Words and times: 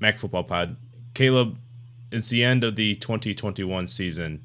Mac 0.00 0.18
Football 0.18 0.44
Pod. 0.44 0.76
Caleb, 1.12 1.58
it's 2.10 2.30
the 2.30 2.42
end 2.42 2.64
of 2.64 2.76
the 2.76 2.94
2021 2.96 3.86
season 3.86 4.42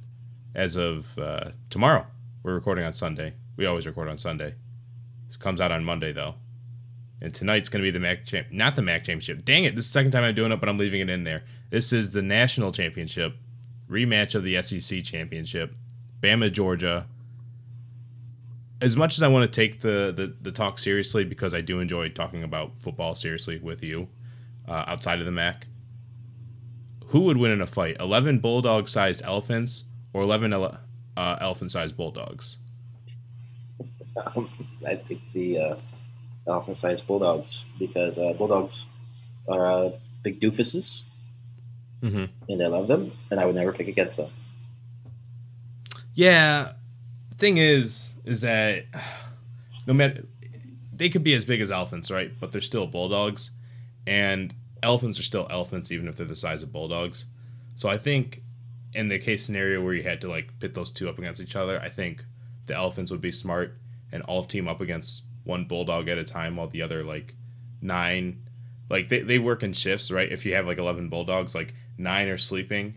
as 0.53 0.75
of 0.75 1.17
uh, 1.17 1.51
tomorrow. 1.69 2.05
We're 2.43 2.53
recording 2.53 2.85
on 2.85 2.93
Sunday. 2.93 3.33
We 3.55 3.65
always 3.65 3.87
record 3.87 4.09
on 4.09 4.17
Sunday. 4.17 4.55
This 5.27 5.37
comes 5.37 5.61
out 5.61 5.71
on 5.71 5.85
Monday, 5.85 6.11
though. 6.11 6.35
And 7.21 7.33
tonight's 7.33 7.69
going 7.69 7.81
to 7.81 7.87
be 7.87 7.91
the 7.91 7.99
MAC 7.99 8.25
champ, 8.25 8.47
not 8.51 8.75
the 8.75 8.81
MAC 8.81 9.05
championship. 9.05 9.45
Dang 9.45 9.63
it! 9.63 9.75
This 9.75 9.85
is 9.85 9.91
the 9.91 9.99
second 9.99 10.11
time 10.11 10.25
I'm 10.25 10.35
doing 10.35 10.51
it, 10.51 10.59
but 10.59 10.67
I'm 10.67 10.77
leaving 10.77 10.99
it 10.99 11.09
in 11.09 11.23
there. 11.23 11.43
This 11.69 11.93
is 11.93 12.11
the 12.11 12.21
national 12.21 12.73
championship 12.73 13.37
rematch 13.89 14.35
of 14.35 14.43
the 14.43 14.61
SEC 14.61 15.03
championship. 15.03 15.73
Bama, 16.21 16.51
Georgia. 16.51 17.07
As 18.81 18.97
much 18.97 19.17
as 19.17 19.23
I 19.23 19.29
want 19.29 19.49
to 19.49 19.55
take 19.55 19.81
the, 19.81 20.13
the, 20.15 20.35
the 20.41 20.51
talk 20.51 20.77
seriously 20.77 21.23
because 21.23 21.53
I 21.53 21.61
do 21.61 21.79
enjoy 21.79 22.09
talking 22.09 22.43
about 22.43 22.75
football 22.75 23.15
seriously 23.15 23.57
with 23.57 23.81
you 23.81 24.09
uh, 24.67 24.83
outside 24.87 25.19
of 25.19 25.25
the 25.25 25.31
MAC, 25.31 25.67
who 27.07 27.21
would 27.21 27.37
win 27.37 27.51
in 27.51 27.61
a 27.61 27.67
fight? 27.67 27.97
11 27.99 28.39
bulldog 28.39 28.87
sized 28.89 29.21
elephants 29.23 29.83
or 30.13 30.21
11 30.23 30.53
ele- 30.53 30.77
uh, 31.17 31.35
elephant 31.39 31.71
sized 31.71 31.95
bulldogs? 31.95 32.57
Um, 34.35 34.49
I 34.87 34.95
think 34.95 35.21
the 35.33 35.59
uh, 35.59 35.75
elephant-sized 36.47 37.05
bulldogs 37.07 37.63
because 37.79 38.17
uh, 38.17 38.33
bulldogs 38.33 38.83
are 39.47 39.85
uh, 39.85 39.91
big 40.23 40.39
doofuses, 40.39 41.01
Mm-hmm. 42.01 42.25
and 42.51 42.61
I 42.61 42.67
love 42.67 42.87
them, 42.87 43.11
and 43.31 43.39
I 43.39 43.45
would 43.47 43.55
never 43.55 43.71
pick 43.73 43.87
against 43.87 44.17
them. 44.17 44.29
Yeah. 46.13 46.73
Thing 47.37 47.57
is, 47.57 48.13
is 48.25 48.41
that 48.41 48.85
no 49.87 49.93
matter 49.93 50.25
they 50.93 51.09
could 51.09 51.23
be 51.23 51.33
as 51.33 51.45
big 51.45 51.61
as 51.61 51.71
elephants, 51.71 52.11
right? 52.11 52.31
But 52.39 52.51
they're 52.51 52.61
still 52.61 52.85
bulldogs, 52.87 53.49
and 54.05 54.53
elephants 54.83 55.19
are 55.19 55.23
still 55.23 55.47
elephants, 55.49 55.91
even 55.91 56.07
if 56.07 56.15
they're 56.15 56.25
the 56.25 56.35
size 56.35 56.61
of 56.61 56.71
bulldogs. 56.71 57.25
So 57.75 57.89
I 57.89 57.97
think 57.97 58.43
in 58.93 59.09
the 59.09 59.19
case 59.19 59.45
scenario 59.45 59.83
where 59.83 59.93
you 59.93 60.03
had 60.03 60.21
to 60.21 60.29
like 60.29 60.59
pit 60.59 60.73
those 60.73 60.91
two 60.91 61.09
up 61.09 61.17
against 61.17 61.41
each 61.41 61.55
other, 61.55 61.79
I 61.79 61.89
think 61.89 62.23
the 62.67 62.75
elephants 62.75 63.11
would 63.11 63.21
be 63.21 63.31
smart 63.31 63.77
and 64.11 64.23
all 64.23 64.43
team 64.43 64.67
up 64.67 64.81
against 64.81 65.23
one 65.43 65.65
bulldog 65.65 66.07
at 66.07 66.17
a 66.17 66.23
time, 66.23 66.55
while 66.55 66.67
the 66.67 66.81
other 66.81 67.03
like 67.03 67.35
nine, 67.81 68.41
like 68.89 69.09
they 69.09 69.19
they 69.19 69.39
work 69.39 69.63
in 69.63 69.73
shifts, 69.73 70.11
right? 70.11 70.31
If 70.31 70.45
you 70.45 70.55
have 70.55 70.65
like 70.65 70.77
eleven 70.77 71.09
bulldogs, 71.09 71.53
like 71.53 71.73
nine 71.97 72.27
are 72.27 72.37
sleeping, 72.37 72.95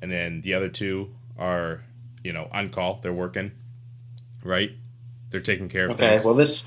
and 0.00 0.10
then 0.10 0.42
the 0.42 0.54
other 0.54 0.68
two 0.68 1.14
are 1.38 1.82
you 2.22 2.32
know 2.32 2.48
on 2.52 2.70
call, 2.70 3.00
they're 3.02 3.12
working, 3.12 3.52
right? 4.44 4.70
They're 5.30 5.40
taking 5.40 5.68
care 5.68 5.86
of 5.86 5.96
things. 5.96 6.00
Okay, 6.00 6.10
things. 6.16 6.24
well 6.24 6.34
this 6.34 6.64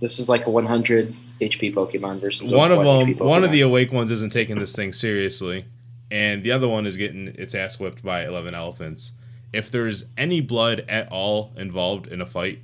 this 0.00 0.18
is 0.18 0.28
like 0.28 0.46
a 0.46 0.50
100 0.50 1.14
HP 1.40 1.74
Pokemon 1.74 2.20
versus 2.20 2.52
one 2.52 2.70
of 2.70 2.84
them 2.84 3.16
one 3.18 3.44
of 3.44 3.50
the 3.50 3.60
awake 3.60 3.92
ones 3.92 4.10
isn't 4.10 4.32
taking 4.32 4.58
this 4.58 4.72
thing 4.72 4.92
seriously 4.92 5.66
and 6.10 6.44
the 6.44 6.52
other 6.52 6.68
one 6.68 6.86
is 6.86 6.96
getting 6.96 7.28
its 7.28 7.54
ass 7.54 7.80
whipped 7.80 8.04
by 8.04 8.24
11 8.24 8.54
elephants. 8.54 9.12
If 9.52 9.70
there's 9.70 10.04
any 10.16 10.40
blood 10.40 10.84
at 10.88 11.10
all 11.10 11.52
involved 11.56 12.06
in 12.06 12.20
a 12.20 12.26
fight 12.26 12.60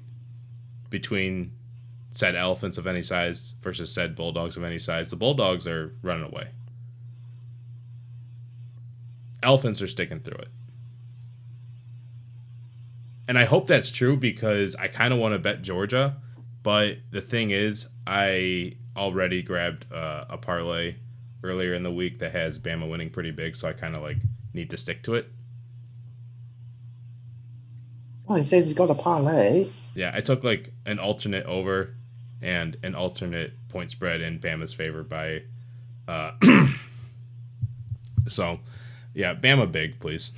between 0.89 1.53
said 2.13 2.35
elephants 2.35 2.79
of 2.79 2.87
any 2.87 3.03
size 3.03 3.55
versus 3.61 3.93
said 3.93 4.17
bulldogs 4.17 4.57
of 4.57 4.65
any 4.65 4.79
size 4.79 5.11
the 5.11 5.17
bulldogs 5.17 5.67
are 5.67 5.95
running 6.03 6.25
away. 6.25 6.49
Elephants 9.43 9.81
are 9.81 9.89
sticking 9.89 10.21
through 10.21 10.39
it. 10.39 10.49
And 13.29 13.39
i 13.39 13.45
hope 13.45 13.69
that's 13.69 13.91
true 13.91 14.17
because 14.17 14.75
i 14.75 14.89
kind 14.89 15.13
of 15.13 15.21
want 15.21 15.35
to 15.35 15.39
bet 15.39 15.63
georgia 15.63 16.17
but 16.63 16.99
the 17.11 17.21
thing 17.21 17.51
is, 17.51 17.87
I 18.07 18.77
already 18.97 19.43
grabbed 19.43 19.91
uh, 19.93 20.25
a 20.29 20.37
parlay 20.37 20.97
earlier 21.43 21.75
in 21.75 21.83
the 21.83 21.91
week 21.91 22.19
that 22.19 22.33
has 22.33 22.59
Bama 22.59 22.89
winning 22.89 23.11
pretty 23.11 23.31
big, 23.31 23.57
so 23.57 23.69
I 23.69 23.73
kind 23.73 23.97
of 23.97 24.03
like 24.03 24.19
need 24.53 24.71
to 24.71 24.77
stick 24.77 25.03
to 25.05 25.15
it. 25.15 25.31
Oh, 28.29 28.35
he 28.35 28.47
says 28.47 28.67
he's 28.67 28.75
got 28.75 28.91
a 28.91 28.95
parlay. 28.95 29.69
Yeah, 29.95 30.13
I 30.15 30.21
took 30.21 30.45
like 30.45 30.73
an 30.87 30.99
alternate 30.99 31.47
over 31.47 31.95
and 32.41 32.77
an 32.83 32.95
alternate 32.95 33.53
point 33.69 33.91
spread 33.91 34.21
in 34.21 34.39
Bama's 34.39 34.75
favor 34.75 35.03
by. 35.03 35.43
Uh, 36.07 36.33
so, 38.29 38.61
yeah, 39.15 39.35
Bama 39.35 39.71
big, 39.71 39.99
please. 40.01 40.33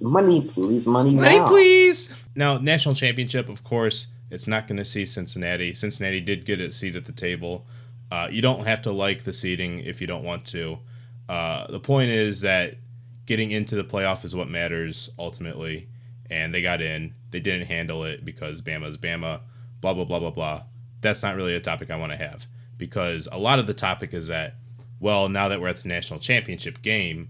Money, 0.00 0.40
please, 0.42 0.86
money, 0.86 1.14
Money, 1.14 1.38
now. 1.38 1.48
please. 1.48 2.24
Now, 2.34 2.58
national 2.58 2.94
championship, 2.94 3.48
of 3.48 3.62
course, 3.64 4.08
it's 4.30 4.46
not 4.46 4.66
going 4.66 4.78
to 4.78 4.84
see 4.84 5.04
Cincinnati. 5.04 5.74
Cincinnati 5.74 6.20
did 6.20 6.46
get 6.46 6.60
a 6.60 6.72
seat 6.72 6.96
at 6.96 7.04
the 7.04 7.12
table. 7.12 7.66
Uh, 8.10 8.28
you 8.30 8.40
don't 8.42 8.66
have 8.66 8.82
to 8.82 8.92
like 8.92 9.24
the 9.24 9.32
seating 9.32 9.80
if 9.80 10.00
you 10.00 10.06
don't 10.06 10.24
want 10.24 10.44
to. 10.46 10.78
Uh, 11.28 11.70
the 11.70 11.80
point 11.80 12.10
is 12.10 12.40
that 12.40 12.76
getting 13.26 13.50
into 13.50 13.76
the 13.76 13.84
playoff 13.84 14.24
is 14.24 14.34
what 14.34 14.48
matters 14.48 15.10
ultimately, 15.18 15.88
and 16.28 16.52
they 16.54 16.62
got 16.62 16.80
in. 16.80 17.14
They 17.30 17.40
didn't 17.40 17.66
handle 17.66 18.04
it 18.04 18.24
because 18.24 18.62
Bama's 18.62 18.96
Bama. 18.96 19.40
Blah 19.80 19.94
blah 19.94 20.04
blah 20.04 20.18
blah 20.18 20.30
blah. 20.30 20.62
That's 21.00 21.22
not 21.22 21.36
really 21.36 21.54
a 21.54 21.60
topic 21.60 21.90
I 21.90 21.96
want 21.96 22.12
to 22.12 22.18
have 22.18 22.46
because 22.76 23.28
a 23.30 23.38
lot 23.38 23.58
of 23.58 23.66
the 23.66 23.74
topic 23.74 24.12
is 24.12 24.26
that, 24.26 24.56
well, 24.98 25.28
now 25.28 25.48
that 25.48 25.60
we're 25.60 25.68
at 25.68 25.82
the 25.82 25.88
national 25.88 26.18
championship 26.18 26.82
game, 26.82 27.28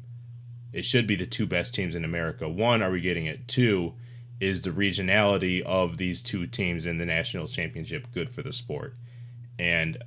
it 0.73 0.85
should 0.85 1.07
be 1.07 1.17
the 1.17 1.27
two 1.27 1.47
best 1.47 1.75
teams 1.75 1.95
in 1.95 2.05
America. 2.05 2.49
One, 2.49 2.83
are 2.83 2.91
we 2.91 3.01
getting 3.01 3.27
it? 3.27 3.47
Two, 3.49 3.95
is 4.41 4.63
the 4.63 4.71
regionality 4.71 5.61
of 5.63 5.99
these 5.99 6.23
two 6.23 6.47
teams 6.47 6.87
in 6.87 6.99
the 6.99 7.05
national 7.07 7.49
championship 7.49 8.07
good 8.15 8.31
for 8.31 8.43
the 8.43 8.53
sport? 8.53 8.95
And 9.59 9.99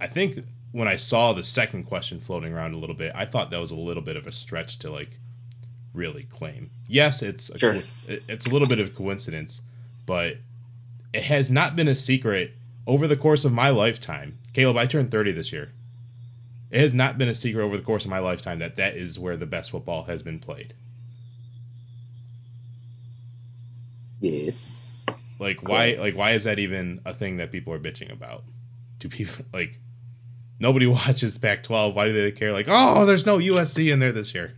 I 0.00 0.06
think 0.06 0.38
when 0.72 0.88
I 0.88 0.96
saw 0.96 1.32
the 1.32 1.42
second 1.44 1.84
question 1.84 2.20
floating 2.20 2.52
around 2.52 2.74
a 2.74 2.78
little 2.78 2.94
bit, 2.96 3.12
I 3.14 3.24
thought 3.26 3.50
that 3.50 3.60
was 3.60 3.70
a 3.70 3.76
little 3.76 4.02
bit 4.02 4.16
of 4.16 4.26
a 4.26 4.32
stretch 4.32 4.78
to 4.80 4.90
like 4.90 5.18
really 5.94 6.24
claim. 6.24 6.70
Yes, 6.88 7.22
it's 7.22 7.50
a, 7.50 7.58
Sure. 7.58 7.74
it- 8.08 8.22
it's 8.28 8.46
a 8.46 8.50
little 8.50 8.68
bit 8.68 8.78
of 8.80 8.94
coincidence, 8.94 9.62
but 10.04 10.36
it 11.12 11.24
has 11.24 11.50
not 11.50 11.74
been 11.76 11.88
a 11.88 11.94
secret 11.94 12.52
over 12.86 13.06
the 13.08 13.16
course 13.16 13.44
of 13.44 13.52
my 13.52 13.70
lifetime. 13.70 14.36
Caleb, 14.52 14.76
I 14.76 14.86
turned 14.86 15.10
30 15.10 15.32
this 15.32 15.52
year. 15.52 15.72
It 16.70 16.80
has 16.80 16.92
not 16.92 17.16
been 17.16 17.28
a 17.28 17.34
secret 17.34 17.62
over 17.62 17.76
the 17.76 17.82
course 17.82 18.04
of 18.04 18.10
my 18.10 18.18
lifetime 18.18 18.58
that 18.58 18.76
that 18.76 18.96
is 18.96 19.18
where 19.18 19.36
the 19.36 19.46
best 19.46 19.70
football 19.70 20.04
has 20.04 20.22
been 20.22 20.38
played. 20.40 20.74
Yes. 24.20 24.58
Like 25.38 25.62
why 25.62 25.96
like 25.98 26.16
why 26.16 26.32
is 26.32 26.44
that 26.44 26.58
even 26.58 27.00
a 27.04 27.12
thing 27.14 27.36
that 27.36 27.52
people 27.52 27.72
are 27.72 27.78
bitching 27.78 28.10
about? 28.12 28.44
Do 28.98 29.08
people 29.08 29.44
like 29.52 29.78
nobody 30.58 30.86
watches 30.86 31.38
Pac-12? 31.38 31.94
Why 31.94 32.06
do 32.06 32.12
they 32.12 32.32
care? 32.32 32.52
Like, 32.52 32.66
oh, 32.68 33.04
there's 33.04 33.26
no 33.26 33.38
USC 33.38 33.92
in 33.92 33.98
there 33.98 34.12
this 34.12 34.34
year. 34.34 34.54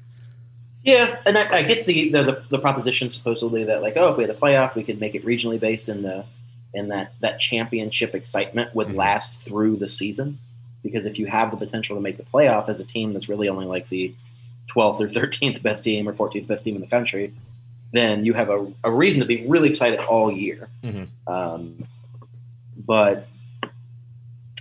Yeah, 0.85 1.19
and 1.27 1.37
I, 1.37 1.57
I 1.59 1.63
get 1.65 1.87
the, 1.87 2.11
the, 2.11 2.23
the 2.23 2.43
the 2.51 2.59
proposition 2.59 3.11
supposedly 3.11 3.65
that 3.65 3.83
like, 3.83 3.97
oh, 3.97 4.13
if 4.13 4.17
we 4.17 4.23
had 4.23 4.31
a 4.31 4.39
playoff, 4.39 4.75
we 4.77 4.85
could 4.85 5.01
make 5.01 5.15
it 5.15 5.25
regionally 5.25 5.59
based 5.61 5.89
in 5.89 6.03
the 6.03 6.25
in 6.73 6.89
that 6.89 7.13
that 7.21 7.41
championship 7.41 8.15
excitement 8.15 8.75
would 8.75 8.87
Mhm. 8.89 8.95
last 8.97 9.43
through 9.43 9.77
the 9.77 9.89
season. 9.89 10.39
Because 10.83 11.07
if 11.07 11.19
you 11.19 11.27
have 11.27 11.51
the 11.51 11.57
potential 11.57 11.97
to 11.97 12.01
make 12.03 12.17
the 12.17 12.23
playoff 12.23 12.69
as 12.69 12.81
a 12.81 12.85
team 12.85 13.13
that's 13.13 13.29
really 13.29 13.49
only 13.49 13.67
like 13.67 13.89
the 13.89 14.15
12th 14.71 15.01
or 15.01 15.09
13th 15.09 15.63
best 15.63 15.83
team 15.85 16.09
or 16.09 16.13
14th 16.13 16.47
best 16.47 16.65
team 16.65 16.75
in 16.77 16.81
the 16.81 16.87
country, 16.87 17.33
then 17.93 18.25
you 18.25 18.35
have 18.35 18.49
a, 18.51 18.71
a 18.85 18.91
reason 18.91 19.21
to 19.21 19.27
be 19.27 19.47
really 19.47 19.69
excited 19.69 19.99
all 20.01 20.31
year. 20.31 20.69
Mhm. 20.85 21.09
Um, 21.27 21.85
but 22.87 23.27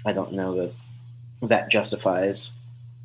I 0.06 0.14
don't 0.14 0.34
know 0.34 0.56
that 0.56 0.74
that 1.50 1.70
justifies 1.70 2.52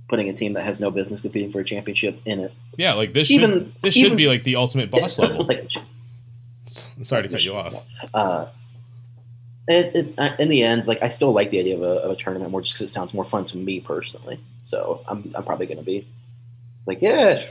putting 0.09 0.29
a 0.29 0.33
team 0.33 0.53
that 0.55 0.65
has 0.65 0.79
no 0.81 0.91
business 0.91 1.21
competing 1.21 1.51
for 1.53 1.61
a 1.61 1.65
championship 1.65 2.21
in 2.25 2.41
it. 2.41 2.53
Yeah, 2.77 2.95
like 2.95 3.13
this 3.13 3.31
Even- 3.31 3.51
should 3.51 3.73
this 3.83 3.97
even- 3.97 4.11
should 4.11 4.17
be 4.17 4.29
like 4.29 4.43
the 4.45 4.57
ultimate 4.57 4.91
boss 4.91 5.19
level. 5.19 5.45
Like, 5.45 5.69
Sorry 7.03 7.25
to 7.25 7.29
cut 7.29 7.45
you 7.45 7.55
off. 7.55 7.75
uh, 8.15 8.47
it, 9.69 9.95
it, 10.19 10.41
in 10.41 10.49
the 10.49 10.63
end, 10.63 10.87
like 10.87 11.03
I 11.03 11.09
still 11.09 11.33
like 11.33 11.51
the 11.51 11.61
idea 11.61 11.77
of 11.77 11.83
a, 11.83 12.03
of 12.03 12.11
a 12.11 12.17
tournament 12.17 12.51
more 12.51 12.63
just 12.63 12.75
because 12.75 12.91
it 12.91 12.93
sounds 12.93 13.15
more 13.15 13.25
fun 13.25 13.45
to 13.47 13.57
me 13.57 13.81
personally. 13.81 14.41
So 14.63 15.03
I'm, 15.09 15.33
I'm 15.35 15.45
probably 15.45 15.67
going 15.67 15.79
to 15.79 15.85
be 15.85 16.07
like, 16.87 17.01
yeah, 17.01 17.45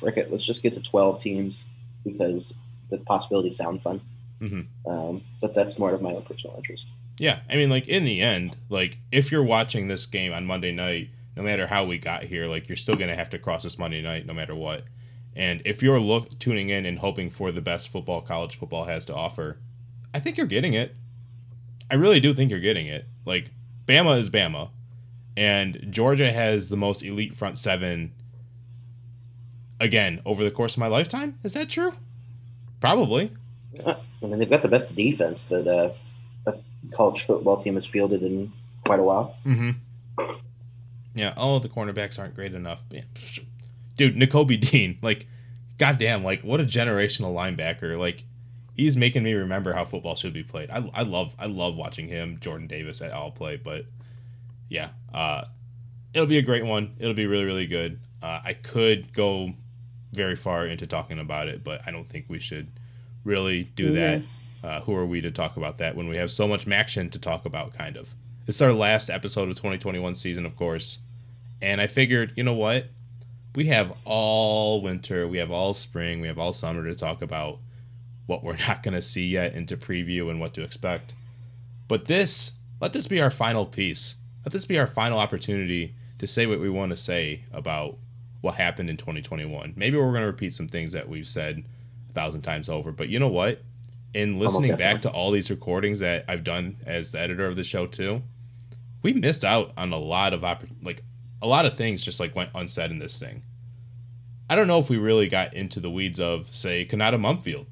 frick 0.00 0.16
it, 0.16 0.30
let's 0.30 0.44
just 0.44 0.62
get 0.62 0.74
to 0.74 0.80
12 0.80 1.20
teams 1.20 1.64
because 2.04 2.54
the 2.90 2.98
possibilities 2.98 3.56
sound 3.56 3.82
fun. 3.82 4.00
Mhm. 4.40 4.66
Um, 4.86 5.22
but 5.40 5.54
that's 5.54 5.78
more 5.78 5.92
of 5.92 6.00
my 6.00 6.12
own 6.12 6.22
personal 6.22 6.56
interest. 6.56 6.86
Yeah, 7.18 7.40
I 7.50 7.56
mean, 7.56 7.68
like 7.68 7.88
in 7.88 8.04
the 8.04 8.20
end, 8.20 8.56
like 8.68 8.98
if 9.10 9.32
you're 9.32 9.42
watching 9.42 9.88
this 9.88 10.06
game 10.06 10.32
on 10.32 10.46
Monday 10.46 10.72
night, 10.72 11.10
no 11.36 11.42
matter 11.42 11.66
how 11.66 11.84
we 11.84 11.98
got 11.98 12.24
here, 12.24 12.46
like 12.46 12.68
you're 12.68 12.76
still 12.76 12.94
gonna 12.94 13.16
have 13.16 13.30
to 13.30 13.38
cross 13.38 13.64
this 13.64 13.78
Monday 13.78 14.00
night, 14.00 14.26
no 14.26 14.32
matter 14.32 14.54
what. 14.54 14.84
And 15.34 15.60
if 15.64 15.82
you're 15.82 16.00
look 16.00 16.38
tuning 16.38 16.68
in 16.68 16.86
and 16.86 17.00
hoping 17.00 17.30
for 17.30 17.52
the 17.52 17.60
best 17.60 17.88
football 17.88 18.22
college 18.22 18.56
football 18.56 18.84
has 18.84 19.04
to 19.06 19.14
offer, 19.14 19.58
I 20.14 20.20
think 20.20 20.36
you're 20.36 20.46
getting 20.46 20.74
it. 20.74 20.94
I 21.90 21.94
really 21.94 22.20
do 22.20 22.34
think 22.34 22.50
you're 22.50 22.60
getting 22.60 22.86
it. 22.86 23.06
Like 23.24 23.50
Bama 23.86 24.18
is 24.18 24.30
Bama, 24.30 24.70
and 25.36 25.86
Georgia 25.90 26.32
has 26.32 26.68
the 26.68 26.76
most 26.76 27.02
elite 27.02 27.36
front 27.36 27.58
seven. 27.58 28.12
Again, 29.80 30.20
over 30.26 30.42
the 30.42 30.50
course 30.50 30.72
of 30.72 30.78
my 30.78 30.88
lifetime, 30.88 31.38
is 31.44 31.54
that 31.54 31.70
true? 31.70 31.94
Probably. 32.80 33.32
I 33.86 33.96
mean, 34.20 34.38
they've 34.38 34.50
got 34.50 34.62
the 34.62 34.68
best 34.68 34.94
defense 34.96 35.46
that 35.46 35.68
uh, 35.68 35.92
a 36.50 36.54
college 36.92 37.24
football 37.24 37.62
team 37.62 37.76
has 37.76 37.86
fielded 37.86 38.22
in 38.22 38.52
quite 38.84 38.98
a 38.98 39.04
while. 39.04 39.36
Mm-hmm. 39.46 40.32
Yeah. 41.14 41.32
Oh, 41.36 41.60
the 41.60 41.68
cornerbacks 41.68 42.18
aren't 42.18 42.34
great 42.34 42.54
enough. 42.54 42.80
Dude, 43.96 44.16
Nakobe 44.16 44.60
Dean, 44.60 44.98
like, 45.00 45.28
goddamn, 45.78 46.24
like, 46.24 46.42
what 46.42 46.60
a 46.60 46.64
generational 46.64 47.32
linebacker. 47.32 47.96
Like, 47.98 48.24
he's 48.78 48.96
making 48.96 49.24
me 49.24 49.34
remember 49.34 49.74
how 49.74 49.84
football 49.84 50.14
should 50.14 50.32
be 50.32 50.44
played. 50.44 50.70
I, 50.70 50.88
I 50.94 51.02
love 51.02 51.34
I 51.38 51.46
love 51.46 51.76
watching 51.76 52.08
him, 52.08 52.38
Jordan 52.40 52.68
Davis 52.68 53.02
at 53.02 53.12
all 53.12 53.30
play, 53.30 53.56
but 53.56 53.84
yeah, 54.70 54.90
uh, 55.12 55.44
it'll 56.14 56.26
be 56.26 56.38
a 56.38 56.42
great 56.42 56.64
one. 56.64 56.94
It'll 56.98 57.12
be 57.12 57.26
really 57.26 57.44
really 57.44 57.66
good. 57.66 58.00
Uh, 58.22 58.40
I 58.42 58.54
could 58.54 59.12
go 59.12 59.52
very 60.12 60.36
far 60.36 60.66
into 60.66 60.86
talking 60.86 61.18
about 61.18 61.48
it, 61.48 61.62
but 61.62 61.82
I 61.86 61.90
don't 61.90 62.06
think 62.06 62.26
we 62.28 62.38
should 62.38 62.68
really 63.24 63.64
do 63.64 63.92
yeah. 63.92 64.18
that. 64.18 64.22
Uh, 64.60 64.80
who 64.80 64.94
are 64.94 65.06
we 65.06 65.20
to 65.20 65.30
talk 65.30 65.56
about 65.56 65.78
that 65.78 65.94
when 65.94 66.08
we 66.08 66.16
have 66.16 66.32
so 66.32 66.48
much 66.48 66.66
action 66.66 67.10
to 67.10 67.18
talk 67.18 67.44
about? 67.44 67.74
Kind 67.74 67.96
of. 67.96 68.14
This 68.46 68.56
is 68.56 68.62
our 68.62 68.72
last 68.72 69.10
episode 69.10 69.48
of 69.50 69.56
2021 69.56 70.14
season, 70.14 70.46
of 70.46 70.56
course, 70.56 70.98
and 71.60 71.80
I 71.80 71.86
figured, 71.86 72.32
you 72.34 72.42
know 72.42 72.54
what, 72.54 72.86
we 73.54 73.66
have 73.66 73.92
all 74.04 74.80
winter, 74.80 75.28
we 75.28 75.38
have 75.38 75.50
all 75.50 75.74
spring, 75.74 76.20
we 76.20 76.28
have 76.28 76.38
all 76.38 76.52
summer 76.52 76.82
to 76.84 76.94
talk 76.94 77.20
about 77.20 77.58
what 78.28 78.44
we're 78.44 78.56
not 78.68 78.84
going 78.84 78.94
to 78.94 79.02
see 79.02 79.26
yet 79.26 79.54
into 79.54 79.76
preview 79.76 80.30
and 80.30 80.38
what 80.38 80.54
to 80.54 80.62
expect. 80.62 81.14
But 81.88 82.04
this, 82.04 82.52
let 82.80 82.92
this 82.92 83.08
be 83.08 83.20
our 83.20 83.30
final 83.30 83.66
piece. 83.66 84.14
Let 84.44 84.52
this 84.52 84.66
be 84.66 84.78
our 84.78 84.86
final 84.86 85.18
opportunity 85.18 85.96
to 86.18 86.26
say 86.26 86.46
what 86.46 86.60
we 86.60 86.70
want 86.70 86.90
to 86.90 86.96
say 86.96 87.42
about 87.52 87.96
what 88.40 88.54
happened 88.54 88.90
in 88.90 88.96
2021. 88.96 89.72
Maybe 89.76 89.96
we're 89.96 90.10
going 90.10 90.20
to 90.20 90.26
repeat 90.26 90.54
some 90.54 90.68
things 90.68 90.92
that 90.92 91.08
we've 91.08 91.26
said 91.26 91.64
a 92.10 92.12
thousand 92.12 92.42
times 92.42 92.68
over, 92.68 92.92
but 92.92 93.08
you 93.08 93.18
know 93.18 93.28
what? 93.28 93.62
In 94.14 94.38
listening 94.38 94.76
back 94.76 95.02
to 95.02 95.10
all 95.10 95.30
these 95.30 95.50
recordings 95.50 96.00
that 96.00 96.24
I've 96.28 96.44
done 96.44 96.76
as 96.86 97.10
the 97.10 97.20
editor 97.20 97.46
of 97.46 97.56
the 97.56 97.64
show 97.64 97.86
too, 97.86 98.22
we 99.02 99.12
missed 99.12 99.44
out 99.44 99.72
on 99.76 99.92
a 99.92 99.98
lot 99.98 100.32
of 100.32 100.40
oppor- 100.42 100.70
like 100.82 101.02
a 101.42 101.46
lot 101.46 101.66
of 101.66 101.76
things 101.76 102.04
just 102.04 102.18
like 102.18 102.34
went 102.34 102.50
unsaid 102.54 102.90
in 102.90 102.98
this 102.98 103.18
thing. 103.18 103.42
I 104.50 104.56
don't 104.56 104.66
know 104.66 104.78
if 104.78 104.88
we 104.88 104.96
really 104.96 105.28
got 105.28 105.52
into 105.54 105.78
the 105.78 105.90
weeds 105.90 106.18
of 106.18 106.54
say 106.54 106.86
Konata 106.86 107.16
Mumpfield 107.16 107.66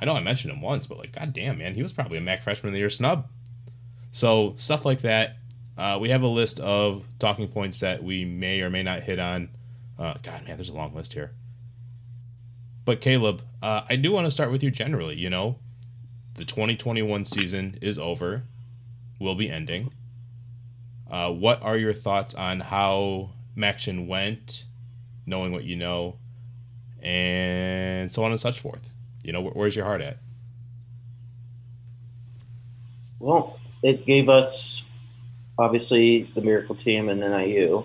I 0.00 0.04
know 0.04 0.12
I 0.12 0.20
mentioned 0.20 0.52
him 0.52 0.60
once, 0.60 0.86
but 0.86 0.98
like, 0.98 1.12
goddamn, 1.12 1.58
man, 1.58 1.74
he 1.74 1.82
was 1.82 1.92
probably 1.92 2.18
a 2.18 2.20
MAC 2.20 2.42
Freshman 2.42 2.68
of 2.68 2.72
the 2.74 2.78
Year 2.78 2.90
snub. 2.90 3.26
So 4.12 4.54
stuff 4.58 4.84
like 4.84 5.02
that. 5.02 5.36
Uh, 5.76 5.98
we 6.00 6.10
have 6.10 6.22
a 6.22 6.28
list 6.28 6.58
of 6.60 7.04
talking 7.18 7.48
points 7.48 7.80
that 7.80 8.02
we 8.02 8.24
may 8.24 8.60
or 8.60 8.70
may 8.70 8.82
not 8.82 9.02
hit 9.02 9.18
on. 9.18 9.50
Uh, 9.98 10.14
God, 10.22 10.46
man, 10.46 10.56
there's 10.56 10.68
a 10.68 10.74
long 10.74 10.94
list 10.94 11.12
here. 11.12 11.32
But 12.84 13.00
Caleb, 13.00 13.42
uh, 13.62 13.82
I 13.88 13.96
do 13.96 14.12
want 14.12 14.26
to 14.26 14.30
start 14.30 14.50
with 14.50 14.62
you 14.62 14.70
generally. 14.70 15.16
You 15.16 15.30
know, 15.30 15.56
the 16.34 16.44
2021 16.44 17.24
season 17.24 17.78
is 17.82 17.98
over, 17.98 18.44
will 19.20 19.34
be 19.34 19.50
ending. 19.50 19.92
Uh, 21.10 21.30
what 21.30 21.62
are 21.62 21.76
your 21.76 21.94
thoughts 21.94 22.34
on 22.34 22.60
how 22.60 23.30
MACtion 23.56 24.06
went, 24.06 24.64
knowing 25.26 25.52
what 25.52 25.64
you 25.64 25.76
know, 25.76 26.16
and 27.02 28.10
so 28.10 28.24
on 28.24 28.30
and 28.30 28.40
such 28.40 28.60
forth? 28.60 28.90
You 29.28 29.32
know, 29.32 29.42
where's 29.42 29.76
your 29.76 29.84
heart 29.84 30.00
at? 30.00 30.16
Well, 33.18 33.60
it 33.82 34.06
gave 34.06 34.30
us 34.30 34.80
obviously 35.58 36.22
the 36.22 36.40
miracle 36.40 36.74
team 36.74 37.10
and 37.10 37.20
NIU, 37.20 37.84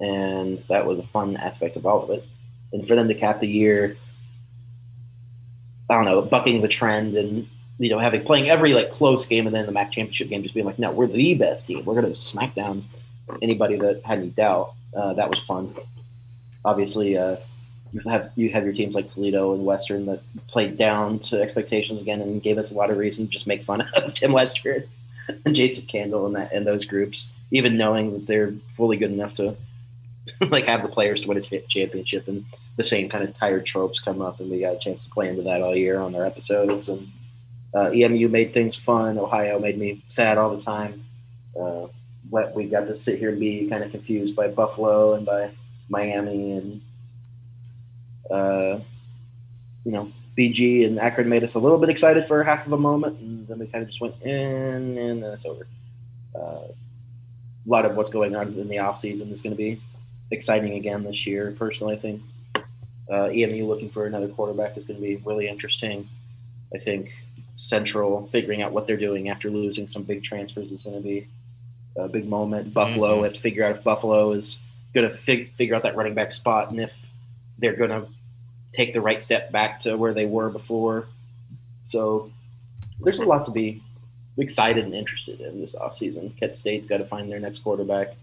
and 0.00 0.58
that 0.68 0.86
was 0.86 0.98
a 0.98 1.04
fun 1.04 1.36
aspect 1.36 1.76
of 1.76 1.86
all 1.86 2.02
of 2.02 2.10
it. 2.10 2.26
And 2.72 2.88
for 2.88 2.96
them 2.96 3.06
to 3.06 3.14
cap 3.14 3.38
the 3.38 3.46
year, 3.46 3.96
I 5.88 5.94
don't 5.94 6.06
know, 6.06 6.22
bucking 6.22 6.60
the 6.60 6.66
trend 6.66 7.16
and 7.16 7.46
you 7.78 7.88
know 7.88 8.00
having 8.00 8.24
playing 8.24 8.50
every 8.50 8.74
like 8.74 8.90
close 8.90 9.26
game 9.26 9.46
and 9.46 9.54
then 9.54 9.66
the 9.66 9.72
MAC 9.72 9.92
championship 9.92 10.28
game, 10.28 10.42
just 10.42 10.56
being 10.56 10.66
like, 10.66 10.80
no, 10.80 10.90
we're 10.90 11.06
the 11.06 11.34
best 11.34 11.68
team. 11.68 11.84
We're 11.84 11.94
going 11.94 12.12
to 12.12 12.14
smack 12.14 12.56
down 12.56 12.84
anybody 13.40 13.76
that 13.76 14.02
had 14.02 14.18
any 14.18 14.30
doubt. 14.30 14.74
Uh, 14.92 15.12
that 15.12 15.30
was 15.30 15.38
fun. 15.38 15.72
Obviously, 16.64 17.16
uh, 17.16 17.36
you 17.92 18.00
have 18.08 18.30
you 18.36 18.50
have 18.50 18.64
your 18.64 18.72
teams 18.72 18.94
like 18.94 19.08
Toledo 19.08 19.54
and 19.54 19.64
Western 19.64 20.06
that 20.06 20.22
played 20.46 20.76
down 20.76 21.18
to 21.20 21.40
expectations 21.40 22.00
again 22.00 22.20
and 22.20 22.42
gave 22.42 22.58
us 22.58 22.70
a 22.70 22.74
lot 22.74 22.90
of 22.90 22.98
reason 22.98 23.26
to 23.26 23.32
just 23.32 23.46
make 23.46 23.64
fun 23.64 23.80
of 23.94 24.14
Tim 24.14 24.32
Lester 24.32 24.86
and 25.44 25.54
Jason 25.54 25.86
Candle 25.86 26.26
and 26.26 26.36
that 26.36 26.52
and 26.52 26.66
those 26.66 26.84
groups, 26.84 27.30
even 27.50 27.76
knowing 27.76 28.12
that 28.12 28.26
they're 28.26 28.52
fully 28.70 28.96
good 28.96 29.10
enough 29.12 29.34
to 29.34 29.56
like 30.50 30.64
have 30.64 30.82
the 30.82 30.88
players 30.88 31.22
to 31.22 31.28
win 31.28 31.38
a 31.38 31.40
t- 31.40 31.62
championship 31.68 32.28
and 32.28 32.44
the 32.76 32.84
same 32.84 33.08
kind 33.08 33.24
of 33.24 33.34
tired 33.34 33.66
tropes 33.66 33.98
come 33.98 34.22
up 34.22 34.40
and 34.40 34.50
we 34.50 34.60
got 34.60 34.74
a 34.74 34.78
chance 34.78 35.02
to 35.02 35.10
play 35.10 35.28
into 35.28 35.42
that 35.42 35.62
all 35.62 35.74
year 35.74 36.00
on 36.00 36.14
our 36.14 36.24
episodes 36.24 36.88
and 36.88 37.08
uh, 37.74 37.90
EMU 37.90 38.28
made 38.28 38.52
things 38.52 38.76
fun. 38.76 39.18
Ohio 39.18 39.58
made 39.58 39.78
me 39.78 40.02
sad 40.08 40.38
all 40.38 40.56
the 40.56 40.62
time. 40.62 41.04
Uh, 41.58 41.86
we 42.54 42.64
got 42.64 42.86
to 42.86 42.96
sit 42.96 43.18
here 43.18 43.30
and 43.30 43.40
be 43.40 43.68
kind 43.68 43.82
of 43.82 43.90
confused 43.90 44.36
by 44.36 44.48
Buffalo 44.48 45.14
and 45.14 45.26
by 45.26 45.50
Miami 45.88 46.52
and 46.52 46.80
uh, 48.30 48.78
you 49.84 49.92
know, 49.92 50.12
BG 50.36 50.86
and 50.86 50.98
Akron 50.98 51.28
made 51.28 51.44
us 51.44 51.54
a 51.54 51.58
little 51.58 51.78
bit 51.78 51.90
excited 51.90 52.26
for 52.26 52.42
half 52.42 52.66
of 52.66 52.72
a 52.72 52.78
moment, 52.78 53.18
and 53.20 53.46
then 53.46 53.58
we 53.58 53.66
kind 53.66 53.82
of 53.82 53.88
just 53.88 54.00
went 54.00 54.20
in, 54.22 54.98
and 54.98 55.22
then 55.22 55.32
it's 55.32 55.44
over. 55.44 55.66
Uh, 56.34 56.68
a 57.66 57.68
lot 57.68 57.84
of 57.84 57.96
what's 57.96 58.10
going 58.10 58.34
on 58.36 58.48
in 58.54 58.68
the 58.68 58.78
off 58.78 58.98
season 58.98 59.30
is 59.30 59.40
going 59.40 59.54
to 59.54 59.56
be 59.56 59.80
exciting 60.30 60.74
again 60.74 61.04
this 61.04 61.26
year. 61.26 61.54
Personally, 61.58 61.96
I 61.96 61.98
think 61.98 62.22
uh, 63.10 63.28
EMU 63.28 63.66
looking 63.66 63.90
for 63.90 64.06
another 64.06 64.28
quarterback 64.28 64.76
is 64.76 64.84
going 64.84 65.00
to 65.00 65.06
be 65.06 65.16
really 65.16 65.48
interesting. 65.48 66.08
I 66.74 66.78
think 66.78 67.12
Central 67.56 68.26
figuring 68.28 68.62
out 68.62 68.72
what 68.72 68.86
they're 68.86 68.96
doing 68.96 69.28
after 69.28 69.50
losing 69.50 69.86
some 69.88 70.04
big 70.04 70.22
transfers 70.22 70.72
is 70.72 70.84
going 70.84 70.96
to 70.96 71.02
be 71.02 71.26
a 71.96 72.08
big 72.08 72.26
moment. 72.26 72.72
Buffalo 72.72 73.16
mm-hmm. 73.16 73.24
have 73.24 73.34
to 73.34 73.40
figure 73.40 73.64
out 73.64 73.72
if 73.72 73.84
Buffalo 73.84 74.32
is 74.32 74.58
going 74.94 75.08
to 75.08 75.14
fig- 75.14 75.52
figure 75.54 75.74
out 75.74 75.82
that 75.82 75.96
running 75.96 76.14
back 76.14 76.32
spot 76.32 76.70
and 76.70 76.80
if 76.80 76.94
they're 77.58 77.76
going 77.76 77.90
to 77.90 78.06
take 78.72 78.92
the 78.92 79.00
right 79.00 79.20
step 79.20 79.50
back 79.52 79.80
to 79.80 79.96
where 79.96 80.14
they 80.14 80.26
were 80.26 80.48
before. 80.48 81.06
So 81.84 82.30
there's 83.00 83.18
a 83.18 83.24
lot 83.24 83.44
to 83.46 83.50
be 83.50 83.82
excited 84.38 84.84
and 84.84 84.94
interested 84.94 85.40
in 85.40 85.60
this 85.60 85.74
offseason. 85.74 86.38
Kent 86.38 86.56
State's 86.56 86.86
got 86.86 86.98
to 86.98 87.04
find 87.04 87.30
their 87.30 87.40
next 87.40 87.60
quarterback. 87.60 88.14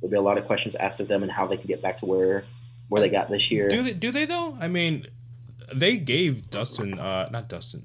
There'll 0.00 0.10
be 0.10 0.16
a 0.16 0.22
lot 0.22 0.38
of 0.38 0.46
questions 0.46 0.76
asked 0.76 1.00
of 1.00 1.08
them 1.08 1.22
and 1.22 1.32
how 1.32 1.46
they 1.46 1.56
can 1.56 1.66
get 1.66 1.82
back 1.82 1.98
to 1.98 2.06
where 2.06 2.44
where 2.88 3.02
they 3.02 3.08
got 3.08 3.28
this 3.28 3.50
year. 3.50 3.68
Do 3.68 3.82
they? 3.82 3.92
Do 3.92 4.10
they 4.10 4.24
though? 4.24 4.56
I 4.60 4.68
mean, 4.68 5.06
they 5.72 5.96
gave 5.96 6.50
Dustin, 6.50 6.98
uh, 6.98 7.28
not 7.30 7.48
Dustin, 7.48 7.84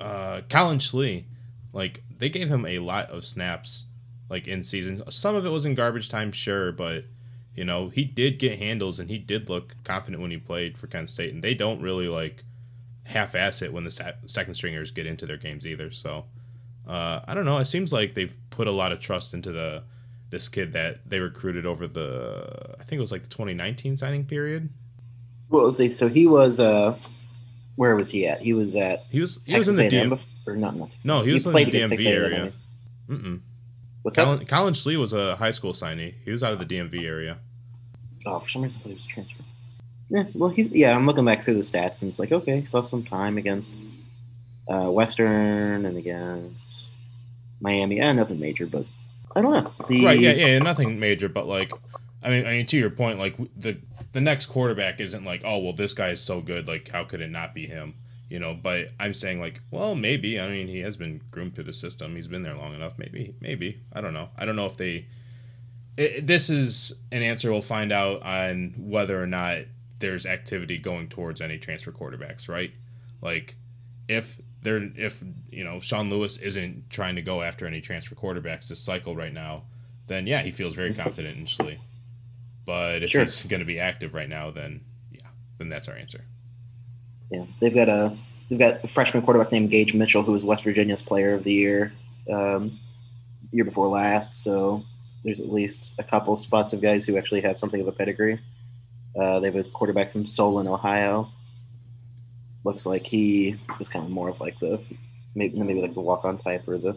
uh, 0.00 0.42
Colin 0.48 0.78
Schlee, 0.78 1.24
like 1.72 2.02
they 2.18 2.28
gave 2.28 2.48
him 2.48 2.66
a 2.66 2.80
lot 2.80 3.10
of 3.10 3.24
snaps, 3.24 3.86
like 4.28 4.46
in 4.46 4.64
season. 4.64 5.02
Some 5.10 5.34
of 5.34 5.46
it 5.46 5.50
was 5.50 5.64
in 5.64 5.74
garbage 5.74 6.08
time, 6.08 6.32
sure, 6.32 6.72
but 6.72 7.04
you 7.54 7.64
know, 7.64 7.88
he 7.88 8.04
did 8.04 8.38
get 8.38 8.58
handles 8.58 8.98
and 8.98 9.10
he 9.10 9.18
did 9.18 9.48
look 9.48 9.74
confident 9.84 10.22
when 10.22 10.30
he 10.30 10.38
played 10.38 10.78
for 10.78 10.86
Kent 10.86 11.10
State, 11.10 11.32
and 11.32 11.42
they 11.42 11.54
don't 11.54 11.80
really 11.80 12.08
like 12.08 12.44
half-ass 13.04 13.62
it 13.62 13.72
when 13.72 13.84
the 13.84 14.14
second 14.26 14.54
stringers 14.54 14.90
get 14.90 15.06
into 15.06 15.26
their 15.26 15.36
games 15.36 15.66
either. 15.66 15.90
So 15.90 16.24
uh, 16.86 17.20
I 17.26 17.34
don't 17.34 17.44
know. 17.44 17.58
It 17.58 17.66
seems 17.66 17.92
like 17.92 18.14
they've 18.14 18.36
put 18.50 18.66
a 18.66 18.72
lot 18.72 18.92
of 18.92 19.00
trust 19.00 19.34
into 19.34 19.52
the 19.52 19.82
this 20.30 20.48
kid 20.48 20.72
that 20.72 20.98
they 21.08 21.20
recruited 21.20 21.66
over 21.66 21.86
the 21.86 22.74
I 22.80 22.84
think 22.84 22.98
it 22.98 23.00
was 23.00 23.12
like 23.12 23.24
the 23.24 23.28
2019 23.28 23.96
signing 23.96 24.24
period. 24.24 24.70
Well, 25.50 25.70
see, 25.72 25.90
so 25.90 26.08
he 26.08 26.26
was 26.26 26.58
uh, 26.58 26.96
where 27.76 27.94
was 27.94 28.10
he 28.10 28.26
at? 28.26 28.40
He 28.40 28.54
was 28.54 28.74
at 28.74 29.04
he 29.10 29.20
was 29.20 29.44
he 29.44 29.56
was 29.56 29.68
in 29.68 29.76
the 29.76 29.94
DM, 29.94 30.18
or 30.46 30.56
not, 30.56 30.74
not 30.74 30.96
no 31.04 31.22
he 31.22 31.32
was 31.32 31.44
he 31.44 31.50
in 31.50 31.54
the 31.54 31.80
DMV 31.80 32.06
area. 32.06 32.52
Mm-mm. 33.08 33.40
What's 34.02 34.16
Colin, 34.16 34.38
that? 34.40 34.48
Colin 34.48 34.74
Schlee 34.74 34.98
was 34.98 35.12
a 35.12 35.36
high 35.36 35.50
school 35.52 35.72
signee. 35.72 36.14
He 36.24 36.30
was 36.30 36.42
out 36.42 36.52
of 36.52 36.58
the 36.58 36.66
DMV 36.66 37.04
area. 37.04 37.38
Oh, 38.26 38.38
for 38.40 38.48
some 38.48 38.62
reason, 38.62 38.78
I 38.78 38.82
thought 38.82 38.88
he 38.88 38.94
was 38.94 39.04
a 39.04 39.08
transfer. 39.08 39.42
Yeah, 40.10 40.24
well, 40.34 40.50
he's 40.50 40.68
yeah. 40.70 40.94
I'm 40.94 41.06
looking 41.06 41.24
back 41.24 41.44
through 41.44 41.54
the 41.54 41.60
stats, 41.60 42.02
and 42.02 42.10
it's 42.10 42.18
like 42.18 42.32
okay, 42.32 42.64
saw 42.64 42.82
some 42.82 43.02
time 43.02 43.38
against 43.38 43.72
uh, 44.68 44.90
Western 44.90 45.86
and 45.86 45.96
against 45.96 46.88
Miami. 47.60 47.96
Yeah, 47.96 48.12
nothing 48.12 48.38
major, 48.38 48.66
but 48.66 48.84
I 49.34 49.40
don't 49.40 49.52
know. 49.52 49.72
The, 49.88 50.04
right? 50.04 50.20
Yeah, 50.20 50.32
yeah, 50.32 50.58
nothing 50.58 51.00
major, 51.00 51.28
but 51.28 51.46
like, 51.46 51.72
I 52.22 52.30
mean, 52.30 52.46
I 52.46 52.52
mean, 52.52 52.66
to 52.66 52.76
your 52.76 52.90
point, 52.90 53.18
like 53.18 53.36
the 53.56 53.78
the 54.12 54.20
next 54.20 54.46
quarterback 54.46 55.00
isn't 55.00 55.24
like, 55.24 55.42
oh 55.44 55.58
well, 55.58 55.72
this 55.72 55.94
guy 55.94 56.08
is 56.08 56.20
so 56.20 56.40
good, 56.40 56.68
like 56.68 56.88
how 56.88 57.04
could 57.04 57.20
it 57.20 57.30
not 57.30 57.54
be 57.54 57.66
him? 57.66 57.94
You 58.32 58.38
know 58.38 58.54
but 58.54 58.88
i'm 58.98 59.12
saying 59.12 59.38
like 59.38 59.60
well 59.70 59.94
maybe 59.94 60.40
i 60.40 60.48
mean 60.48 60.66
he 60.66 60.78
has 60.78 60.96
been 60.96 61.20
groomed 61.30 61.54
through 61.54 61.64
the 61.64 61.72
system. 61.72 62.16
He's 62.16 62.26
been 62.26 62.42
there 62.42 62.56
long 62.56 62.74
enough. 62.74 62.94
Maybe 62.96 63.34
maybe 63.40 63.82
i 63.92 64.00
don't 64.00 64.14
know. 64.14 64.30
I 64.38 64.46
don't 64.46 64.56
know 64.56 64.64
if 64.64 64.78
they 64.78 65.04
it, 65.98 66.26
this 66.26 66.48
is 66.48 66.94
an 67.12 67.22
answer 67.22 67.52
we'll 67.52 67.60
find 67.60 67.92
out 67.92 68.22
on 68.22 68.72
whether 68.78 69.22
or 69.22 69.26
not 69.26 69.58
there's 69.98 70.24
activity 70.24 70.78
going 70.78 71.08
towards 71.08 71.42
any 71.42 71.58
transfer 71.58 71.92
quarterbacks 71.92 72.48
right? 72.48 72.72
Like 73.20 73.56
if 74.08 74.40
there 74.62 74.90
if 74.96 75.22
you 75.50 75.62
know 75.62 75.78
sean 75.80 76.08
lewis 76.08 76.38
isn't 76.38 76.88
trying 76.88 77.16
to 77.16 77.22
go 77.22 77.42
after 77.42 77.66
any 77.66 77.82
transfer 77.82 78.14
quarterbacks 78.14 78.68
this 78.68 78.80
cycle 78.80 79.14
right 79.14 79.34
now 79.34 79.64
then 80.06 80.26
yeah 80.26 80.40
he 80.40 80.50
feels 80.50 80.74
very 80.74 80.94
confident 80.94 81.36
in 81.36 81.44
Schlee. 81.44 81.78
but 82.64 83.02
if 83.02 83.10
sure. 83.10 83.24
he's 83.24 83.42
going 83.42 83.60
to 83.60 83.66
be 83.66 83.78
active 83.78 84.14
right 84.14 84.28
now 84.28 84.50
then 84.50 84.80
yeah 85.10 85.26
then 85.58 85.68
that's 85.68 85.88
our 85.88 85.96
answer 85.96 86.24
yeah, 87.32 87.44
they've 87.60 87.74
got 87.74 87.88
a 87.88 88.14
they've 88.48 88.58
got 88.58 88.84
a 88.84 88.86
freshman 88.86 89.22
quarterback 89.22 89.50
named 89.50 89.70
Gage 89.70 89.94
Mitchell, 89.94 90.22
who 90.22 90.32
was 90.32 90.44
West 90.44 90.64
Virginia's 90.64 91.00
Player 91.00 91.32
of 91.32 91.44
the 91.44 91.52
Year 91.52 91.92
um, 92.30 92.78
year 93.50 93.64
before 93.64 93.88
last. 93.88 94.34
So 94.34 94.84
there's 95.24 95.40
at 95.40 95.50
least 95.50 95.94
a 95.98 96.04
couple 96.04 96.36
spots 96.36 96.74
of 96.74 96.82
guys 96.82 97.06
who 97.06 97.16
actually 97.16 97.40
have 97.40 97.58
something 97.58 97.80
of 97.80 97.88
a 97.88 97.92
pedigree. 97.92 98.38
Uh, 99.18 99.40
they 99.40 99.46
have 99.46 99.56
a 99.56 99.64
quarterback 99.64 100.10
from 100.10 100.26
Solon, 100.26 100.66
Ohio. 100.66 101.30
Looks 102.64 102.84
like 102.84 103.06
he 103.06 103.56
is 103.80 103.88
kind 103.88 104.04
of 104.04 104.10
more 104.10 104.28
of 104.28 104.40
like 104.40 104.58
the 104.58 104.80
maybe 105.34 105.58
maybe 105.58 105.80
like 105.80 105.94
the 105.94 106.00
walk 106.00 106.24
on 106.24 106.36
type 106.36 106.68
or 106.68 106.76
the. 106.76 106.96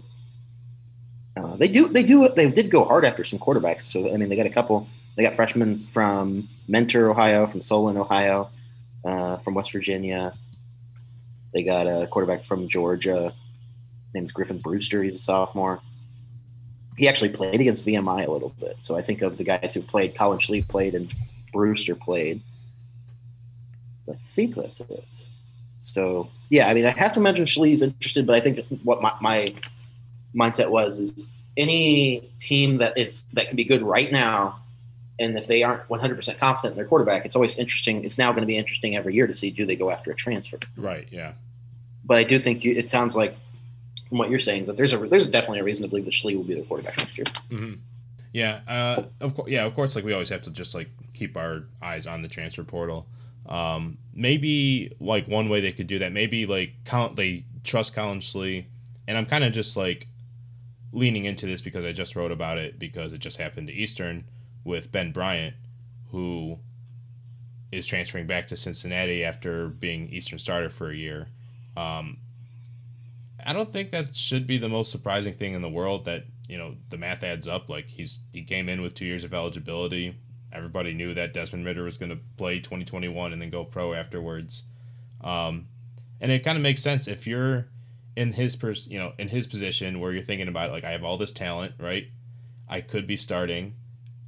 Uh, 1.38 1.56
they 1.56 1.70
do 1.70 1.88
they 1.88 2.04
do 2.04 2.28
they 2.36 2.50
did 2.50 2.70
go 2.70 2.84
hard 2.84 3.06
after 3.06 3.24
some 3.24 3.40
quarterbacks. 3.40 3.82
So 3.82 4.14
I 4.14 4.18
mean 4.18 4.28
they 4.28 4.36
got 4.36 4.46
a 4.46 4.52
couple. 4.52 4.88
They 5.16 5.24
got 5.24 5.36
freshmen 5.36 5.78
from 5.78 6.50
Mentor, 6.68 7.10
Ohio, 7.10 7.48
from 7.48 7.62
Solon, 7.62 7.96
Ohio, 7.96 8.50
uh, 9.06 9.38
from 9.38 9.54
West 9.54 9.72
Virginia. 9.72 10.34
They 11.54 11.64
got 11.64 11.88
a 11.88 12.08
quarterback 12.08 12.44
from 12.44 12.68
Georgia. 12.68 13.34
Name's 14.14 14.32
Griffin 14.32 14.60
Brewster. 14.60 15.04
He's 15.04 15.16
a 15.16 15.20
sophomore 15.20 15.82
he 16.98 17.08
actually 17.08 17.30
played 17.30 17.60
against 17.60 17.86
VMI 17.86 18.28
a 18.28 18.32
little 18.32 18.54
bit. 18.60 18.82
So 18.82 18.96
I 18.96 19.02
think 19.02 19.22
of 19.22 19.38
the 19.38 19.44
guys 19.44 19.74
who 19.74 19.82
played, 19.82 20.16
Colin 20.16 20.40
Schlee 20.40 20.68
played, 20.68 20.96
and 20.96 21.14
Brewster 21.52 21.96
played. 21.96 22.42
I 24.10 24.16
think 24.36 24.56
that's 24.56 24.80
it. 24.80 25.06
So 25.82 26.30
yeah, 26.50 26.68
I 26.68 26.74
mean, 26.74 26.86
I 26.86 26.92
have 26.92 27.12
to 27.14 27.20
mention 27.20 27.46
Schlee's 27.46 27.82
interested, 27.82 28.26
but 28.26 28.36
I 28.36 28.40
think 28.40 28.66
what 28.84 29.02
my, 29.02 29.14
my 29.22 29.54
mindset 30.36 30.70
was 30.70 31.00
is 31.00 31.26
any 31.58 32.30
team 32.40 32.78
that 32.78 32.98
is 32.98 33.24
that 33.34 33.48
can 33.48 33.56
be 33.56 33.64
good 33.64 33.82
right 33.82 34.12
now, 34.12 34.60
and 35.20 35.38
if 35.38 35.48
they 35.48 35.64
aren't 35.64 35.88
100% 35.88 36.38
confident 36.38 36.74
in 36.74 36.78
their 36.78 36.86
quarterback, 36.86 37.26
it's 37.26 37.36
always 37.36 37.58
interesting. 37.58 38.04
It's 38.04 38.18
now 38.18 38.32
going 38.32 38.42
to 38.42 38.48
be 38.48 38.58
interesting 38.58 38.96
every 38.96 39.16
year 39.16 39.28
to 39.28 39.34
see 39.34 39.50
do 39.50 39.66
they 39.66 39.76
go 39.76 39.90
after 39.90 40.12
a 40.12 40.16
transfer. 40.16 40.60
Right. 40.76 41.08
Yeah. 41.10 41.34
But 42.04 42.18
I 42.18 42.24
do 42.24 42.40
think 42.40 42.64
you, 42.64 42.76
it 42.76 42.90
sounds 42.90 43.16
like 43.16 43.36
from 44.10 44.18
what 44.18 44.30
you're 44.30 44.40
saying 44.40 44.66
that 44.66 44.78
there's 44.78 44.94
a 44.94 44.98
there's 44.98 45.28
definitely 45.28 45.60
a 45.60 45.64
reason 45.64 45.84
to 45.84 45.90
believe 45.90 46.06
that 46.06 46.14
Schlee 46.14 46.36
will 46.36 46.44
be 46.44 46.56
the 46.56 46.64
quarterback 46.64 46.98
next 46.98 47.18
year. 47.18 47.26
Mm-hmm. 47.50 47.74
Yeah, 48.34 48.60
uh, 48.68 49.04
of 49.22 49.36
course. 49.36 49.50
Yeah, 49.50 49.66
of 49.66 49.74
course. 49.76 49.96
Like 49.96 50.04
we 50.04 50.14
always 50.14 50.30
have 50.30 50.42
to 50.44 50.52
just 50.52 50.76
like 50.76 50.90
keep 51.14 51.38
our 51.38 51.64
eyes 51.82 52.06
on 52.06 52.22
the 52.22 52.28
transfer 52.28 52.64
portal. 52.64 53.08
Um, 53.48 53.98
maybe 54.14 54.96
like 55.00 55.28
one 55.28 55.50
way 55.50 55.62
they 55.62 55.72
could 55.72 55.88
do 55.88 56.00
that. 56.00 56.12
Maybe 56.12 56.46
like 56.46 56.74
count 56.84 57.16
they 57.16 57.46
trust 57.64 57.96
Colin 57.96 58.20
Schlee, 58.20 58.66
and 59.08 59.18
I'm 59.18 59.26
kind 59.26 59.44
of 59.44 59.54
just 59.54 59.78
like 59.78 60.08
leaning 60.92 61.26
into 61.26 61.46
this 61.46 61.62
because 61.62 61.86
I 61.86 61.92
just 61.92 62.16
wrote 62.16 62.32
about 62.32 62.58
it 62.58 62.78
because 62.78 63.14
it 63.14 63.20
just 63.20 63.38
happened 63.38 63.68
to 63.68 63.74
Eastern 63.74 64.26
with 64.66 64.92
Ben 64.92 65.14
Bryant, 65.14 65.56
who 66.12 66.60
is 67.72 67.86
transferring 67.86 68.28
back 68.28 68.48
to 68.48 68.58
Cincinnati 68.58 69.24
after 69.24 69.70
being 69.70 70.10
Eastern 70.10 70.40
starter 70.40 70.70
for 70.70 70.90
a 70.90 70.96
year. 70.96 71.28
Um, 71.78 72.18
I 73.46 73.54
don't 73.54 73.72
think 73.72 73.92
that 73.92 74.16
should 74.16 74.48
be 74.48 74.58
the 74.58 74.68
most 74.70 74.92
surprising 74.92 75.36
thing 75.36 75.54
in 75.54 75.62
the 75.62 75.70
world 75.70 76.06
that, 76.06 76.26
you 76.50 76.58
know, 76.58 76.76
the 76.90 76.98
math 76.98 77.24
adds 77.24 77.48
up. 77.48 77.70
Like 77.70 77.88
he's 77.88 78.20
he 78.34 78.44
came 78.44 78.68
in 78.68 78.82
with 78.82 78.96
two 78.96 79.06
years 79.06 79.24
of 79.24 79.34
eligibility. 79.34 80.18
Everybody 80.52 80.94
knew 80.94 81.14
that 81.14 81.34
Desmond 81.34 81.66
Ridder 81.66 81.84
was 81.84 81.98
going 81.98 82.10
to 82.10 82.20
play 82.38 82.60
2021 82.60 83.34
and 83.34 83.42
then 83.42 83.50
go 83.50 83.64
pro 83.64 83.94
afterwards. 83.94 84.64
Um, 85.22 85.68
and 86.22 86.32
it 86.32 86.44
kind 86.44 86.58
of 86.58 86.62
makes 86.62 86.82
sense 86.82 87.08
if 87.08 87.28
you're 87.28 87.68
in 88.16 88.34
his 88.34 88.56
pers- 88.56 88.88
you 88.88 88.98
know, 88.98 89.14
in 89.20 89.28
his 89.28 89.48
position 89.48 90.00
where 90.00 90.14
you're 90.14 90.24
thinking 90.24 90.48
about 90.48 90.72
like 90.72 90.84
I 90.84 90.92
have 90.92 91.04
all 91.04 91.18
this 91.18 91.32
talent, 91.32 91.74
right? 91.80 92.08
I 92.68 92.82
could 92.82 93.06
be 93.06 93.18
starting. 93.18 93.76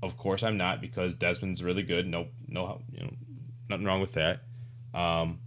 Of 0.02 0.18
course 0.18 0.44
I'm 0.44 0.58
not 0.58 0.82
because 0.82 1.16
Desmond's 1.16 1.64
really 1.64 1.84
good. 1.84 2.08
No 2.08 2.28
no 2.48 2.82
you 2.92 3.02
know, 3.02 3.14
nothing 3.70 3.86
wrong 3.86 4.02
with 4.02 4.14
that. 4.14 4.42
Um, 4.94 5.40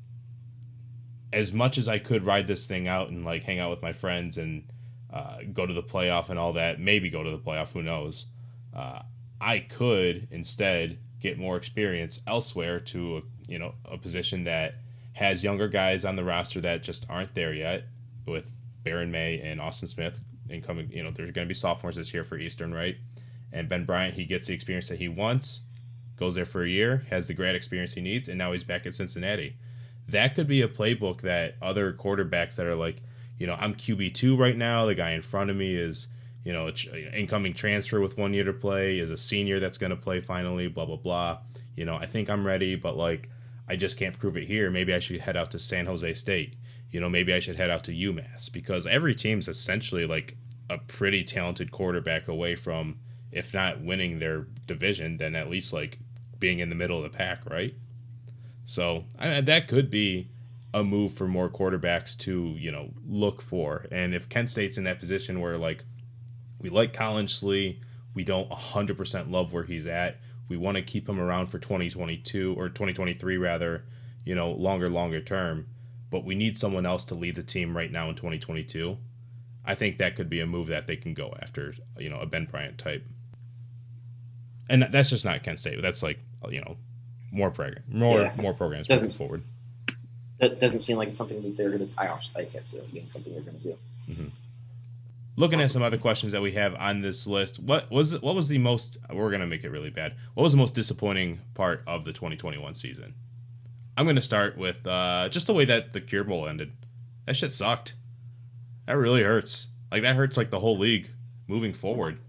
as 1.32 1.52
much 1.52 1.78
as 1.78 1.88
I 1.88 1.98
could 1.98 2.24
ride 2.24 2.46
this 2.46 2.66
thing 2.66 2.88
out 2.88 3.08
and 3.08 3.24
like 3.24 3.44
hang 3.44 3.60
out 3.60 3.70
with 3.70 3.82
my 3.82 3.92
friends 3.92 4.36
and 4.36 4.64
uh, 5.12 5.38
go 5.52 5.66
to 5.66 5.74
the 5.74 5.82
playoff 5.82 6.28
and 6.28 6.38
all 6.38 6.52
that, 6.54 6.80
maybe 6.80 7.10
go 7.10 7.22
to 7.22 7.30
the 7.30 7.38
playoff, 7.38 7.72
who 7.72 7.82
knows? 7.82 8.26
Uh, 8.74 9.02
I 9.40 9.60
could 9.60 10.28
instead 10.30 10.98
get 11.20 11.38
more 11.38 11.56
experience 11.56 12.20
elsewhere 12.26 12.80
to 12.80 13.18
a, 13.18 13.22
you 13.46 13.58
know 13.58 13.74
a 13.84 13.98
position 13.98 14.44
that 14.44 14.74
has 15.14 15.44
younger 15.44 15.68
guys 15.68 16.04
on 16.04 16.16
the 16.16 16.24
roster 16.24 16.60
that 16.60 16.82
just 16.82 17.04
aren't 17.08 17.34
there 17.34 17.52
yet 17.52 17.84
with 18.26 18.52
Baron 18.82 19.10
May 19.10 19.40
and 19.40 19.60
Austin 19.60 19.88
Smith 19.88 20.20
incoming. 20.48 20.90
You 20.92 21.04
know, 21.04 21.10
there's 21.10 21.32
going 21.32 21.46
to 21.46 21.48
be 21.48 21.54
sophomores 21.54 21.96
this 21.96 22.14
year 22.14 22.24
for 22.24 22.38
Eastern, 22.38 22.72
right? 22.72 22.96
And 23.52 23.68
Ben 23.68 23.84
Bryant, 23.84 24.14
he 24.14 24.24
gets 24.24 24.46
the 24.46 24.54
experience 24.54 24.88
that 24.88 24.98
he 24.98 25.08
wants, 25.08 25.62
goes 26.16 26.34
there 26.34 26.44
for 26.44 26.62
a 26.62 26.68
year, 26.68 27.06
has 27.10 27.26
the 27.26 27.34
grad 27.34 27.54
experience 27.54 27.94
he 27.94 28.00
needs, 28.00 28.28
and 28.28 28.38
now 28.38 28.52
he's 28.52 28.64
back 28.64 28.86
at 28.86 28.94
Cincinnati 28.94 29.56
that 30.10 30.34
could 30.34 30.46
be 30.46 30.62
a 30.62 30.68
playbook 30.68 31.20
that 31.22 31.56
other 31.62 31.92
quarterbacks 31.92 32.56
that 32.56 32.66
are 32.66 32.74
like, 32.74 32.96
you 33.38 33.46
know, 33.46 33.56
I'm 33.58 33.74
QB 33.74 34.14
two 34.14 34.36
right 34.36 34.56
now. 34.56 34.86
The 34.86 34.94
guy 34.94 35.12
in 35.12 35.22
front 35.22 35.50
of 35.50 35.56
me 35.56 35.74
is, 35.74 36.08
you 36.44 36.52
know, 36.52 36.68
uh, 36.68 36.96
incoming 37.14 37.54
transfer 37.54 38.00
with 38.00 38.18
one 38.18 38.34
year 38.34 38.44
to 38.44 38.52
play, 38.52 38.98
is 38.98 39.10
a 39.10 39.16
senior 39.16 39.60
that's 39.60 39.78
going 39.78 39.90
to 39.90 39.96
play 39.96 40.20
finally. 40.20 40.68
Blah 40.68 40.86
blah 40.86 40.96
blah. 40.96 41.38
You 41.76 41.84
know, 41.84 41.96
I 41.96 42.06
think 42.06 42.28
I'm 42.28 42.46
ready, 42.46 42.74
but 42.74 42.96
like, 42.96 43.28
I 43.68 43.76
just 43.76 43.96
can't 43.96 44.18
prove 44.18 44.36
it 44.36 44.46
here. 44.46 44.70
Maybe 44.70 44.92
I 44.92 44.98
should 44.98 45.20
head 45.20 45.36
out 45.36 45.50
to 45.52 45.58
San 45.58 45.86
Jose 45.86 46.14
State. 46.14 46.54
You 46.90 47.00
know, 47.00 47.08
maybe 47.08 47.32
I 47.32 47.40
should 47.40 47.56
head 47.56 47.70
out 47.70 47.84
to 47.84 47.92
UMass 47.92 48.52
because 48.52 48.86
every 48.86 49.14
team's 49.14 49.48
essentially 49.48 50.06
like 50.06 50.36
a 50.68 50.78
pretty 50.78 51.24
talented 51.24 51.70
quarterback 51.70 52.28
away 52.28 52.56
from, 52.56 52.98
if 53.32 53.54
not 53.54 53.80
winning 53.80 54.18
their 54.18 54.46
division, 54.66 55.18
then 55.18 55.34
at 55.34 55.50
least 55.50 55.72
like 55.72 55.98
being 56.38 56.58
in 56.58 56.68
the 56.68 56.74
middle 56.74 56.96
of 56.96 57.10
the 57.10 57.16
pack, 57.16 57.48
right? 57.48 57.74
So 58.64 59.04
I, 59.18 59.40
that 59.40 59.68
could 59.68 59.90
be 59.90 60.28
a 60.72 60.84
move 60.84 61.12
for 61.14 61.26
more 61.26 61.48
quarterbacks 61.48 62.16
to 62.18 62.54
you 62.58 62.70
know 62.70 62.90
look 63.06 63.42
for. 63.42 63.86
And 63.90 64.14
if 64.14 64.28
Kent 64.28 64.50
State's 64.50 64.78
in 64.78 64.84
that 64.84 65.00
position 65.00 65.40
where 65.40 65.58
like 65.58 65.84
we 66.60 66.70
like 66.70 66.92
Colin 66.92 67.26
Schlee, 67.26 67.80
we 68.14 68.24
don't 68.24 68.50
100% 68.50 69.30
love 69.30 69.52
where 69.52 69.64
he's 69.64 69.86
at. 69.86 70.18
We 70.48 70.56
want 70.56 70.76
to 70.76 70.82
keep 70.82 71.08
him 71.08 71.20
around 71.20 71.46
for 71.46 71.58
2022 71.58 72.54
or 72.56 72.68
2023 72.68 73.36
rather, 73.36 73.84
you 74.24 74.34
know, 74.34 74.50
longer 74.50 74.90
longer 74.90 75.20
term. 75.20 75.66
But 76.10 76.24
we 76.24 76.34
need 76.34 76.58
someone 76.58 76.86
else 76.86 77.04
to 77.06 77.14
lead 77.14 77.36
the 77.36 77.42
team 77.42 77.76
right 77.76 77.90
now 77.90 78.08
in 78.08 78.16
2022. 78.16 78.98
I 79.64 79.74
think 79.74 79.98
that 79.98 80.16
could 80.16 80.28
be 80.28 80.40
a 80.40 80.46
move 80.46 80.66
that 80.68 80.86
they 80.86 80.96
can 80.96 81.14
go 81.14 81.34
after, 81.40 81.74
you 81.98 82.10
know, 82.10 82.18
a 82.18 82.26
Ben 82.26 82.46
Bryant 82.46 82.78
type. 82.78 83.06
And 84.70 84.86
that's 84.90 85.10
just 85.10 85.24
not 85.24 85.42
Kent 85.42 85.58
State. 85.58 85.82
That's 85.82 86.02
like, 86.02 86.20
you 86.48 86.60
know, 86.60 86.76
more 87.32 87.50
program, 87.50 87.82
more 87.88 88.20
yeah. 88.20 88.32
more 88.36 88.54
programs 88.54 88.88
moving 88.88 89.10
forward. 89.10 89.42
That 90.38 90.60
doesn't 90.60 90.82
seem 90.82 90.96
like 90.96 91.08
it's 91.08 91.18
something 91.18 91.42
that 91.42 91.56
they're 91.56 91.70
going 91.70 91.88
to. 91.88 92.00
I, 92.00 92.18
I 92.36 92.44
can't 92.44 92.64
see 92.64 92.78
it 92.78 92.92
being 92.92 93.08
something 93.08 93.32
they're 93.32 93.42
going 93.42 93.58
to 93.58 93.62
do. 93.62 93.76
Mm-hmm. 94.08 94.26
Looking 95.36 95.60
at 95.60 95.70
some 95.70 95.82
other 95.82 95.98
questions 95.98 96.32
that 96.32 96.40
we 96.40 96.52
have 96.52 96.74
on 96.76 97.02
this 97.02 97.26
list, 97.26 97.58
what 97.58 97.90
was 97.90 98.18
what 98.20 98.34
was 98.34 98.48
the 98.48 98.58
most? 98.58 98.96
We're 99.12 99.30
going 99.30 99.40
to 99.40 99.46
make 99.46 99.64
it 99.64 99.70
really 99.70 99.90
bad. 99.90 100.14
What 100.34 100.44
was 100.44 100.52
the 100.52 100.58
most 100.58 100.74
disappointing 100.74 101.40
part 101.54 101.82
of 101.86 102.04
the 102.04 102.12
2021 102.12 102.74
season? 102.74 103.14
I'm 103.96 104.06
going 104.06 104.16
to 104.16 104.22
start 104.22 104.56
with 104.56 104.86
uh, 104.86 105.28
just 105.30 105.46
the 105.46 105.54
way 105.54 105.64
that 105.64 105.92
the 105.92 106.00
Cure 106.00 106.24
Bowl 106.24 106.48
ended. 106.48 106.72
That 107.26 107.36
shit 107.36 107.52
sucked. 107.52 107.94
That 108.86 108.96
really 108.96 109.22
hurts. 109.22 109.66
Like 109.90 110.02
that 110.02 110.16
hurts 110.16 110.36
like 110.36 110.50
the 110.50 110.60
whole 110.60 110.78
league 110.78 111.10
moving 111.48 111.72
forward. 111.72 112.20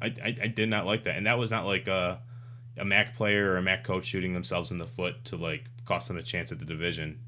I, 0.00 0.06
I, 0.06 0.36
I 0.42 0.46
did 0.48 0.68
not 0.68 0.86
like 0.86 1.04
that, 1.04 1.16
and 1.16 1.26
that 1.26 1.38
was 1.38 1.50
not 1.50 1.66
like 1.66 1.86
a 1.86 2.20
a 2.76 2.84
MAC 2.84 3.14
player 3.14 3.52
or 3.52 3.56
a 3.56 3.62
MAC 3.62 3.84
coach 3.84 4.06
shooting 4.06 4.32
themselves 4.32 4.70
in 4.70 4.78
the 4.78 4.86
foot 4.86 5.24
to 5.26 5.36
like 5.36 5.64
cost 5.84 6.08
them 6.08 6.16
a 6.16 6.22
chance 6.22 6.50
at 6.50 6.58
the 6.58 6.64
division. 6.64 7.20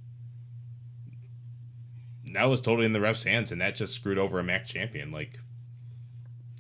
That 2.33 2.45
was 2.45 2.61
totally 2.61 2.87
in 2.87 2.93
the 2.93 2.99
refs' 2.99 3.25
hands, 3.25 3.52
and 3.52 3.61
that 3.61 3.75
just 3.75 3.95
screwed 3.95 4.19
over 4.19 4.38
a 4.38 4.45
MAC 4.45 4.67
champion. 4.67 5.12
Like, 5.12 5.38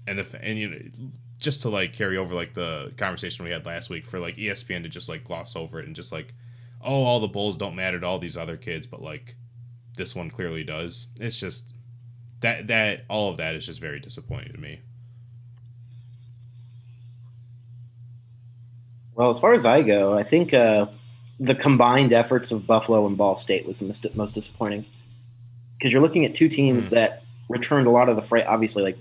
and 0.06 0.18
the 0.18 0.42
and 0.42 0.58
you 0.58 0.68
know 0.68 0.78
just 1.38 1.62
to 1.62 1.68
like 1.68 1.92
carry 1.92 2.16
over 2.16 2.34
like 2.34 2.54
the 2.54 2.92
conversation 2.96 3.44
we 3.44 3.50
had 3.50 3.66
last 3.66 3.90
week 3.90 4.06
for 4.06 4.20
like 4.20 4.36
ESPN 4.36 4.82
to 4.82 4.88
just 4.88 5.08
like 5.08 5.24
gloss 5.24 5.56
over 5.56 5.80
it 5.80 5.86
and 5.86 5.96
just 5.96 6.12
like, 6.12 6.34
oh, 6.80 7.02
all 7.02 7.20
the 7.20 7.26
bulls 7.26 7.56
don't 7.56 7.74
matter 7.74 7.98
to 7.98 8.06
all 8.06 8.18
these 8.18 8.36
other 8.36 8.56
kids, 8.56 8.86
but 8.86 9.02
like 9.02 9.34
this 9.96 10.14
one 10.14 10.30
clearly 10.30 10.64
does. 10.64 11.08
It's 11.18 11.36
just 11.36 11.72
that 12.40 12.68
that 12.68 13.04
all 13.08 13.30
of 13.30 13.38
that 13.38 13.54
is 13.54 13.66
just 13.66 13.80
very 13.80 14.00
disappointing 14.00 14.52
to 14.52 14.60
me. 14.60 14.80
Well, 19.14 19.30
as 19.30 19.40
far 19.40 19.52
as 19.54 19.66
I 19.66 19.82
go, 19.82 20.16
I 20.16 20.22
think 20.22 20.54
uh, 20.54 20.86
the 21.38 21.54
combined 21.54 22.12
efforts 22.12 22.52
of 22.52 22.66
Buffalo 22.66 23.06
and 23.06 23.16
Ball 23.16 23.36
State 23.36 23.66
was 23.66 23.78
the 23.78 23.86
most, 23.86 24.14
most 24.14 24.34
disappointing 24.34 24.86
because 25.76 25.92
you're 25.92 26.02
looking 26.02 26.24
at 26.24 26.34
two 26.34 26.48
teams 26.48 26.88
mm 26.88 26.90
that 26.90 27.22
returned 27.48 27.86
a 27.86 27.90
lot 27.90 28.08
of 28.08 28.16
the 28.16 28.22
freight. 28.22 28.46
Obviously, 28.46 28.82
like 28.82 28.96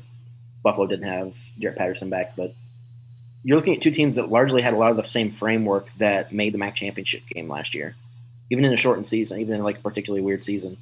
Buffalo 0.64 0.88
didn't 0.88 1.08
have 1.08 1.34
Jaret 1.60 1.78
Patterson 1.78 2.10
back, 2.10 2.36
but 2.36 2.54
you're 3.44 3.56
looking 3.56 3.76
at 3.76 3.82
two 3.82 3.92
teams 3.92 4.16
that 4.16 4.30
largely 4.30 4.62
had 4.62 4.74
a 4.74 4.78
lot 4.78 4.92
of 4.92 4.98
the 4.98 5.04
same 5.04 5.32
framework 5.32 5.88
that 5.98 6.34
made 6.34 6.54
the 6.54 6.58
MAC 6.58 6.76
championship 6.76 7.22
game 7.28 7.48
last 7.48 7.74
year, 7.74 7.96
even 8.50 8.66
in 8.66 8.74
a 8.74 8.78
shortened 8.78 9.08
season, 9.08 9.40
even 9.40 9.56
in 9.56 9.64
like 9.64 9.78
a 9.78 9.82
particularly 9.82 10.22
weird 10.22 10.44
season. 10.44 10.78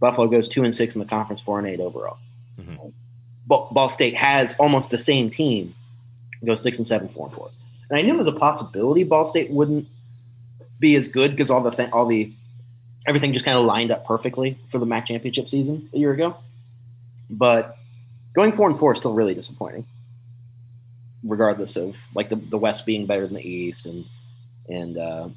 Buffalo 0.00 0.26
goes 0.26 0.48
two 0.48 0.64
and 0.64 0.74
six 0.74 0.96
in 0.96 1.00
the 1.00 1.06
conference, 1.06 1.40
four 1.40 1.58
and 1.58 1.68
eight 1.68 1.80
overall. 1.80 2.18
Mm-hmm. 2.60 2.88
Ball 3.46 3.88
State 3.90 4.16
has 4.16 4.54
almost 4.54 4.90
the 4.90 4.98
same 4.98 5.30
team, 5.30 5.74
goes 6.44 6.62
six 6.62 6.78
and 6.78 6.86
seven, 6.86 7.08
four 7.08 7.26
and 7.26 7.34
four. 7.34 7.50
And 7.94 8.00
I 8.00 8.02
knew 8.02 8.14
it 8.14 8.18
was 8.18 8.26
a 8.26 8.32
possibility 8.32 9.04
Ball 9.04 9.24
State 9.24 9.52
wouldn't 9.52 9.86
be 10.80 10.96
as 10.96 11.06
good 11.06 11.30
because 11.30 11.48
all 11.48 11.60
the 11.62 11.70
th- 11.70 11.92
all 11.92 12.06
the 12.06 12.32
everything 13.06 13.32
just 13.32 13.44
kind 13.44 13.56
of 13.56 13.64
lined 13.64 13.92
up 13.92 14.04
perfectly 14.04 14.58
for 14.72 14.78
the 14.78 14.84
MAC 14.86 15.06
championship 15.06 15.48
season 15.48 15.88
a 15.94 15.98
year 15.98 16.10
ago. 16.12 16.36
But 17.30 17.78
going 18.34 18.50
four 18.50 18.68
and 18.68 18.76
four 18.76 18.94
is 18.94 18.98
still 18.98 19.14
really 19.14 19.32
disappointing, 19.32 19.86
regardless 21.22 21.76
of 21.76 21.96
like 22.16 22.30
the, 22.30 22.34
the 22.36 22.58
West 22.58 22.84
being 22.84 23.06
better 23.06 23.26
than 23.28 23.36
the 23.36 23.48
East 23.48 23.86
and 23.86 24.06
and 24.68 24.98
uh, 24.98 25.28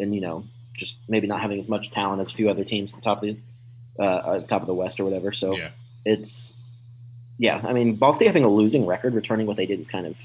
and 0.00 0.12
you 0.12 0.20
know 0.20 0.44
just 0.76 0.96
maybe 1.06 1.28
not 1.28 1.40
having 1.40 1.60
as 1.60 1.68
much 1.68 1.92
talent 1.92 2.20
as 2.20 2.32
a 2.32 2.34
few 2.34 2.50
other 2.50 2.64
teams 2.64 2.92
at 2.92 2.96
the 2.96 3.04
top 3.04 3.22
of 3.22 3.28
the 3.28 4.02
uh, 4.04 4.34
at 4.34 4.42
the 4.42 4.48
top 4.48 4.62
of 4.62 4.66
the 4.66 4.74
West 4.74 4.98
or 4.98 5.04
whatever. 5.04 5.30
So 5.30 5.56
Yeah. 5.56 5.70
it's 6.04 6.54
yeah. 7.38 7.60
I 7.62 7.72
mean, 7.72 7.94
Ball 7.94 8.12
State 8.14 8.26
having 8.26 8.42
a 8.42 8.48
losing 8.48 8.84
record, 8.84 9.14
returning 9.14 9.46
what 9.46 9.56
they 9.56 9.66
did 9.66 9.78
is 9.78 9.86
kind 9.86 10.06
of 10.06 10.16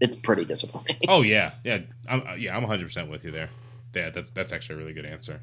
it's 0.00 0.16
pretty 0.16 0.44
disappointing. 0.44 0.96
Oh 1.08 1.22
yeah, 1.22 1.52
yeah, 1.64 1.80
I'm 2.08 2.26
uh, 2.26 2.34
yeah, 2.34 2.56
I'm 2.56 2.62
100 2.62 2.84
percent 2.84 3.10
with 3.10 3.24
you 3.24 3.30
there. 3.30 3.50
Yeah, 3.94 4.10
that's 4.10 4.30
that's 4.30 4.52
actually 4.52 4.76
a 4.76 4.78
really 4.78 4.92
good 4.92 5.06
answer. 5.06 5.40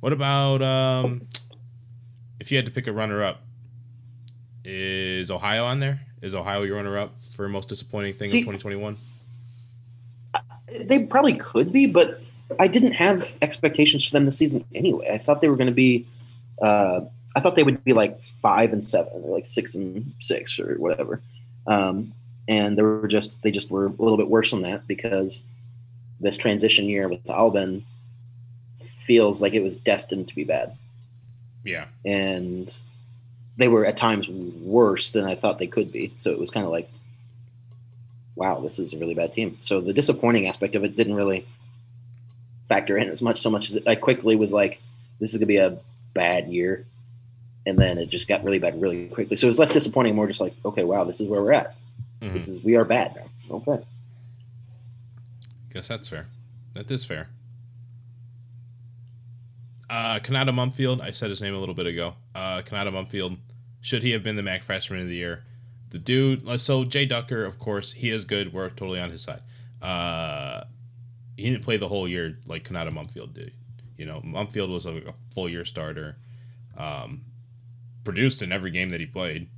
What 0.00 0.12
about 0.12 0.62
um, 0.62 1.26
if 2.38 2.50
you 2.50 2.56
had 2.56 2.66
to 2.66 2.72
pick 2.72 2.86
a 2.86 2.92
runner-up? 2.92 3.42
Is 4.64 5.30
Ohio 5.30 5.64
on 5.64 5.80
there? 5.80 6.00
Is 6.22 6.34
Ohio 6.34 6.62
your 6.62 6.76
runner-up 6.76 7.14
for 7.34 7.48
most 7.48 7.68
disappointing 7.68 8.14
thing 8.14 8.28
See- 8.28 8.40
of 8.40 8.46
2021? 8.46 8.96
they 10.86 11.04
probably 11.06 11.34
could 11.34 11.72
be, 11.72 11.86
but 11.86 12.20
I 12.58 12.68
didn't 12.68 12.92
have 12.92 13.32
expectations 13.42 14.06
for 14.06 14.12
them 14.12 14.26
this 14.26 14.38
season 14.38 14.64
anyway. 14.74 15.10
I 15.12 15.18
thought 15.18 15.40
they 15.40 15.48
were 15.48 15.56
going 15.56 15.66
to 15.66 15.72
be, 15.74 16.06
uh, 16.62 17.00
I 17.34 17.40
thought 17.40 17.56
they 17.56 17.62
would 17.62 17.82
be 17.84 17.92
like 17.92 18.20
five 18.42 18.72
and 18.72 18.84
seven, 18.84 19.12
or 19.14 19.34
like 19.34 19.46
six 19.46 19.74
and 19.74 20.12
six, 20.20 20.58
or 20.58 20.76
whatever. 20.76 21.20
Um, 21.66 22.12
and 22.50 22.76
they 22.76 22.82
were 22.82 23.06
just 23.06 23.40
they 23.42 23.52
just 23.52 23.70
were 23.70 23.86
a 23.86 23.90
little 23.90 24.16
bit 24.16 24.28
worse 24.28 24.50
than 24.50 24.62
that 24.62 24.86
because 24.88 25.42
this 26.18 26.36
transition 26.36 26.86
year 26.86 27.08
with 27.08 27.30
Albin 27.30 27.84
feels 29.06 29.40
like 29.40 29.54
it 29.54 29.62
was 29.62 29.76
destined 29.76 30.28
to 30.28 30.34
be 30.34 30.44
bad, 30.44 30.76
Yeah, 31.64 31.86
and 32.04 32.74
they 33.56 33.68
were 33.68 33.86
at 33.86 33.96
times 33.96 34.28
worse 34.28 35.12
than 35.12 35.24
I 35.24 35.36
thought 35.36 35.58
they 35.58 35.68
could 35.68 35.92
be. 35.92 36.12
So 36.16 36.30
it 36.32 36.40
was 36.40 36.50
kind 36.50 36.66
of 36.66 36.72
like, 36.72 36.90
wow, 38.34 38.60
this 38.60 38.78
is 38.80 38.92
a 38.94 38.98
really 38.98 39.14
bad 39.14 39.32
team. 39.32 39.56
So 39.60 39.80
the 39.80 39.92
disappointing 39.92 40.48
aspect 40.48 40.74
of 40.74 40.82
it 40.82 40.96
didn't 40.96 41.14
really 41.14 41.46
factor 42.68 42.98
in 42.98 43.10
as 43.10 43.22
much, 43.22 43.40
so 43.40 43.50
much 43.50 43.70
as 43.70 43.78
I 43.86 43.94
quickly 43.94 44.34
was 44.34 44.52
like, 44.52 44.80
this 45.20 45.32
is 45.32 45.38
gonna 45.38 45.46
be 45.46 45.58
a 45.58 45.78
bad 46.14 46.48
year, 46.48 46.84
and 47.64 47.78
then 47.78 47.96
it 47.96 48.08
just 48.08 48.26
got 48.26 48.42
really 48.42 48.58
bad 48.58 48.80
really 48.80 49.06
quickly. 49.06 49.36
So 49.36 49.46
it 49.46 49.50
was 49.50 49.58
less 49.60 49.72
disappointing, 49.72 50.16
more 50.16 50.26
just 50.26 50.40
like, 50.40 50.54
okay, 50.64 50.82
wow, 50.82 51.04
this 51.04 51.20
is 51.20 51.28
where 51.28 51.40
we're 51.40 51.52
at. 51.52 51.76
Mhm. 52.20 52.32
This 52.34 52.48
is 52.48 52.62
we 52.62 52.76
are 52.76 52.84
bad 52.84 53.16
now. 53.16 53.56
Okay. 53.56 53.84
guess 55.72 55.86
that's 55.88 56.08
fair. 56.08 56.26
That 56.74 56.90
is 56.90 57.04
fair. 57.04 57.28
Uh, 59.88 60.18
Konata 60.20 60.50
Mumpfield, 60.50 61.00
I 61.00 61.10
said 61.12 61.30
his 61.30 61.40
name 61.40 61.54
a 61.54 61.58
little 61.58 61.74
bit 61.74 61.86
ago. 61.86 62.14
Uh, 62.34 62.62
Konata 62.62 62.90
Mumpfield, 62.92 63.38
should 63.80 64.02
he 64.02 64.10
have 64.10 64.22
been 64.22 64.36
the 64.36 64.42
MAC 64.42 64.62
Freshman 64.62 65.00
of 65.00 65.08
the 65.08 65.14
Year? 65.16 65.44
The 65.90 65.98
dude, 65.98 66.46
uh, 66.48 66.56
so 66.56 66.84
Jay 66.84 67.06
Ducker, 67.06 67.44
of 67.44 67.58
course, 67.58 67.92
he 67.92 68.10
is 68.10 68.24
good. 68.24 68.52
We're 68.52 68.68
totally 68.70 69.00
on 69.00 69.10
his 69.10 69.22
side. 69.22 69.42
Uh, 69.82 70.64
he 71.36 71.50
didn't 71.50 71.64
play 71.64 71.76
the 71.76 71.88
whole 71.88 72.06
year 72.06 72.38
like 72.46 72.64
Konata 72.68 72.90
Mumpfield 72.90 73.34
did. 73.34 73.52
You 73.96 74.06
know, 74.06 74.20
Mumpfield 74.24 74.72
was 74.72 74.86
a, 74.86 74.96
a 74.96 75.14
full 75.34 75.48
year 75.48 75.64
starter, 75.64 76.16
um, 76.76 77.22
produced 78.04 78.42
in 78.42 78.52
every 78.52 78.70
game 78.70 78.90
that 78.90 79.00
he 79.00 79.06
played. 79.06 79.48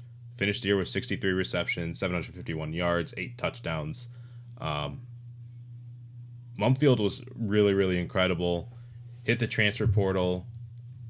Finished 0.43 0.63
the 0.63 0.71
year 0.71 0.77
with 0.77 0.89
63 0.89 1.31
receptions, 1.35 2.01
751 2.01 2.73
yards, 2.73 3.15
eight 3.17 3.39
touchdowns. 3.39 4.09
Um, 4.61 5.03
Mumpfield 6.59 6.99
was 6.99 7.23
really, 7.37 7.73
really 7.75 7.97
incredible. 7.97 8.69
Hit 9.23 9.39
the 9.39 9.47
transfer 9.47 9.87
portal 9.87 10.49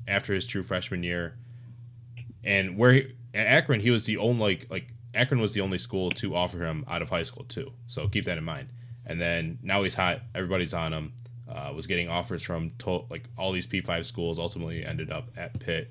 after 0.06 0.34
his 0.34 0.44
true 0.44 0.62
freshman 0.62 1.02
year, 1.02 1.38
and 2.44 2.76
where 2.76 2.92
he, 2.92 3.14
at 3.32 3.46
Akron, 3.46 3.80
he 3.80 3.90
was 3.90 4.04
the 4.04 4.18
only 4.18 4.38
like 4.38 4.66
like 4.68 4.92
Akron 5.14 5.40
was 5.40 5.54
the 5.54 5.62
only 5.62 5.78
school 5.78 6.10
to 6.10 6.36
offer 6.36 6.66
him 6.66 6.84
out 6.86 7.00
of 7.00 7.08
high 7.08 7.22
school 7.22 7.44
too. 7.44 7.72
So 7.86 8.08
keep 8.08 8.26
that 8.26 8.36
in 8.36 8.44
mind. 8.44 8.68
And 9.06 9.18
then 9.18 9.58
now 9.62 9.82
he's 9.82 9.94
hot. 9.94 10.20
Everybody's 10.34 10.74
on 10.74 10.92
him. 10.92 11.14
Uh, 11.48 11.72
was 11.74 11.86
getting 11.86 12.10
offers 12.10 12.42
from 12.42 12.72
to- 12.80 13.06
like 13.08 13.30
all 13.38 13.50
these 13.52 13.66
P 13.66 13.80
five 13.80 14.04
schools. 14.04 14.38
Ultimately, 14.38 14.84
ended 14.84 15.10
up 15.10 15.30
at 15.38 15.58
Pitt. 15.58 15.90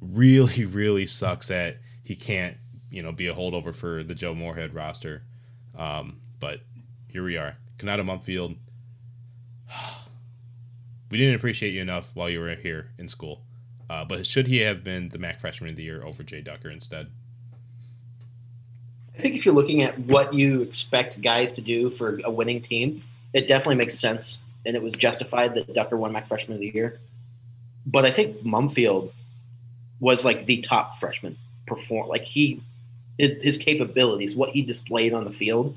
Really, 0.00 0.64
really 0.64 1.06
sucks 1.06 1.48
that 1.48 1.78
he 2.04 2.14
can't 2.14 2.56
you 2.90 3.02
know 3.02 3.12
be 3.12 3.26
a 3.26 3.34
holdover 3.34 3.74
for 3.74 4.02
the 4.02 4.14
Joe 4.14 4.34
Moorhead 4.34 4.74
roster. 4.74 5.22
Um, 5.76 6.20
but 6.40 6.60
here 7.08 7.24
we 7.24 7.36
are. 7.36 7.56
Konata 7.78 8.02
Mumpfield. 8.02 8.56
We 11.10 11.16
didn't 11.16 11.36
appreciate 11.36 11.70
you 11.70 11.80
enough 11.80 12.10
while 12.12 12.28
you 12.28 12.38
were 12.38 12.54
here 12.54 12.90
in 12.98 13.08
school. 13.08 13.40
Uh, 13.88 14.04
but 14.04 14.26
should 14.26 14.46
he 14.46 14.58
have 14.58 14.84
been 14.84 15.08
the 15.08 15.16
MAC 15.16 15.40
Freshman 15.40 15.70
of 15.70 15.76
the 15.76 15.82
Year 15.82 16.04
over 16.04 16.22
Jay 16.22 16.42
Ducker 16.42 16.70
instead? 16.70 17.06
I 19.16 19.20
think 19.22 19.34
if 19.34 19.46
you're 19.46 19.54
looking 19.54 19.82
at 19.82 19.98
what 19.98 20.34
you 20.34 20.60
expect 20.60 21.22
guys 21.22 21.52
to 21.52 21.62
do 21.62 21.88
for 21.88 22.20
a 22.24 22.30
winning 22.30 22.60
team, 22.60 23.02
it 23.32 23.48
definitely 23.48 23.76
makes 23.76 23.98
sense, 23.98 24.42
and 24.66 24.76
it 24.76 24.82
was 24.82 24.92
justified 24.92 25.54
that 25.54 25.72
Ducker 25.72 25.96
won 25.96 26.12
MAC 26.12 26.28
Freshman 26.28 26.56
of 26.56 26.60
the 26.60 26.72
Year. 26.74 27.00
But 27.86 28.04
I 28.04 28.10
think 28.10 28.44
Mumpfield 28.44 29.10
was 30.00 30.24
like 30.24 30.46
the 30.46 30.58
top 30.58 30.98
freshman 30.98 31.36
perform. 31.66 32.08
Like 32.08 32.24
he, 32.24 32.62
his, 33.18 33.58
capabilities, 33.58 34.36
what 34.36 34.50
he 34.50 34.62
displayed 34.62 35.12
on 35.12 35.24
the 35.24 35.30
field, 35.30 35.76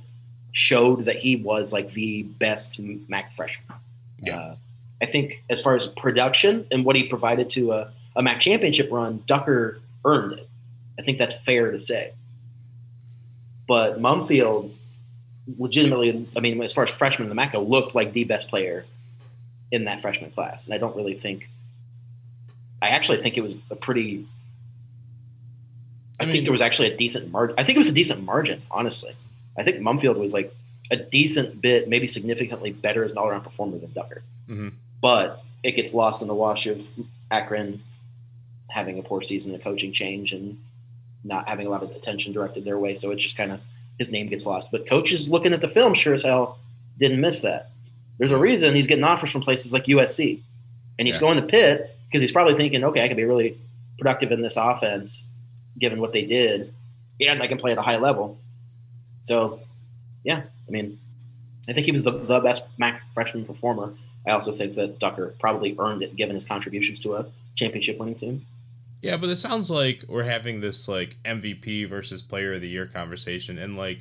showed 0.52 1.06
that 1.06 1.18
he 1.18 1.36
was 1.36 1.72
like 1.72 1.94
the 1.94 2.24
best 2.24 2.80
MAC 2.80 3.34
freshman. 3.36 3.78
Yeah. 4.22 4.38
Uh, 4.38 4.56
I 5.02 5.06
think 5.08 5.44
as 5.50 5.62
far 5.62 5.76
as 5.76 5.88
production 5.88 6.68
and 6.72 6.86
what 6.86 6.96
he 6.96 7.08
provided 7.08 7.50
to 7.52 7.72
a, 7.72 7.92
a 8.16 8.22
MAC 8.22 8.40
championship 8.40 8.90
run, 8.92 9.24
Ducker 9.26 9.80
earned 10.06 10.34
it. 10.34 10.50
I 11.00 11.02
think 11.02 11.18
that's 11.18 11.34
fair 11.34 11.72
to 11.72 11.80
say. 11.80 12.14
But 13.68 14.00
Mumpfield, 14.00 14.72
legitimately, 15.58 16.28
I 16.36 16.40
mean, 16.40 16.62
as 16.62 16.74
far 16.74 16.84
as 16.84 16.92
freshman 16.92 17.26
in 17.26 17.30
the 17.30 17.36
MAC, 17.36 17.54
looked 17.54 17.96
like 17.96 18.14
the 18.14 18.26
best 18.26 18.50
player 18.50 18.86
in 19.72 19.86
that 19.86 20.02
freshman 20.02 20.32
class. 20.32 20.66
And 20.66 20.74
I 20.74 20.78
don't 20.78 20.96
really 20.96 21.16
think, 21.16 21.50
I 22.82 22.90
actually 22.90 23.22
think 23.22 23.38
it 23.38 23.42
was 23.42 23.56
a 23.70 23.76
pretty, 23.76 24.26
I, 26.20 26.24
I 26.24 26.26
mean- 26.26 26.32
think 26.34 26.46
there 26.46 26.52
was 26.52 26.62
actually 26.62 26.92
a 26.92 26.98
decent 26.98 27.32
margin. 27.32 27.56
I 27.58 27.64
think 27.64 27.76
it 27.76 27.80
was 27.80 27.90
a 27.90 27.94
decent 27.94 28.24
margin, 28.24 28.62
honestly. 28.72 29.14
I 29.58 29.64
think 29.64 29.78
Mumpfield 29.78 30.18
was 30.18 30.34
like 30.34 30.54
a 30.90 30.98
decent 30.98 31.62
bit, 31.62 31.88
maybe 31.88 32.08
significantly 32.08 32.72
better 32.72 33.04
as 33.04 33.12
an 33.12 33.18
all 33.18 33.28
around 33.28 33.42
performer 33.44 33.78
than 33.78 33.92
Ducker. 33.94 34.24
Mhm. 34.50 34.74
But 35.02 35.44
it 35.64 35.76
gets 35.76 35.94
lost 35.94 36.22
in 36.22 36.28
the 36.28 36.34
wash 36.34 36.66
of 36.68 36.82
Akron 37.30 37.82
having 38.70 38.98
a 39.00 39.02
poor 39.02 39.22
season, 39.22 39.54
a 39.56 39.60
coaching 39.60 39.92
change, 39.92 40.32
and 40.32 40.58
not 41.24 41.48
having 41.48 41.68
a 41.68 41.70
lot 41.70 41.84
of 41.84 41.92
attention 41.92 42.34
directed 42.34 42.64
their 42.66 42.80
way. 42.80 42.96
So 42.96 43.12
it 43.12 43.18
just 43.18 43.36
kind 43.38 43.52
of 43.52 43.60
his 44.00 44.10
name 44.10 44.28
gets 44.28 44.46
lost. 44.46 44.70
But 44.72 44.88
coaches 44.88 45.28
looking 45.30 45.54
at 45.54 45.62
the 45.62 45.68
film 45.68 45.94
sure 45.94 46.14
as 46.14 46.24
hell 46.24 46.58
didn't 46.98 47.22
miss 47.22 47.42
that. 47.42 47.70
There's 48.18 48.32
a 48.32 48.38
reason 48.38 48.74
he's 48.76 48.88
getting 48.88 49.04
offers 49.04 49.30
from 49.32 49.42
places 49.42 49.74
like 49.74 49.86
USC, 49.88 50.40
and 50.98 51.08
he's 51.08 51.16
Yeah. 51.16 51.20
going 51.22 51.36
to 51.38 51.44
Pitt 51.44 51.96
because 52.12 52.22
he's 52.22 52.34
probably 52.34 52.56
thinking, 52.56 52.84
okay, 52.84 53.06
I 53.06 53.08
can 53.08 53.16
be 53.16 53.24
really 53.24 53.58
productive 53.98 54.34
in 54.34 54.42
this 54.42 54.58
offense, 54.58 55.24
given 55.80 56.02
what 56.02 56.12
they 56.12 56.26
did, 56.26 56.74
and 57.22 57.42
I 57.42 57.48
can 57.48 57.58
play 57.58 57.72
at 57.72 57.78
a 57.78 57.82
high 57.82 57.98
level. 57.98 58.38
So, 59.22 59.62
yeah, 60.24 60.42
I 60.68 60.72
mean, 60.72 61.00
I 61.70 61.74
think 61.74 61.86
he 61.86 61.94
was 61.94 62.04
the, 62.04 62.12
the 62.12 62.42
best 62.42 62.64
MAC 62.78 63.02
freshman 63.14 63.46
performer. 63.46 63.94
I 64.28 64.32
also 64.32 64.52
think 64.52 64.76
that 64.76 65.00
Ducker 65.00 65.36
probably 65.40 65.76
earned 65.80 66.04
it 66.04 66.18
given 66.18 66.36
his 66.36 66.44
contributions 66.44 67.00
to 67.02 67.16
a 67.16 67.26
championship 67.56 67.98
winning 67.98 68.16
team. 68.16 68.46
Yeah, 69.02 69.16
but 69.18 69.30
it 69.30 69.38
sounds 69.38 69.70
like 69.70 70.04
we're 70.08 70.24
having 70.24 70.60
this 70.60 70.88
like 70.88 71.16
MVP 71.24 71.88
versus 71.88 72.22
Player 72.22 72.56
of 72.56 72.62
the 72.62 72.68
Year 72.68 72.88
conversation, 72.88 73.58
and 73.58 73.78
like 73.78 74.00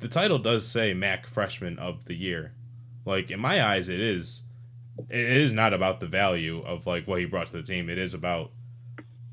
the 0.00 0.08
title 0.08 0.38
does 0.38 0.66
say 0.66 0.92
MAC 0.94 1.26
Freshman 1.28 1.78
of 1.78 2.06
the 2.06 2.16
Year. 2.16 2.52
Like 3.04 3.30
in 3.30 3.38
my 3.38 3.64
eyes, 3.64 3.88
it 3.88 4.00
is. 4.00 4.42
It 5.08 5.38
is 5.38 5.52
not 5.52 5.72
about 5.72 6.00
the 6.00 6.06
value 6.06 6.62
of 6.62 6.86
like 6.86 7.06
what 7.06 7.20
he 7.20 7.26
brought 7.26 7.48
to 7.48 7.52
the 7.52 7.62
team. 7.62 7.88
It 7.88 7.98
is 7.98 8.14
about 8.14 8.50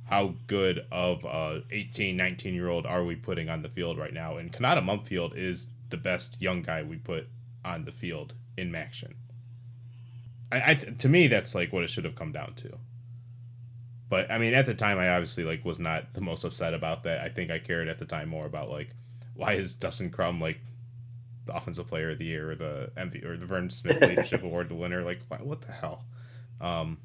how 0.06 0.36
good 0.47 0.86
of 0.91 1.23
a 1.23 1.63
18, 1.71 2.15
19 2.15 2.54
year 2.54 2.69
old 2.69 2.86
are 2.86 3.04
we 3.04 3.15
putting 3.15 3.49
on 3.49 3.62
the 3.62 3.69
field 3.69 3.97
right 3.97 4.13
now. 4.13 4.38
And 4.38 4.52
Konata 4.52 4.84
Mumpfield 4.84 5.36
is 5.36 5.67
the 5.89 5.97
best 5.97 6.41
young 6.41 6.62
guy 6.62 6.84
we 6.84 6.97
put 6.97 7.28
on 7.63 7.86
the 7.86 7.91
field 7.91 8.34
in 8.58 8.71
MACtion. 8.71 9.13
I, 10.52 10.71
I 10.71 10.73
to 10.76 11.10
me 11.10 11.28
that's 11.28 11.56
like 11.56 11.73
what 11.73 11.84
it 11.84 11.89
should 11.89 12.06
have 12.06 12.15
come 12.15 12.32
down 12.32 12.54
to. 12.56 12.78
But 14.10 14.30
I 14.30 14.38
mean, 14.38 14.54
at 14.54 14.67
the 14.67 14.76
time, 14.76 14.99
I 14.99 15.10
obviously 15.10 15.43
like 15.43 15.65
was 15.65 15.80
not 15.80 16.13
the 16.13 16.21
most 16.21 16.43
upset 16.43 16.73
about 16.73 17.04
that. 17.04 17.21
I 17.21 17.30
think 17.30 17.49
I 17.49 17.58
cared 17.58 17.88
at 17.88 17.97
the 17.97 18.06
time 18.06 18.30
more 18.30 18.45
about 18.45 18.69
like 18.69 18.89
why 19.34 19.54
is 19.54 19.73
Dustin 19.73 20.12
Crum 20.12 20.39
like 20.39 20.60
the 21.45 21.56
offensive 21.56 21.88
player 21.88 22.12
of 22.12 22.17
the 22.17 22.25
year 22.25 22.51
or 22.51 22.56
the 22.56 22.91
MV 22.97 23.25
or 23.25 23.38
the 23.38 23.45
Vern 23.45 23.69
Smith 23.69 23.99
Leadership 24.01 24.43
Award 24.43 24.69
the 24.69 24.75
winner? 24.75 25.01
Like 25.03 25.19
what, 25.27 25.45
what 25.45 25.62
the 25.62 25.71
hell? 25.71 26.03
Um, 26.62 26.97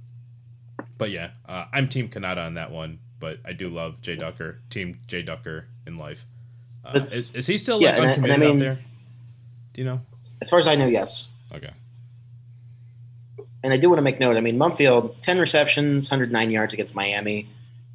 but 0.96 1.10
yeah, 1.10 1.30
uh, 1.48 1.64
I'm 1.72 1.88
Team 1.88 2.08
Konata 2.08 2.44
on 2.46 2.54
that 2.54 2.70
one. 2.70 2.98
But 3.20 3.38
I 3.44 3.52
do 3.52 3.68
love 3.68 4.00
Jay 4.00 4.14
Ducker, 4.14 4.60
Team 4.70 5.00
Jay 5.08 5.22
Ducker 5.22 5.66
in 5.86 5.98
life. 5.98 6.24
Uh, 6.84 6.98
is, 7.00 7.32
is 7.34 7.46
he 7.48 7.58
still 7.58 7.82
yeah, 7.82 7.96
like 7.96 7.98
and 7.98 8.04
I- 8.06 8.12
and 8.12 8.26
I 8.26 8.28
uncommitted 8.34 8.40
mean- 8.56 8.56
out 8.68 8.74
there? 8.76 8.84
Do 9.74 9.80
you 9.82 9.84
know? 9.84 10.00
As 10.40 10.48
far 10.50 10.60
as 10.60 10.68
I 10.68 10.76
know, 10.76 10.86
yes. 10.86 11.30
Okay. 11.52 11.70
and 13.64 13.72
I 13.72 13.76
do 13.76 13.88
want 13.88 13.98
to 13.98 14.02
make 14.02 14.20
note. 14.20 14.36
I 14.36 14.40
mean, 14.40 14.56
Mumpfield, 14.56 15.20
ten 15.20 15.38
receptions, 15.38 16.08
109 16.10 16.50
yards 16.50 16.74
against 16.74 16.94
Miami. 16.94 17.48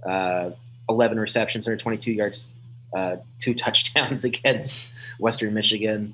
Uh, 0.06 0.52
11 0.90 1.18
receptions, 1.18 1.66
122 1.66 2.12
yards, 2.12 2.50
uh, 2.94 3.16
two 3.40 3.54
touchdowns 3.64 4.26
against 4.26 4.84
Western 5.20 5.54
Michigan. 5.54 6.14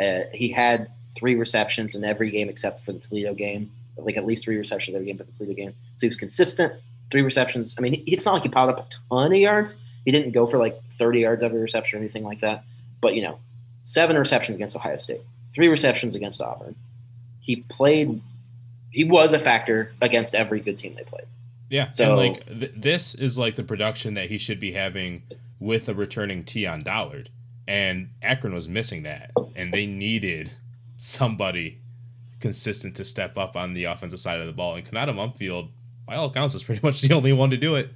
Uh, 0.00 0.20
he 0.32 0.48
had 0.48 0.88
three 1.16 1.34
receptions 1.34 1.94
in 1.94 2.04
every 2.04 2.30
game 2.30 2.48
except 2.48 2.84
for 2.84 2.92
the 2.92 2.98
Toledo 2.98 3.34
game, 3.34 3.70
like 3.96 4.16
at 4.16 4.26
least 4.26 4.44
three 4.44 4.56
receptions 4.56 4.94
every 4.94 5.06
game 5.06 5.16
but 5.16 5.26
the 5.26 5.32
Toledo 5.32 5.54
game. 5.54 5.70
So 5.96 6.00
he 6.02 6.06
was 6.08 6.16
consistent, 6.16 6.72
three 7.10 7.22
receptions. 7.22 7.74
I 7.78 7.80
mean, 7.80 8.02
it's 8.06 8.26
not 8.26 8.34
like 8.34 8.42
he 8.42 8.48
piled 8.48 8.70
up 8.70 8.78
a 8.78 8.86
ton 9.10 9.32
of 9.32 9.38
yards. 9.38 9.76
He 10.04 10.12
didn't 10.12 10.32
go 10.32 10.46
for 10.46 10.58
like 10.58 10.80
30 10.92 11.20
yards 11.20 11.42
every 11.42 11.60
reception 11.60 11.98
or 11.98 12.02
anything 12.02 12.24
like 12.24 12.40
that. 12.40 12.64
But, 13.00 13.14
you 13.14 13.22
know, 13.22 13.38
seven 13.82 14.16
receptions 14.16 14.56
against 14.56 14.76
Ohio 14.76 14.98
State, 14.98 15.20
three 15.54 15.68
receptions 15.68 16.14
against 16.14 16.40
Auburn. 16.40 16.74
He 17.40 17.56
played, 17.56 18.20
he 18.90 19.04
was 19.04 19.32
a 19.32 19.38
factor 19.38 19.92
against 20.00 20.34
every 20.34 20.60
good 20.60 20.78
team 20.78 20.94
they 20.94 21.04
played. 21.04 21.26
Yeah. 21.70 21.90
So, 21.90 22.14
like, 22.14 22.46
th- 22.46 22.72
this 22.76 23.14
is 23.14 23.36
like 23.36 23.56
the 23.56 23.64
production 23.64 24.14
that 24.14 24.28
he 24.28 24.38
should 24.38 24.60
be 24.60 24.72
having 24.72 25.22
with 25.58 25.88
a 25.88 25.94
returning 25.94 26.44
T 26.44 26.66
on 26.66 26.80
Dollard. 26.80 27.30
And 27.68 28.10
Akron 28.22 28.54
was 28.54 28.68
missing 28.68 29.02
that. 29.02 29.32
And 29.54 29.72
they 29.72 29.86
needed 29.86 30.52
somebody 30.98 31.80
consistent 32.40 32.94
to 32.96 33.04
step 33.04 33.36
up 33.36 33.56
on 33.56 33.74
the 33.74 33.84
offensive 33.84 34.20
side 34.20 34.40
of 34.40 34.46
the 34.46 34.52
ball. 34.52 34.76
And 34.76 34.88
Konata 34.88 35.10
Mumpfield, 35.10 35.70
by 36.06 36.14
all 36.14 36.28
accounts, 36.28 36.54
was 36.54 36.64
pretty 36.64 36.80
much 36.86 37.00
the 37.00 37.12
only 37.14 37.32
one 37.32 37.50
to 37.50 37.56
do 37.56 37.74
it. 37.74 37.90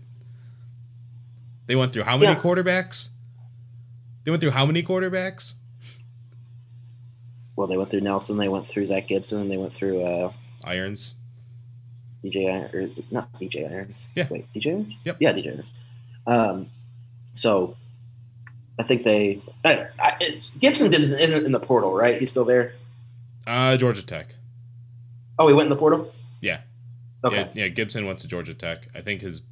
They 1.66 1.76
went 1.76 1.92
through 1.92 2.02
how 2.02 2.16
many 2.16 2.32
yeah. 2.32 2.40
quarterbacks? 2.40 3.10
They 4.24 4.30
went 4.30 4.40
through 4.40 4.50
how 4.50 4.66
many 4.66 4.82
quarterbacks? 4.82 5.54
Well, 7.54 7.66
they 7.68 7.76
went 7.76 7.90
through 7.90 8.00
Nelson, 8.00 8.38
they 8.38 8.48
went 8.48 8.66
through 8.66 8.86
Zach 8.86 9.06
Gibson, 9.06 9.48
they 9.48 9.56
went 9.56 9.72
through 9.72 10.02
uh, 10.02 10.32
Irons. 10.64 11.14
DJ 12.24 12.52
Irons, 12.52 12.74
or 12.74 12.80
is 12.80 12.98
it 12.98 13.12
not 13.12 13.32
DJ 13.34 13.70
Irons? 13.70 14.04
Yeah. 14.14 14.26
Wait, 14.30 14.52
DJ 14.52 14.68
Irons? 14.68 14.94
Yep. 15.04 15.16
Yeah, 15.20 15.32
DJ 15.32 15.46
Irons. 15.48 15.66
Um, 16.26 16.70
so 17.34 17.76
I 18.80 18.82
think 18.82 19.02
they. 19.02 19.42
I, 19.62 19.88
I, 19.98 20.16
Gibson 20.58 20.90
did 20.90 21.02
in, 21.12 21.44
in, 21.44 21.52
the 21.52 21.60
portal, 21.60 21.94
right? 21.94 22.18
He's 22.18 22.30
still 22.30 22.46
there. 22.46 22.72
Uh, 23.46 23.76
Georgia 23.76 24.02
Tech. 24.02 24.28
Oh, 25.38 25.46
he 25.48 25.52
went 25.52 25.66
in 25.66 25.70
the 25.70 25.76
portal. 25.76 26.10
Yeah. 26.40 26.60
Okay. 27.22 27.50
Yeah, 27.52 27.64
yeah, 27.64 27.68
Gibson 27.68 28.06
went 28.06 28.20
to 28.20 28.26
Georgia 28.26 28.54
Tech. 28.54 28.88
I 28.94 29.02
think 29.02 29.20
his 29.20 29.42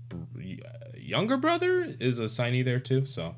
younger 0.96 1.36
brother 1.36 1.94
is 2.00 2.18
a 2.18 2.24
signee 2.24 2.64
there 2.64 2.80
too. 2.80 3.04
So. 3.04 3.34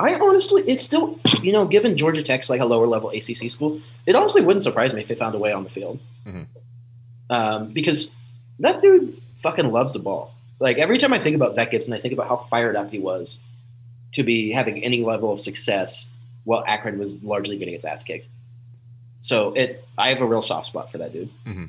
I 0.00 0.14
honestly, 0.14 0.64
it's 0.66 0.84
still, 0.84 1.20
you 1.42 1.52
know, 1.52 1.64
given 1.64 1.96
Georgia 1.96 2.24
Tech's 2.24 2.50
like 2.50 2.60
a 2.60 2.64
lower 2.64 2.88
level 2.88 3.10
ACC 3.10 3.52
school, 3.52 3.80
it 4.04 4.16
honestly 4.16 4.42
wouldn't 4.42 4.64
surprise 4.64 4.92
me 4.92 5.02
if 5.02 5.06
they 5.06 5.14
found 5.14 5.36
a 5.36 5.38
way 5.38 5.52
on 5.52 5.62
the 5.62 5.70
field. 5.70 6.00
Mm-hmm. 6.26 6.42
Um, 7.30 7.72
because 7.72 8.10
that 8.58 8.82
dude 8.82 9.22
fucking 9.44 9.70
loves 9.70 9.92
the 9.92 10.00
ball. 10.00 10.34
Like 10.58 10.78
every 10.78 10.98
time 10.98 11.12
I 11.12 11.20
think 11.20 11.36
about 11.36 11.54
Zach 11.54 11.70
Gibson, 11.70 11.92
I 11.92 12.00
think 12.00 12.14
about 12.14 12.26
how 12.26 12.48
fired 12.50 12.74
up 12.74 12.90
he 12.90 12.98
was 12.98 13.38
to 14.12 14.22
be 14.22 14.50
having 14.50 14.82
any 14.82 15.02
level 15.02 15.32
of 15.32 15.40
success 15.40 16.06
while 16.44 16.64
Akron 16.66 16.98
was 16.98 17.14
largely 17.22 17.56
getting 17.56 17.74
its 17.74 17.84
ass 17.84 18.02
kicked. 18.02 18.28
So 19.20 19.52
it, 19.52 19.84
I 19.96 20.08
have 20.08 20.20
a 20.20 20.26
real 20.26 20.42
soft 20.42 20.66
spot 20.66 20.90
for 20.90 20.98
that 20.98 21.12
dude. 21.12 21.30
Mm-hmm. 21.46 21.66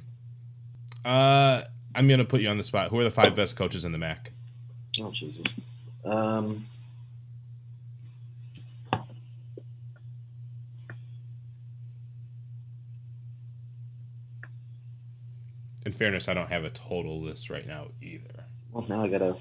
Uh, 1.06 1.64
I'm 1.96 2.08
gonna 2.08 2.26
put 2.26 2.42
you 2.42 2.50
on 2.50 2.58
the 2.58 2.64
spot. 2.64 2.90
Who 2.90 3.00
are 3.00 3.04
the 3.04 3.12
five 3.12 3.36
best 3.36 3.56
coaches 3.56 3.86
in 3.86 3.92
the 3.92 3.98
MAC? 3.98 4.32
Oh 5.00 5.12
Jesus. 5.12 5.46
Um, 6.06 6.66
in 15.86 15.92
fairness, 15.92 16.28
I 16.28 16.34
don't 16.34 16.50
have 16.50 16.64
a 16.64 16.70
total 16.70 17.22
list 17.22 17.50
right 17.50 17.68
now 17.68 17.88
either. 18.02 18.46
Well, 18.72 18.86
now 18.90 19.04
I 19.04 19.08
gotta. 19.08 19.36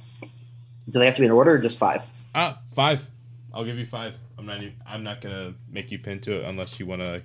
Do 0.90 0.98
they 0.98 1.06
have 1.06 1.14
to 1.14 1.20
be 1.20 1.26
in 1.26 1.32
order 1.32 1.52
or 1.52 1.58
just 1.58 1.78
five? 1.78 2.02
Ah, 2.34 2.60
five. 2.74 3.08
I'll 3.52 3.64
give 3.64 3.78
you 3.78 3.86
five. 3.86 4.14
I'm 4.38 4.46
not. 4.46 4.58
Even, 4.58 4.74
I'm 4.86 5.04
not 5.04 5.20
gonna 5.20 5.54
make 5.70 5.90
you 5.90 5.98
pin 5.98 6.20
to 6.20 6.40
it 6.40 6.44
unless 6.44 6.80
you 6.80 6.86
wanna, 6.86 7.22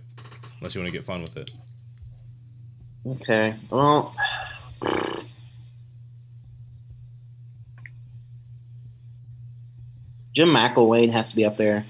unless 0.59 0.75
you 0.75 0.81
wanna 0.81 0.91
get 0.91 1.05
fun 1.05 1.21
with 1.21 1.37
it. 1.37 1.51
Okay. 3.05 3.55
Well. 3.69 4.15
Jim 10.33 10.49
McElwain 10.49 11.09
has 11.11 11.31
to 11.31 11.35
be 11.35 11.45
up 11.45 11.57
there. 11.57 11.85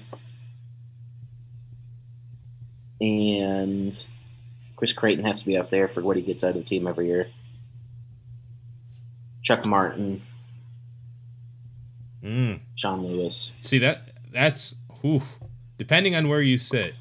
And 3.00 3.94
Chris 4.76 4.92
Creighton 4.92 5.24
has 5.24 5.40
to 5.40 5.46
be 5.46 5.58
up 5.58 5.68
there 5.70 5.86
for 5.86 6.00
what 6.00 6.16
he 6.16 6.22
gets 6.22 6.42
out 6.42 6.56
of 6.56 6.62
the 6.62 6.62
team 6.62 6.86
every 6.86 7.08
year. 7.08 7.28
Chuck 9.42 9.66
Martin. 9.66 10.22
Mm. 12.22 12.60
Sean 12.74 13.04
Lewis. 13.06 13.52
See 13.62 13.78
that 13.78 14.10
that's 14.32 14.74
oof. 15.04 15.38
Depending 15.76 16.16
on 16.16 16.28
where 16.28 16.42
you 16.42 16.58
sit, 16.58 16.94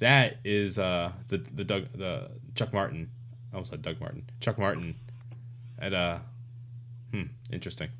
that 0.00 0.38
is 0.44 0.78
uh 0.78 1.12
the 1.28 1.38
the 1.54 1.64
Doug 1.64 1.86
the 1.94 2.30
Chuck 2.54 2.72
Martin. 2.72 3.10
I 3.52 3.56
almost 3.56 3.70
said 3.70 3.82
Doug 3.82 4.00
Martin. 4.00 4.24
Chuck 4.40 4.58
Martin. 4.58 4.96
At 5.78 5.92
uh 5.92 6.18
hmm, 7.12 7.24
interesting. 7.52 7.90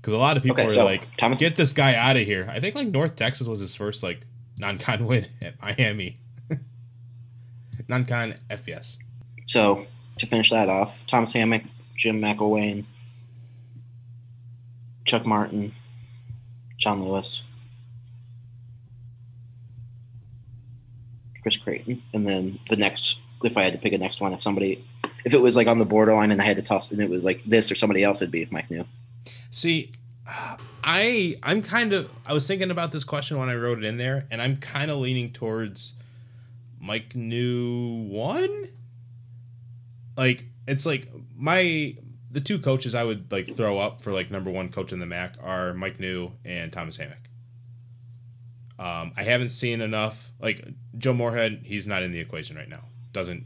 Because 0.00 0.12
a 0.12 0.18
lot 0.18 0.36
of 0.36 0.42
people 0.42 0.54
okay, 0.60 0.66
are 0.66 0.74
so 0.74 0.84
like, 0.84 1.16
Thomas- 1.16 1.40
get 1.40 1.56
this 1.56 1.72
guy 1.72 1.94
out 1.94 2.16
of 2.16 2.24
here. 2.24 2.48
I 2.50 2.60
think 2.60 2.74
like 2.74 2.88
North 2.88 3.16
Texas 3.16 3.48
was 3.48 3.58
his 3.58 3.74
first 3.74 4.02
like 4.02 4.20
non-con 4.56 5.06
win 5.06 5.26
at 5.42 5.60
Miami. 5.60 6.18
non-con 7.88 8.36
FBS. 8.48 8.96
So 9.46 9.86
to 10.18 10.26
finish 10.26 10.50
that 10.50 10.68
off, 10.68 11.04
Thomas 11.06 11.32
Hammock, 11.32 11.62
Jim 11.96 12.20
McElwain, 12.20 12.84
Chuck 15.08 15.26
Martin, 15.26 15.72
Sean 16.76 17.04
Lewis, 17.04 17.42
Chris 21.42 21.56
Creighton, 21.56 22.02
and 22.12 22.26
then 22.26 22.58
the 22.68 22.76
next, 22.76 23.18
if 23.42 23.56
I 23.56 23.62
had 23.62 23.72
to 23.72 23.78
pick 23.78 23.92
a 23.92 23.98
next 23.98 24.20
one, 24.20 24.32
if 24.32 24.42
somebody, 24.42 24.84
if 25.24 25.32
it 25.32 25.40
was 25.40 25.56
like 25.56 25.66
on 25.66 25.78
the 25.78 25.84
borderline 25.84 26.30
and 26.30 26.40
I 26.40 26.44
had 26.44 26.56
to 26.56 26.62
toss, 26.62 26.92
and 26.92 27.00
it 27.00 27.08
was 27.08 27.24
like 27.24 27.42
this 27.44 27.72
or 27.72 27.74
somebody 27.74 28.04
else, 28.04 28.20
it'd 28.20 28.30
be 28.30 28.46
Mike 28.50 28.68
Neu. 28.68 28.84
See, 29.50 29.92
I 30.84 31.38
I'm 31.42 31.62
kind 31.62 31.92
of 31.92 32.10
I 32.26 32.34
was 32.34 32.46
thinking 32.46 32.70
about 32.70 32.92
this 32.92 33.04
question 33.04 33.38
when 33.38 33.48
I 33.48 33.54
wrote 33.54 33.78
it 33.78 33.84
in 33.84 33.96
there, 33.96 34.26
and 34.30 34.42
I'm 34.42 34.58
kind 34.58 34.90
of 34.90 34.98
leaning 34.98 35.32
towards 35.32 35.94
Mike 36.78 37.14
Neu 37.14 38.08
one. 38.08 38.68
Like 40.16 40.44
it's 40.66 40.84
like 40.84 41.08
my 41.34 41.96
the 42.30 42.40
two 42.40 42.58
coaches 42.58 42.94
I 42.94 43.04
would 43.04 43.30
like 43.32 43.56
throw 43.56 43.78
up 43.78 44.00
for 44.02 44.12
like 44.12 44.30
number 44.30 44.50
one 44.50 44.68
coach 44.68 44.92
in 44.92 44.98
the 44.98 45.06
MAC 45.06 45.34
are 45.42 45.72
Mike 45.74 45.98
Neu 45.98 46.32
and 46.44 46.72
Thomas 46.72 46.96
Hammock. 46.96 47.28
Um, 48.78 49.12
I 49.16 49.24
haven't 49.24 49.50
seen 49.50 49.80
enough. 49.80 50.30
Like 50.40 50.66
Joe 50.96 51.14
Moorhead, 51.14 51.62
he's 51.64 51.86
not 51.86 52.02
in 52.02 52.12
the 52.12 52.20
equation 52.20 52.56
right 52.56 52.68
now. 52.68 52.84
Doesn't 53.12 53.44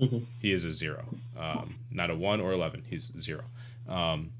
mm-hmm. 0.00 0.18
he 0.40 0.52
is 0.52 0.64
a 0.64 0.72
zero, 0.72 1.04
um, 1.38 1.76
not 1.90 2.10
a 2.10 2.16
one 2.16 2.40
or 2.40 2.52
eleven. 2.52 2.84
He's 2.88 3.12
zero. 3.18 3.44
Um, 3.88 4.32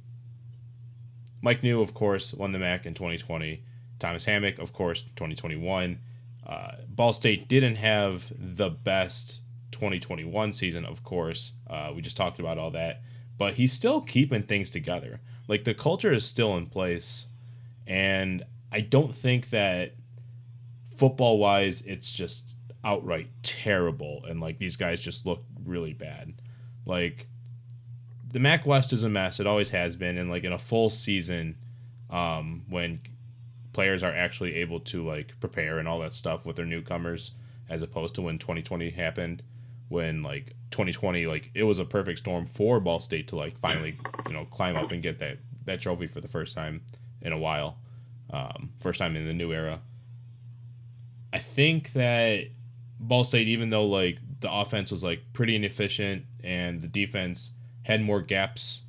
Mike 1.42 1.62
Neu, 1.62 1.80
of 1.82 1.94
course, 1.94 2.34
won 2.34 2.52
the 2.52 2.58
MAC 2.58 2.86
in 2.86 2.94
2020. 2.94 3.62
Thomas 3.98 4.24
Hammock, 4.24 4.58
of 4.58 4.72
course, 4.72 5.02
2021. 5.16 5.98
Uh, 6.46 6.72
Ball 6.88 7.12
State 7.12 7.48
didn't 7.48 7.76
have 7.76 8.32
the 8.38 8.68
best 8.68 9.40
2021 9.72 10.52
season, 10.52 10.84
of 10.84 11.02
course. 11.02 11.52
Uh, 11.68 11.92
we 11.94 12.02
just 12.02 12.16
talked 12.16 12.38
about 12.38 12.58
all 12.58 12.70
that. 12.72 13.02
But 13.40 13.54
he's 13.54 13.72
still 13.72 14.02
keeping 14.02 14.42
things 14.42 14.70
together. 14.70 15.18
Like 15.48 15.64
the 15.64 15.72
culture 15.72 16.12
is 16.12 16.26
still 16.26 16.58
in 16.58 16.66
place. 16.66 17.26
And 17.86 18.44
I 18.70 18.82
don't 18.82 19.16
think 19.16 19.48
that 19.48 19.94
football 20.94 21.38
wise, 21.38 21.80
it's 21.86 22.12
just 22.12 22.54
outright 22.84 23.30
terrible. 23.42 24.22
And 24.28 24.42
like 24.42 24.58
these 24.58 24.76
guys 24.76 25.00
just 25.00 25.24
look 25.24 25.42
really 25.64 25.94
bad. 25.94 26.34
Like 26.84 27.28
the 28.30 28.38
MAC 28.38 28.66
West 28.66 28.92
is 28.92 29.04
a 29.04 29.08
mess. 29.08 29.40
It 29.40 29.46
always 29.46 29.70
has 29.70 29.96
been. 29.96 30.18
And 30.18 30.28
like 30.28 30.44
in 30.44 30.52
a 30.52 30.58
full 30.58 30.90
season, 30.90 31.56
um, 32.10 32.64
when 32.68 33.00
players 33.72 34.02
are 34.02 34.14
actually 34.14 34.56
able 34.56 34.80
to 34.80 35.02
like 35.02 35.32
prepare 35.40 35.78
and 35.78 35.88
all 35.88 36.00
that 36.00 36.12
stuff 36.12 36.44
with 36.44 36.56
their 36.56 36.66
newcomers, 36.66 37.30
as 37.70 37.80
opposed 37.80 38.14
to 38.16 38.20
when 38.20 38.36
2020 38.36 38.90
happened, 38.90 39.42
when 39.90 40.22
like 40.22 40.54
2020 40.70 41.26
like 41.26 41.50
it 41.52 41.64
was 41.64 41.78
a 41.78 41.84
perfect 41.84 42.20
storm 42.20 42.46
for 42.46 42.80
Ball 42.80 43.00
State 43.00 43.28
to 43.28 43.36
like 43.36 43.58
finally 43.58 43.98
you 44.26 44.32
know 44.32 44.46
climb 44.46 44.76
up 44.76 44.90
and 44.92 45.02
get 45.02 45.18
that 45.18 45.38
that 45.66 45.80
trophy 45.80 46.06
for 46.06 46.20
the 46.20 46.28
first 46.28 46.54
time 46.54 46.80
in 47.20 47.32
a 47.32 47.38
while, 47.38 47.76
um, 48.30 48.72
first 48.80 48.98
time 48.98 49.16
in 49.16 49.26
the 49.26 49.34
new 49.34 49.52
era. 49.52 49.80
I 51.32 51.38
think 51.38 51.92
that 51.92 52.46
Ball 52.98 53.24
State, 53.24 53.48
even 53.48 53.70
though 53.70 53.84
like 53.84 54.18
the 54.40 54.50
offense 54.50 54.90
was 54.90 55.02
like 55.02 55.20
pretty 55.32 55.54
inefficient 55.54 56.24
and 56.42 56.80
the 56.80 56.88
defense 56.88 57.52
had 57.82 58.02
more 58.02 58.22
gaps 58.22 58.82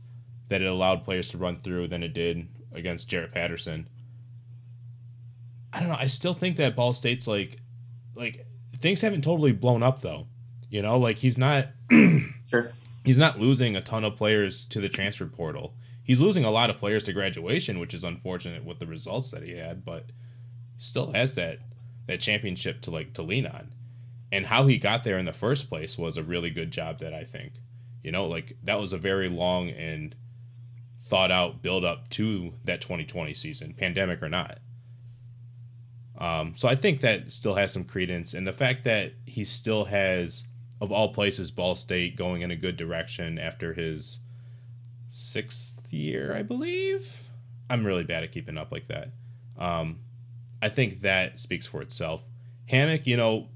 that 0.50 0.62
it 0.62 0.68
allowed 0.68 1.04
players 1.04 1.30
to 1.30 1.38
run 1.38 1.58
through 1.62 1.88
than 1.88 2.04
it 2.04 2.14
did 2.14 2.48
against 2.74 3.10
Jaret 3.10 3.32
Patterson. 3.32 3.88
I 5.74 5.80
don't 5.80 5.90
know. 5.90 5.98
I 5.98 6.08
still 6.08 6.34
think 6.34 6.58
that 6.58 6.76
Ball 6.76 6.94
State's 6.94 7.28
like, 7.28 7.58
like 8.16 8.46
things 8.80 9.02
haven't 9.02 9.24
totally 9.24 9.52
blown 9.52 9.84
up 9.84 10.02
though. 10.02 10.28
You 10.72 10.82
know, 10.82 10.98
like 10.98 11.20
he's 11.20 11.38
not. 11.38 11.68
sure. 12.50 12.72
He's 13.04 13.18
not 13.18 13.40
losing 13.40 13.76
a 13.76 13.82
ton 13.82 14.04
of 14.04 14.16
players 14.16 14.66
to 14.66 14.80
the 14.80 14.90
transfer 14.90 15.26
portal. 15.26 15.74
he's 16.04 16.20
losing 16.20 16.44
a 16.44 16.52
lot 16.52 16.70
of 16.70 16.78
players 16.78 17.04
to 17.04 17.14
graduation, 17.14 17.80
which 17.80 17.94
is 17.94 18.04
unfortunate 18.04 18.64
with 18.64 18.80
the 18.80 18.86
results 18.86 19.32
that 19.32 19.44
he 19.44 19.58
had, 19.58 19.84
but 19.86 20.08
still 20.80 21.12
has 21.12 21.36
that 21.36 21.60
that 22.08 22.20
championship 22.20 22.82
to 22.82 22.92
like 22.92 23.14
to 23.14 23.22
lean 23.22 23.46
on. 23.46 23.72
And 24.32 24.46
how 24.48 24.66
he 24.66 24.78
got 24.78 25.04
there 25.04 25.18
in 25.18 25.26
the 25.26 25.34
first 25.34 25.70
place 25.70 25.98
was 25.98 26.18
a 26.18 26.24
really 26.24 26.50
good 26.50 26.72
job 26.72 27.00
that 27.00 27.14
I 27.14 27.26
think. 27.26 27.54
You 28.02 28.12
know, 28.12 28.26
like 28.26 28.58
that 28.64 28.80
was 28.80 28.94
a 28.94 28.98
very 28.98 29.30
long 29.30 29.70
and 29.70 30.16
thought 31.04 31.32
out 31.32 31.62
build 31.62 31.84
up 31.84 32.10
to 32.12 32.54
that 32.64 32.80
2020 32.80 33.34
season, 33.34 33.74
pandemic 33.74 34.24
or 34.24 34.30
not. 34.30 34.60
Um, 36.18 36.54
so 36.56 36.68
I 36.70 36.76
think 36.76 37.02
that 37.02 37.32
still 37.32 37.56
has 37.56 37.72
some 37.72 37.84
credence, 37.84 38.34
and 38.34 38.46
the 38.48 38.54
fact 38.54 38.84
that 38.84 39.14
he 39.26 39.44
still 39.44 39.86
has, 39.86 40.44
of 40.82 40.92
all 40.92 41.14
places, 41.14 41.52
Ball 41.52 41.76
State 41.76 42.18
going 42.18 42.42
in 42.42 42.50
a 42.50 42.56
good 42.56 42.76
direction 42.76 43.38
after 43.38 43.74
his 43.74 44.20
sixth 45.08 45.94
year, 45.94 46.34
I 46.36 46.42
believe. 46.42 47.24
I'm 47.70 47.86
really 47.86 48.04
bad 48.04 48.24
at 48.24 48.32
keeping 48.32 48.58
up 48.58 48.72
like 48.72 48.88
that. 48.88 49.12
Um, 49.58 50.00
I 50.62 50.70
think 50.70 51.02
that 51.02 51.40
speaks 51.40 51.68
for 51.68 51.82
itself. 51.82 52.24
Hammock, 52.66 53.06
you 53.06 53.16
know, 53.16 53.50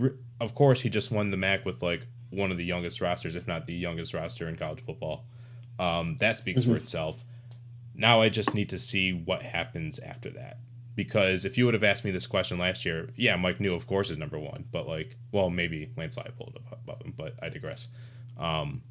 r- 0.00 0.14
of 0.40 0.54
course, 0.54 0.80
he 0.80 0.88
just 0.88 1.10
won 1.10 1.30
the 1.30 1.36
MAC 1.36 1.66
with 1.66 1.82
like 1.82 2.06
one 2.30 2.50
of 2.50 2.56
the 2.56 2.64
youngest 2.64 3.00
rosters, 3.00 3.36
if 3.36 3.46
not 3.46 3.66
the 3.66 3.74
youngest 3.74 4.14
roster 4.14 4.48
in 4.48 4.56
college 4.56 4.80
football. 4.80 5.26
Um, 5.78 6.16
that 6.18 6.38
speaks 6.38 6.62
mm-hmm. 6.62 6.72
for 6.72 6.76
itself. 6.78 7.24
Now 7.94 8.22
I 8.22 8.30
just 8.30 8.54
need 8.54 8.70
to 8.70 8.78
see 8.78 9.12
what 9.12 9.42
happens 9.42 9.98
after 9.98 10.30
that. 10.30 10.58
Because 10.94 11.44
if 11.44 11.56
you 11.56 11.64
would 11.64 11.74
have 11.74 11.84
asked 11.84 12.04
me 12.04 12.10
this 12.10 12.26
question 12.26 12.58
last 12.58 12.84
year, 12.84 13.10
yeah, 13.16 13.36
Mike 13.36 13.58
Neu, 13.58 13.74
of 13.74 13.86
course, 13.86 14.10
is 14.10 14.18
number 14.18 14.38
one. 14.38 14.64
But 14.70 14.86
like, 14.86 15.16
well, 15.32 15.48
maybe 15.48 15.90
Lance 15.96 16.16
Leipold 16.16 16.56
above 16.72 17.02
him, 17.02 17.14
but 17.16 17.34
I 17.40 17.48
digress. 17.48 17.88
Um, 18.38 18.82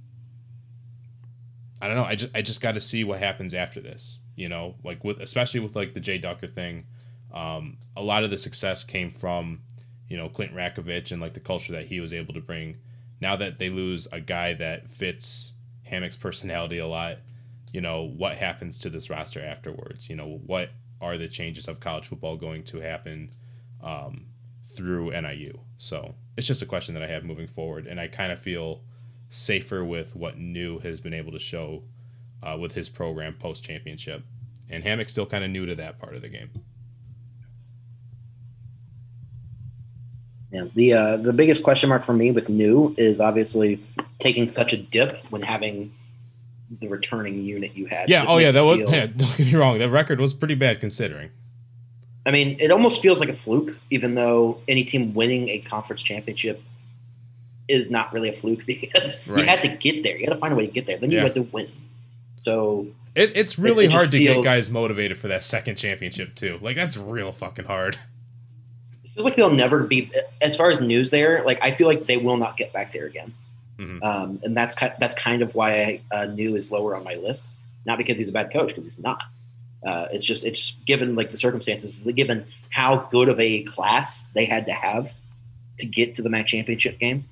I 1.81 1.87
don't 1.87 1.97
know. 1.97 2.03
I 2.03 2.15
just 2.15 2.35
I 2.35 2.41
just 2.41 2.61
got 2.61 2.73
to 2.73 2.79
see 2.79 3.03
what 3.03 3.19
happens 3.19 3.53
after 3.53 3.79
this. 3.79 4.19
You 4.35 4.49
know, 4.49 4.75
like 4.83 5.03
with 5.03 5.19
especially 5.19 5.59
with 5.59 5.75
like 5.75 5.93
the 5.93 5.99
Jay 5.99 6.17
Ducker 6.17 6.47
thing. 6.47 6.85
Um, 7.33 7.77
a 7.95 8.01
lot 8.01 8.23
of 8.23 8.31
the 8.31 8.37
success 8.37 8.83
came 8.83 9.11
from, 9.11 9.61
you 10.07 10.17
know, 10.17 10.29
Clint 10.29 10.55
Ratkovich 10.55 11.11
and 11.11 11.21
like 11.21 11.33
the 11.33 11.39
culture 11.39 11.73
that 11.73 11.85
he 11.85 11.99
was 11.99 12.11
able 12.11 12.33
to 12.33 12.41
bring. 12.41 12.77
Now 13.21 13.35
that 13.35 13.59
they 13.59 13.69
lose 13.69 14.07
a 14.11 14.19
guy 14.19 14.53
that 14.53 14.89
fits 14.89 15.51
Hammock's 15.83 16.15
personality 16.17 16.79
a 16.79 16.87
lot, 16.87 17.17
you 17.71 17.81
know, 17.81 18.01
what 18.01 18.37
happens 18.37 18.79
to 18.79 18.89
this 18.89 19.09
roster 19.09 19.43
afterwards? 19.43 20.09
You 20.09 20.15
know, 20.15 20.41
what 20.45 20.71
are 21.01 21.17
the 21.17 21.27
changes 21.27 21.67
of 21.67 21.79
college 21.79 22.07
football 22.07 22.37
going 22.37 22.63
to 22.63 22.79
happen 22.79 23.31
um, 23.81 24.27
through 24.75 25.11
NIU? 25.11 25.59
So 25.77 26.15
it's 26.37 26.47
just 26.47 26.61
a 26.61 26.65
question 26.65 26.93
that 26.93 27.03
I 27.03 27.07
have 27.07 27.23
moving 27.23 27.47
forward, 27.47 27.87
and 27.87 27.99
I 27.99 28.07
kind 28.07 28.31
of 28.31 28.39
feel 28.39 28.81
safer 29.29 29.83
with 29.83 30.15
what 30.15 30.37
Neu 30.37 30.81
has 30.81 30.99
been 30.99 31.13
able 31.13 31.31
to 31.31 31.39
show 31.39 31.83
uh, 32.41 32.57
with 32.59 32.73
his 32.73 32.89
program 32.89 33.33
post 33.33 33.63
championship. 33.63 34.23
And 34.69 34.83
Hammock's 34.83 35.11
still 35.11 35.25
kind 35.25 35.43
of 35.43 35.49
new 35.49 35.65
to 35.65 35.75
that 35.75 35.99
part 35.99 36.15
of 36.15 36.21
the 36.21 36.29
game. 36.29 36.49
Yeah, 40.51 40.65
the 40.73 40.93
uh, 40.93 41.17
the 41.17 41.33
biggest 41.33 41.61
question 41.61 41.89
mark 41.89 42.03
for 42.03 42.13
me 42.13 42.31
with 42.31 42.47
Neu 42.47 42.95
is 42.97 43.21
obviously 43.21 43.79
taking 44.17 44.47
such 44.47 44.73
a 44.73 44.77
dip 44.77 45.23
when 45.29 45.43
having 45.43 45.93
the 46.79 46.87
returning 46.87 47.41
unit 47.43 47.75
you 47.75 47.85
had. 47.85 48.09
Yeah, 48.09 48.25
oh 48.27 48.37
yeah, 48.37 48.51
that 48.51 48.61
was. 48.61 48.79
Feel, 48.79 48.91
yeah, 48.91 49.05
don't 49.15 49.37
get 49.37 49.47
me 49.47 49.55
wrong, 49.55 49.79
that 49.79 49.89
record 49.89 50.19
was 50.19 50.33
pretty 50.33 50.55
bad 50.55 50.79
considering. 50.79 51.29
I 52.25 52.31
mean, 52.31 52.57
it 52.59 52.71
almost 52.71 53.01
feels 53.01 53.19
like 53.19 53.29
a 53.29 53.33
fluke, 53.33 53.77
even 53.89 54.15
though 54.15 54.59
any 54.67 54.83
team 54.83 55.13
winning 55.13 55.49
a 55.49 55.59
conference 55.59 56.03
championship 56.03 56.61
is 57.67 57.89
not 57.89 58.13
really 58.13 58.29
a 58.29 58.33
fluke 58.33 58.65
because 58.67 59.25
right. 59.27 59.41
you 59.41 59.47
had 59.47 59.61
to 59.61 59.69
get 59.69 60.03
there. 60.03 60.17
You 60.17 60.25
had 60.25 60.33
to 60.33 60.39
find 60.39 60.53
a 60.53 60.55
way 60.55 60.67
to 60.67 60.71
get 60.71 60.85
there. 60.85 60.97
Then 60.97 61.11
you 61.11 61.17
yeah. 61.17 61.23
had 61.23 61.35
to 61.35 61.41
win. 61.43 61.71
So 62.39 62.87
it, 63.15 63.31
it's 63.35 63.57
really 63.57 63.85
it, 63.85 63.89
it 63.89 63.93
hard 63.93 64.11
to 64.11 64.17
feels, 64.17 64.43
get 64.43 64.43
guys 64.43 64.69
motivated 64.69 65.17
for 65.17 65.27
that 65.29 65.43
second 65.43 65.75
championship 65.77 66.35
too. 66.35 66.59
Like 66.61 66.75
that's 66.75 66.97
real 66.97 67.31
fucking 67.31 67.65
hard. 67.65 67.97
It 69.01 69.23
feels 69.23 69.25
like 69.25 69.35
they'll 69.35 69.49
never 69.49 69.83
be. 69.83 70.11
As 70.39 70.55
far 70.55 70.69
as 70.69 70.79
news 70.79 71.09
there, 71.09 71.43
like 71.43 71.59
I 71.61 71.71
feel 71.71 71.87
like 71.87 72.05
they 72.05 72.15
will 72.15 72.37
not 72.37 72.55
get 72.55 72.71
back 72.71 72.93
there 72.93 73.05
again. 73.05 73.33
Mm-hmm. 73.79 74.03
Um, 74.03 74.39
and 74.43 74.55
that's 74.55 74.75
kind, 74.75 74.93
that's 74.99 75.15
kind 75.15 75.41
of 75.41 75.55
why 75.55 75.71
I 75.71 76.01
uh, 76.11 76.25
Neu 76.27 76.55
is 76.55 76.71
lower 76.71 76.95
on 76.95 77.03
my 77.03 77.15
list. 77.15 77.47
Not 77.85 77.97
because 77.97 78.19
he's 78.19 78.29
a 78.29 78.33
bad 78.33 78.51
coach, 78.51 78.69
because 78.69 78.85
he's 78.85 78.99
not. 78.99 79.23
Uh, 79.85 80.07
it's 80.11 80.25
just 80.25 80.43
it's 80.43 80.73
given 80.85 81.15
like 81.15 81.31
the 81.31 81.37
circumstances, 81.37 82.01
given 82.01 82.45
how 82.69 83.07
good 83.11 83.29
of 83.29 83.39
a 83.39 83.63
class 83.63 84.25
they 84.33 84.45
had 84.45 84.65
to 84.65 84.73
have 84.73 85.13
to 85.79 85.85
get 85.85 86.15
to 86.15 86.21
the 86.21 86.29
MAC 86.29 86.47
championship 86.47 86.99
game 86.99 87.25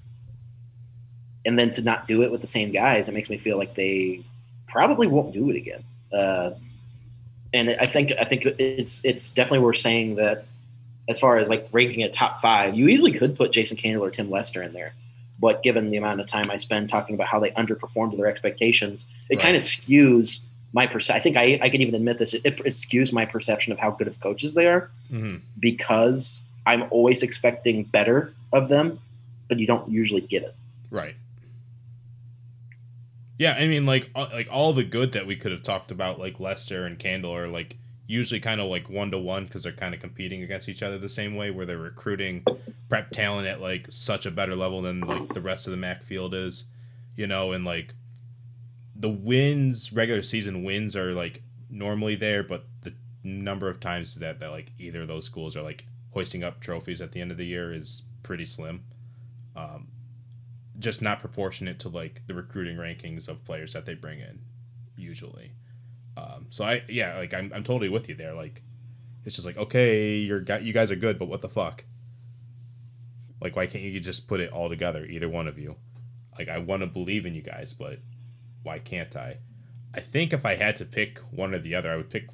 and 1.45 1.57
then 1.57 1.71
to 1.71 1.81
not 1.81 2.07
do 2.07 2.23
it 2.23 2.31
with 2.31 2.41
the 2.41 2.47
same 2.47 2.71
guys, 2.71 3.07
it 3.07 3.13
makes 3.13 3.29
me 3.29 3.37
feel 3.37 3.57
like 3.57 3.73
they 3.75 4.21
probably 4.67 5.07
won't 5.07 5.33
do 5.33 5.49
it 5.49 5.55
again. 5.55 5.83
Uh, 6.11 6.51
and 7.53 7.75
I 7.79 7.85
think 7.85 8.11
I 8.19 8.25
think 8.25 8.45
it's 8.45 9.03
it's 9.03 9.31
definitely 9.31 9.59
worth 9.59 9.77
saying 9.77 10.15
that 10.15 10.45
as 11.09 11.19
far 11.19 11.37
as 11.37 11.47
like 11.47 11.69
ranking 11.71 12.03
a 12.03 12.09
top 12.09 12.41
five, 12.41 12.75
you 12.75 12.87
easily 12.87 13.13
could 13.13 13.35
put 13.35 13.51
Jason 13.51 13.77
Candle 13.77 14.03
or 14.03 14.11
Tim 14.11 14.29
Lester 14.29 14.61
in 14.61 14.73
there. 14.73 14.93
But 15.39 15.61
given 15.63 15.91
the 15.91 15.97
amount 15.97 16.19
of 16.19 16.27
time 16.27 16.49
I 16.49 16.55
spend 16.55 16.89
talking 16.89 17.13
about 17.13 17.27
how 17.27 17.39
they 17.39 17.51
underperformed 17.51 18.11
to 18.11 18.17
their 18.17 18.27
expectations, 18.27 19.07
it 19.29 19.35
right. 19.35 19.43
kind 19.43 19.55
of 19.55 19.63
skews 19.63 20.41
my 20.73 20.85
perception. 20.85 21.19
I 21.19 21.23
think 21.23 21.37
I, 21.37 21.59
I 21.61 21.69
can 21.69 21.81
even 21.81 21.95
admit 21.95 22.19
this. 22.19 22.33
It, 22.33 22.45
it, 22.45 22.65
skews 22.65 23.13
my 23.13 23.25
perception 23.25 23.71
of 23.71 23.79
how 23.79 23.91
good 23.91 24.07
of 24.07 24.19
coaches 24.19 24.53
they 24.53 24.67
are 24.67 24.89
mm-hmm. 25.11 25.37
because 25.59 26.41
I'm 26.65 26.85
always 26.89 27.23
expecting 27.23 27.83
better 27.83 28.33
of 28.51 28.69
them, 28.69 28.99
but 29.47 29.59
you 29.59 29.67
don't 29.67 29.89
usually 29.89 30.21
get 30.21 30.43
it. 30.43 30.55
Right. 30.91 31.15
Yeah, 33.37 33.53
I 33.53 33.67
mean, 33.67 33.85
like, 33.85 34.09
uh, 34.15 34.27
like 34.33 34.47
all 34.51 34.73
the 34.73 34.83
good 34.83 35.11
that 35.13 35.27
we 35.27 35.35
could 35.35 35.51
have 35.51 35.63
talked 35.63 35.91
about, 35.91 36.19
like 36.19 36.39
Lester 36.39 36.85
and 36.85 36.97
Candle, 36.97 37.35
are 37.35 37.47
like 37.47 37.77
usually 38.07 38.39
kind 38.39 38.61
of 38.61 38.67
like 38.67 38.89
one 38.89 39.11
to 39.11 39.17
one 39.17 39.45
because 39.45 39.63
they're 39.63 39.73
kind 39.73 39.93
of 39.93 39.99
competing 39.99 40.41
against 40.41 40.69
each 40.69 40.81
other 40.81 40.97
the 40.97 41.09
same 41.09 41.35
way, 41.35 41.51
where 41.51 41.65
they're 41.65 41.77
recruiting 41.77 42.43
prep 42.89 43.11
talent 43.11 43.47
at 43.47 43.61
like 43.61 43.87
such 43.89 44.25
a 44.25 44.31
better 44.31 44.55
level 44.55 44.81
than 44.81 45.01
like 45.01 45.33
the 45.33 45.41
rest 45.41 45.67
of 45.67 45.71
the 45.71 45.77
MAC 45.77 46.03
field 46.03 46.33
is, 46.33 46.65
you 47.15 47.27
know, 47.27 47.51
and 47.51 47.65
like 47.65 47.93
the 48.95 49.09
wins, 49.09 49.91
regular 49.91 50.23
season 50.23 50.63
wins 50.63 50.95
are 50.95 51.13
like 51.13 51.43
normally 51.69 52.15
there, 52.15 52.43
but 52.43 52.65
the 52.81 52.93
number 53.23 53.69
of 53.69 53.79
times 53.79 54.15
that 54.15 54.39
that 54.39 54.51
like 54.51 54.71
either 54.79 55.01
of 55.01 55.07
those 55.07 55.25
schools 55.25 55.55
are 55.55 55.61
like 55.61 55.85
hoisting 56.11 56.43
up 56.43 56.61
trophies 56.61 57.01
at 57.01 57.11
the 57.11 57.21
end 57.21 57.29
of 57.29 57.37
the 57.37 57.45
year 57.45 57.73
is 57.73 58.03
pretty 58.23 58.45
slim. 58.45 58.83
Um, 59.55 59.89
just 60.79 61.01
not 61.01 61.19
proportionate 61.19 61.79
to 61.79 61.89
like 61.89 62.21
the 62.27 62.33
recruiting 62.33 62.77
rankings 62.77 63.27
of 63.27 63.43
players 63.43 63.73
that 63.73 63.85
they 63.85 63.95
bring 63.95 64.19
in 64.19 64.39
usually. 64.95 65.51
Um, 66.17 66.47
so 66.49 66.65
I 66.65 66.83
yeah 66.89 67.17
like 67.17 67.33
I'm 67.33 67.51
I'm 67.53 67.63
totally 67.63 67.89
with 67.89 68.09
you 68.09 68.15
there 68.15 68.33
like 68.33 68.63
it's 69.23 69.35
just 69.35 69.45
like 69.45 69.57
okay 69.57 70.15
you're 70.15 70.43
you 70.61 70.73
guys 70.73 70.89
are 70.89 70.95
good 70.95 71.19
but 71.19 71.27
what 71.27 71.41
the 71.41 71.49
fuck 71.49 71.85
like 73.39 73.55
why 73.55 73.67
can't 73.67 73.83
you 73.83 73.99
just 73.99 74.27
put 74.27 74.39
it 74.39 74.51
all 74.51 74.67
together 74.67 75.05
either 75.05 75.29
one 75.29 75.47
of 75.47 75.59
you 75.59 75.75
like 76.37 76.49
I 76.49 76.57
want 76.57 76.81
to 76.81 76.87
believe 76.87 77.27
in 77.27 77.35
you 77.35 77.43
guys 77.43 77.75
but 77.77 77.99
why 78.63 78.79
can't 78.79 79.15
I 79.15 79.37
I 79.93 79.99
think 79.99 80.33
if 80.33 80.43
I 80.43 80.55
had 80.55 80.75
to 80.77 80.85
pick 80.85 81.19
one 81.29 81.53
or 81.53 81.59
the 81.59 81.75
other 81.75 81.91
I 81.91 81.97
would 81.97 82.09
pick 82.09 82.29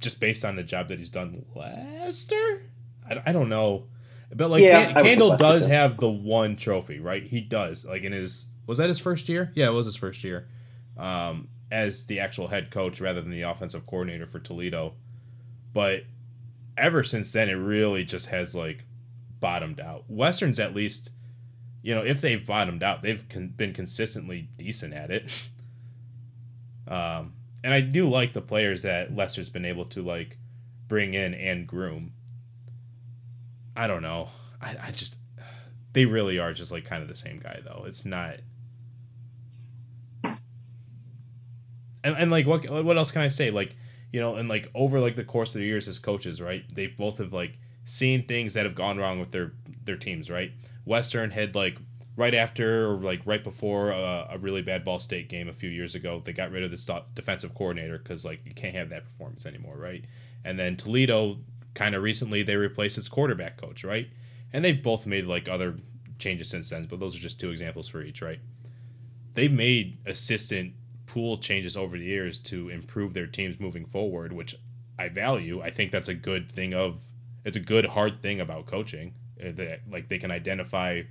just 0.00 0.18
based 0.18 0.46
on 0.46 0.56
the 0.56 0.62
job 0.62 0.88
that 0.88 0.98
he's 0.98 1.10
done 1.10 1.44
Lester 1.54 2.62
I, 3.06 3.22
I 3.26 3.32
don't 3.32 3.50
know 3.50 3.84
but 4.34 4.50
like 4.50 4.62
yeah, 4.62 4.92
Can- 4.92 5.04
Candle 5.04 5.36
does 5.36 5.64
have 5.66 5.96
the 5.98 6.08
one 6.08 6.56
trophy, 6.56 7.00
right? 7.00 7.22
He 7.22 7.40
does. 7.40 7.84
Like 7.84 8.02
in 8.02 8.12
his 8.12 8.46
was 8.66 8.78
that 8.78 8.88
his 8.88 8.98
first 8.98 9.28
year? 9.28 9.52
Yeah, 9.54 9.68
it 9.68 9.72
was 9.72 9.86
his 9.86 9.96
first 9.96 10.22
year. 10.22 10.46
Um, 10.98 11.48
as 11.70 12.06
the 12.06 12.18
actual 12.18 12.48
head 12.48 12.70
coach 12.70 13.00
rather 13.00 13.20
than 13.20 13.30
the 13.30 13.42
offensive 13.42 13.86
coordinator 13.86 14.26
for 14.26 14.38
Toledo. 14.38 14.94
But 15.72 16.04
ever 16.76 17.04
since 17.04 17.32
then 17.32 17.48
it 17.48 17.54
really 17.54 18.04
just 18.04 18.26
has 18.26 18.54
like 18.54 18.84
bottomed 19.40 19.80
out. 19.80 20.04
Westerns 20.08 20.58
at 20.58 20.74
least 20.74 21.10
you 21.82 21.94
know, 21.94 22.02
if 22.02 22.20
they've 22.20 22.44
bottomed 22.44 22.82
out, 22.82 23.02
they've 23.02 23.26
con- 23.28 23.54
been 23.56 23.72
consistently 23.72 24.48
decent 24.58 24.92
at 24.92 25.10
it. 25.10 25.48
um, 26.88 27.34
and 27.62 27.72
I 27.72 27.80
do 27.80 28.08
like 28.08 28.32
the 28.32 28.40
players 28.40 28.82
that 28.82 29.14
Lester's 29.14 29.48
been 29.48 29.64
able 29.64 29.84
to 29.86 30.02
like 30.02 30.38
bring 30.86 31.14
in 31.14 31.34
and 31.34 31.66
groom. 31.66 32.12
I 33.76 33.86
don't 33.86 34.02
know. 34.02 34.30
I, 34.60 34.76
I 34.88 34.90
just 34.90 35.16
they 35.92 36.04
really 36.04 36.38
are 36.38 36.52
just 36.52 36.70
like 36.70 36.84
kind 36.84 37.02
of 37.02 37.08
the 37.08 37.14
same 37.14 37.38
guy 37.38 37.60
though. 37.64 37.84
It's 37.86 38.04
not. 38.04 38.36
And, 42.04 42.16
and 42.16 42.30
like 42.30 42.46
what 42.46 42.68
what 42.84 42.96
else 42.96 43.10
can 43.10 43.22
I 43.22 43.28
say? 43.28 43.50
Like 43.50 43.76
you 44.12 44.20
know, 44.20 44.36
and 44.36 44.48
like 44.48 44.70
over 44.74 45.00
like 45.00 45.16
the 45.16 45.24
course 45.24 45.54
of 45.54 45.60
the 45.60 45.66
years 45.66 45.88
as 45.88 45.98
coaches, 45.98 46.40
right? 46.40 46.64
They've 46.72 46.96
both 46.96 47.18
have 47.18 47.32
like 47.32 47.58
seen 47.84 48.26
things 48.26 48.54
that 48.54 48.64
have 48.64 48.74
gone 48.74 48.98
wrong 48.98 49.20
with 49.20 49.32
their 49.32 49.52
their 49.84 49.96
teams, 49.96 50.30
right? 50.30 50.52
Western 50.84 51.30
had 51.30 51.54
like 51.54 51.78
right 52.16 52.34
after 52.34 52.90
or 52.90 52.96
like 52.96 53.20
right 53.24 53.44
before 53.44 53.90
a, 53.90 54.28
a 54.32 54.38
really 54.38 54.62
bad 54.62 54.84
Ball 54.84 54.98
State 54.98 55.28
game 55.28 55.48
a 55.48 55.52
few 55.52 55.70
years 55.70 55.94
ago, 55.94 56.20
they 56.24 56.32
got 56.32 56.50
rid 56.50 56.64
of 56.64 56.70
the 56.70 57.02
defensive 57.14 57.54
coordinator 57.54 57.98
because 57.98 58.24
like 58.24 58.40
you 58.44 58.52
can't 58.54 58.74
have 58.74 58.88
that 58.90 59.04
performance 59.04 59.46
anymore, 59.46 59.76
right? 59.76 60.04
And 60.44 60.58
then 60.58 60.76
Toledo 60.76 61.38
kind 61.74 61.94
of 61.94 62.02
recently 62.02 62.42
they 62.42 62.56
replaced 62.56 62.98
its 62.98 63.08
quarterback 63.08 63.56
coach, 63.56 63.84
right? 63.84 64.08
And 64.52 64.64
they've 64.64 64.82
both 64.82 65.06
made 65.06 65.26
like 65.26 65.48
other 65.48 65.76
changes 66.18 66.48
since 66.50 66.70
then, 66.70 66.86
but 66.86 66.98
those 66.98 67.14
are 67.14 67.20
just 67.20 67.38
two 67.38 67.50
examples 67.50 67.88
for 67.88 68.02
each, 68.02 68.20
right? 68.20 68.40
They've 69.34 69.52
made 69.52 69.98
assistant 70.04 70.72
pool 71.08 71.38
changes 71.38 71.76
over 71.76 71.98
the 71.98 72.04
years 72.04 72.38
to 72.40 72.68
improve 72.68 73.14
their 73.14 73.26
teams 73.26 73.58
moving 73.58 73.84
forward, 73.86 74.32
which 74.32 74.54
I 74.98 75.08
value. 75.08 75.60
I 75.60 75.70
think 75.70 75.90
that's 75.90 76.08
a 76.08 76.14
good 76.14 76.52
thing 76.52 76.72
of 76.74 77.04
it's 77.44 77.56
a 77.56 77.60
good 77.60 77.86
hard 77.86 78.22
thing 78.22 78.40
about 78.40 78.66
coaching. 78.66 79.14
uh, 79.42 79.52
That 79.56 79.80
like 79.90 80.08
they 80.08 80.18
can 80.18 80.30
identify 80.30 81.02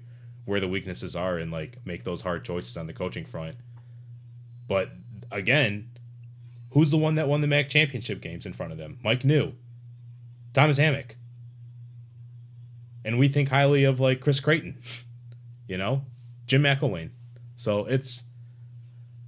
where 0.45 0.60
the 0.62 0.67
weaknesses 0.67 1.15
are 1.15 1.38
and 1.38 1.51
like 1.51 1.77
make 1.86 2.03
those 2.05 2.21
hard 2.21 2.45
choices 2.45 2.77
on 2.77 2.88
the 2.88 2.93
coaching 2.93 3.25
front. 3.25 3.55
But 4.67 4.91
again, 5.31 5.89
who's 6.71 6.91
the 6.91 6.97
one 6.97 7.15
that 7.15 7.27
won 7.27 7.41
the 7.41 7.47
MAC 7.47 7.69
championship 7.69 8.21
games 8.21 8.45
in 8.45 8.53
front 8.53 8.71
of 8.71 8.77
them? 8.77 8.99
Mike 9.03 9.23
Neu, 9.23 9.53
Thomas 10.53 10.77
Hammock. 10.77 11.15
And 13.03 13.17
we 13.17 13.29
think 13.29 13.49
highly 13.49 13.83
of 13.83 13.99
like 13.99 14.19
Chris 14.21 14.39
Creighton, 14.39 14.77
you 15.67 15.77
know, 15.77 16.03
Jim 16.45 16.63
McElwain. 16.63 17.10
So 17.55 17.86
it's 17.86 18.23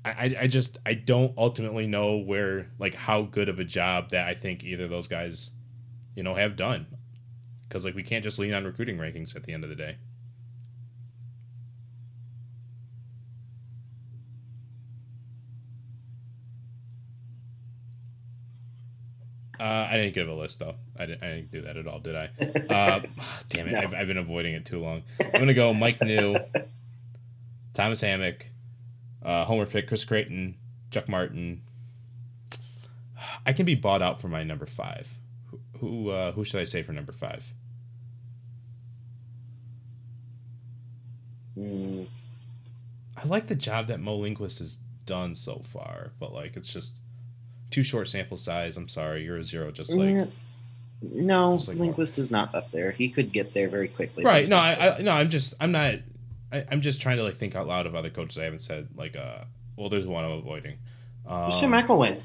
I, 0.05 0.35
I 0.41 0.47
just 0.47 0.77
I 0.85 0.93
don't 0.93 1.33
ultimately 1.37 1.85
know 1.85 2.17
where 2.17 2.69
like 2.79 2.95
how 2.95 3.23
good 3.23 3.49
of 3.49 3.59
a 3.59 3.65
job 3.65 4.11
that 4.11 4.27
I 4.27 4.33
think 4.33 4.63
either 4.63 4.85
of 4.85 4.89
those 4.89 5.07
guys, 5.07 5.51
you 6.15 6.23
know, 6.23 6.35
have 6.35 6.55
done. 6.55 6.87
Because 7.67 7.83
like 7.85 7.95
we 7.95 8.03
can't 8.03 8.23
just 8.23 8.39
lean 8.39 8.53
on 8.53 8.63
recruiting 8.63 8.97
rankings 8.97 9.35
at 9.35 9.43
the 9.43 9.53
end 9.53 9.63
of 9.63 9.69
the 9.69 9.75
day. 9.75 9.97
Uh, 19.59 19.89
I 19.91 19.97
didn't 19.97 20.13
give 20.13 20.29
a 20.29 20.33
list 20.33 20.59
though. 20.59 20.75
I 20.97 21.05
didn't, 21.05 21.21
I 21.23 21.27
didn't 21.27 21.51
do 21.51 21.61
that 21.63 21.75
at 21.75 21.85
all, 21.85 21.99
did 21.99 22.15
I? 22.15 22.29
Uh, 22.69 23.01
damn 23.49 23.67
it! 23.67 23.71
No. 23.71 23.79
I've, 23.79 23.93
I've 23.93 24.07
been 24.07 24.17
avoiding 24.17 24.53
it 24.53 24.65
too 24.65 24.79
long. 24.79 25.01
I'm 25.21 25.31
gonna 25.31 25.53
go 25.53 25.73
Mike 25.73 25.99
Neu, 25.99 26.37
Thomas 27.73 27.99
Hammock, 27.99 28.45
uh, 29.23 29.45
Homer 29.45 29.65
Pick, 29.65 29.87
Chris 29.87 30.03
Creighton, 30.03 30.55
Chuck 30.91 31.07
Martin. 31.07 31.61
I 33.45 33.53
can 33.53 33.65
be 33.65 33.75
bought 33.75 34.01
out 34.01 34.21
for 34.21 34.27
my 34.27 34.43
number 34.43 34.65
five. 34.65 35.07
Who 35.51 35.59
who, 35.79 36.09
uh, 36.09 36.31
who 36.33 36.43
should 36.43 36.59
I 36.61 36.65
say 36.65 36.83
for 36.83 36.93
number 36.93 37.11
five? 37.11 37.45
Mm, 41.57 42.07
I 43.17 43.27
like 43.27 43.47
the 43.47 43.55
job 43.55 43.87
that 43.87 43.99
Mo 43.99 44.15
Linguist 44.15 44.59
has 44.59 44.77
done 45.05 45.35
so 45.35 45.63
far, 45.71 46.11
but 46.19 46.33
like 46.33 46.55
it's 46.55 46.71
just 46.71 46.99
too 47.71 47.83
short 47.83 48.07
sample 48.07 48.37
size. 48.37 48.77
I'm 48.77 48.87
sorry, 48.87 49.23
you're 49.23 49.37
a 49.37 49.43
zero. 49.43 49.71
Just 49.71 49.91
like 49.91 50.09
mm, 50.09 50.31
no, 51.01 51.57
Just 51.57 51.69
like 51.69 51.77
Linguist 51.77 52.17
is 52.17 52.31
not 52.31 52.53
up 52.55 52.71
there. 52.71 52.91
He 52.91 53.09
could 53.09 53.31
get 53.31 53.53
there 53.53 53.69
very 53.69 53.87
quickly. 53.87 54.23
right. 54.23 54.47
No, 54.47 54.57
I, 54.57 54.97
I 54.97 55.01
no, 55.01 55.11
I'm 55.11 55.29
just 55.29 55.53
I'm 55.59 55.71
not. 55.71 55.95
I, 56.51 56.65
I'm 56.71 56.81
just 56.81 57.01
trying 57.01 57.17
to 57.17 57.23
like 57.23 57.37
think 57.37 57.55
out 57.55 57.67
loud 57.67 57.85
of 57.85 57.95
other 57.95 58.09
coaches 58.09 58.37
I 58.37 58.43
haven't 58.43 58.59
said. 58.59 58.89
Like, 58.95 59.15
uh, 59.15 59.43
well, 59.75 59.89
there's 59.89 60.05
one 60.07 60.25
I'm 60.25 60.31
avoiding. 60.31 60.77
Um, 61.25 61.51
Jim 61.51 61.71
McElwain. 61.71 62.19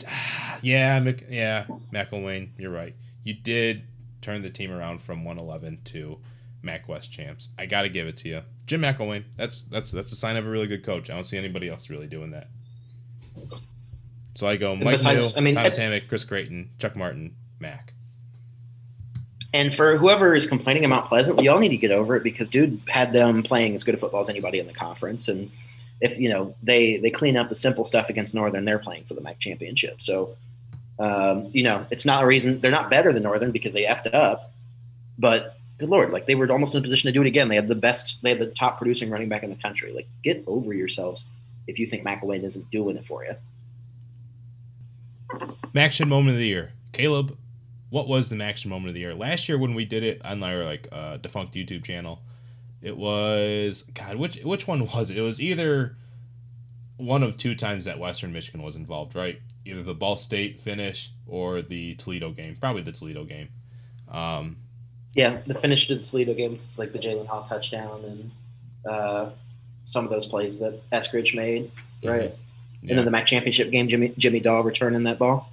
yeah, 0.62 0.98
Mc, 1.00 1.26
yeah, 1.28 1.66
McElwain, 1.92 2.50
you're 2.58 2.70
right. 2.72 2.94
You 3.22 3.34
did 3.34 3.82
turn 4.22 4.42
the 4.42 4.50
team 4.50 4.70
around 4.70 5.02
from 5.02 5.24
111 5.24 5.80
to 5.86 6.18
Mac 6.62 6.88
West 6.88 7.12
champs. 7.12 7.48
I 7.58 7.66
got 7.66 7.82
to 7.82 7.88
give 7.88 8.06
it 8.06 8.16
to 8.18 8.28
you, 8.28 8.42
Jim 8.66 8.80
McElwain. 8.80 9.24
That's 9.36 9.62
that's 9.62 9.90
that's 9.90 10.12
a 10.12 10.16
sign 10.16 10.36
of 10.36 10.46
a 10.46 10.50
really 10.50 10.66
good 10.66 10.84
coach. 10.84 11.10
I 11.10 11.14
don't 11.14 11.24
see 11.24 11.38
anybody 11.38 11.68
else 11.68 11.90
really 11.90 12.06
doing 12.06 12.30
that. 12.32 12.48
So 14.34 14.46
I 14.46 14.56
go 14.56 14.76
Mike 14.76 14.94
besides- 14.94 15.34
Neu, 15.34 15.38
I 15.38 15.40
mean, 15.40 15.54
Thomas 15.54 15.76
it- 15.76 15.80
Hammock, 15.80 16.08
Chris 16.08 16.24
Creighton, 16.24 16.70
Chuck 16.78 16.96
Martin, 16.96 17.34
Mac. 17.58 17.92
And 19.52 19.74
for 19.74 19.96
whoever 19.96 20.34
is 20.34 20.46
complaining 20.46 20.84
about 20.84 21.08
Pleasant, 21.08 21.42
you 21.42 21.50
all 21.50 21.58
need 21.58 21.70
to 21.70 21.76
get 21.76 21.90
over 21.90 22.14
it 22.16 22.22
because 22.22 22.48
dude 22.48 22.80
had 22.88 23.12
them 23.12 23.42
playing 23.42 23.74
as 23.74 23.82
good 23.82 23.94
a 23.94 23.98
football 23.98 24.20
as 24.20 24.28
anybody 24.28 24.60
in 24.60 24.66
the 24.66 24.72
conference. 24.72 25.28
And 25.28 25.50
if 26.00 26.18
you 26.18 26.28
know 26.28 26.54
they 26.62 26.98
they 26.98 27.10
clean 27.10 27.36
up 27.36 27.48
the 27.48 27.54
simple 27.54 27.84
stuff 27.84 28.08
against 28.08 28.34
Northern, 28.34 28.64
they're 28.64 28.78
playing 28.78 29.04
for 29.04 29.14
the 29.14 29.20
MAC 29.20 29.40
championship. 29.40 30.00
So 30.00 30.36
um, 30.98 31.50
you 31.52 31.62
know 31.62 31.84
it's 31.90 32.04
not 32.04 32.22
a 32.22 32.26
reason 32.26 32.60
they're 32.60 32.70
not 32.70 32.90
better 32.90 33.12
than 33.12 33.24
Northern 33.24 33.50
because 33.50 33.74
they 33.74 33.84
effed 33.84 34.14
up. 34.14 34.52
But 35.18 35.58
good 35.80 35.88
lord, 35.88 36.10
like 36.10 36.26
they 36.26 36.36
were 36.36 36.50
almost 36.52 36.74
in 36.74 36.78
a 36.78 36.82
position 36.82 37.08
to 37.08 37.12
do 37.12 37.22
it 37.22 37.26
again. 37.26 37.48
They 37.48 37.56
had 37.56 37.66
the 37.66 37.74
best, 37.74 38.18
they 38.22 38.30
had 38.30 38.38
the 38.38 38.46
top 38.46 38.78
producing 38.78 39.10
running 39.10 39.28
back 39.28 39.42
in 39.42 39.50
the 39.50 39.56
country. 39.56 39.92
Like 39.92 40.06
get 40.22 40.44
over 40.46 40.72
yourselves 40.72 41.24
if 41.66 41.78
you 41.78 41.86
think 41.86 42.04
McElwain 42.04 42.44
isn't 42.44 42.70
doing 42.70 42.96
it 42.96 43.06
for 43.06 43.24
you. 43.24 43.34
MACtion 45.74 46.08
moment 46.08 46.34
of 46.34 46.38
the 46.38 46.46
year. 46.46 46.72
Caleb, 46.92 47.36
what 47.90 48.08
was 48.08 48.28
the 48.28 48.36
MACtion 48.36 48.66
moment 48.66 48.88
of 48.88 48.94
the 48.94 49.00
year? 49.00 49.14
Last 49.14 49.48
year 49.48 49.58
when 49.58 49.74
we 49.74 49.84
did 49.84 50.02
it 50.02 50.24
on 50.24 50.42
our 50.42 50.64
like 50.64 50.88
uh, 50.90 51.18
defunct 51.18 51.54
YouTube 51.54 51.84
channel, 51.84 52.22
it 52.80 52.96
was 52.96 53.84
God. 53.94 54.16
Which 54.16 54.36
which 54.42 54.66
one 54.66 54.86
was 54.86 55.10
it? 55.10 55.18
It 55.18 55.22
was 55.22 55.40
either 55.40 55.96
one 56.96 57.22
of 57.22 57.36
two 57.36 57.54
times 57.54 57.84
that 57.86 57.98
Western 57.98 58.32
Michigan 58.32 58.62
was 58.62 58.76
involved, 58.76 59.14
right? 59.14 59.40
Either 59.64 59.82
the 59.82 59.94
Ball 59.94 60.16
State 60.16 60.60
finish 60.60 61.10
or 61.26 61.62
the 61.62 61.94
Toledo 61.96 62.30
game. 62.30 62.56
Probably 62.60 62.82
the 62.82 62.92
Toledo 62.92 63.24
game. 63.24 63.48
Um, 64.10 64.56
Yeah, 65.14 65.38
the 65.46 65.54
finish 65.54 65.88
to 65.88 65.96
the 65.96 66.04
Toledo 66.04 66.34
game, 66.34 66.60
like 66.76 66.92
the 66.92 66.98
Jalen 66.98 67.26
Hall 67.26 67.46
touchdown 67.48 68.04
and 68.04 68.30
uh, 68.90 69.30
some 69.84 70.04
of 70.04 70.10
those 70.10 70.26
plays 70.26 70.58
that 70.58 70.88
Eskridge 70.90 71.34
made, 71.34 71.70
right? 72.04 72.34
yeah. 72.82 72.90
And 72.90 72.98
then 72.98 73.04
the 73.04 73.10
MAC 73.10 73.26
championship 73.26 73.70
game, 73.70 73.88
Jimmy 73.88 74.14
Jimmy 74.16 74.40
Daw 74.40 74.60
returning 74.60 75.02
that 75.04 75.18
ball, 75.18 75.49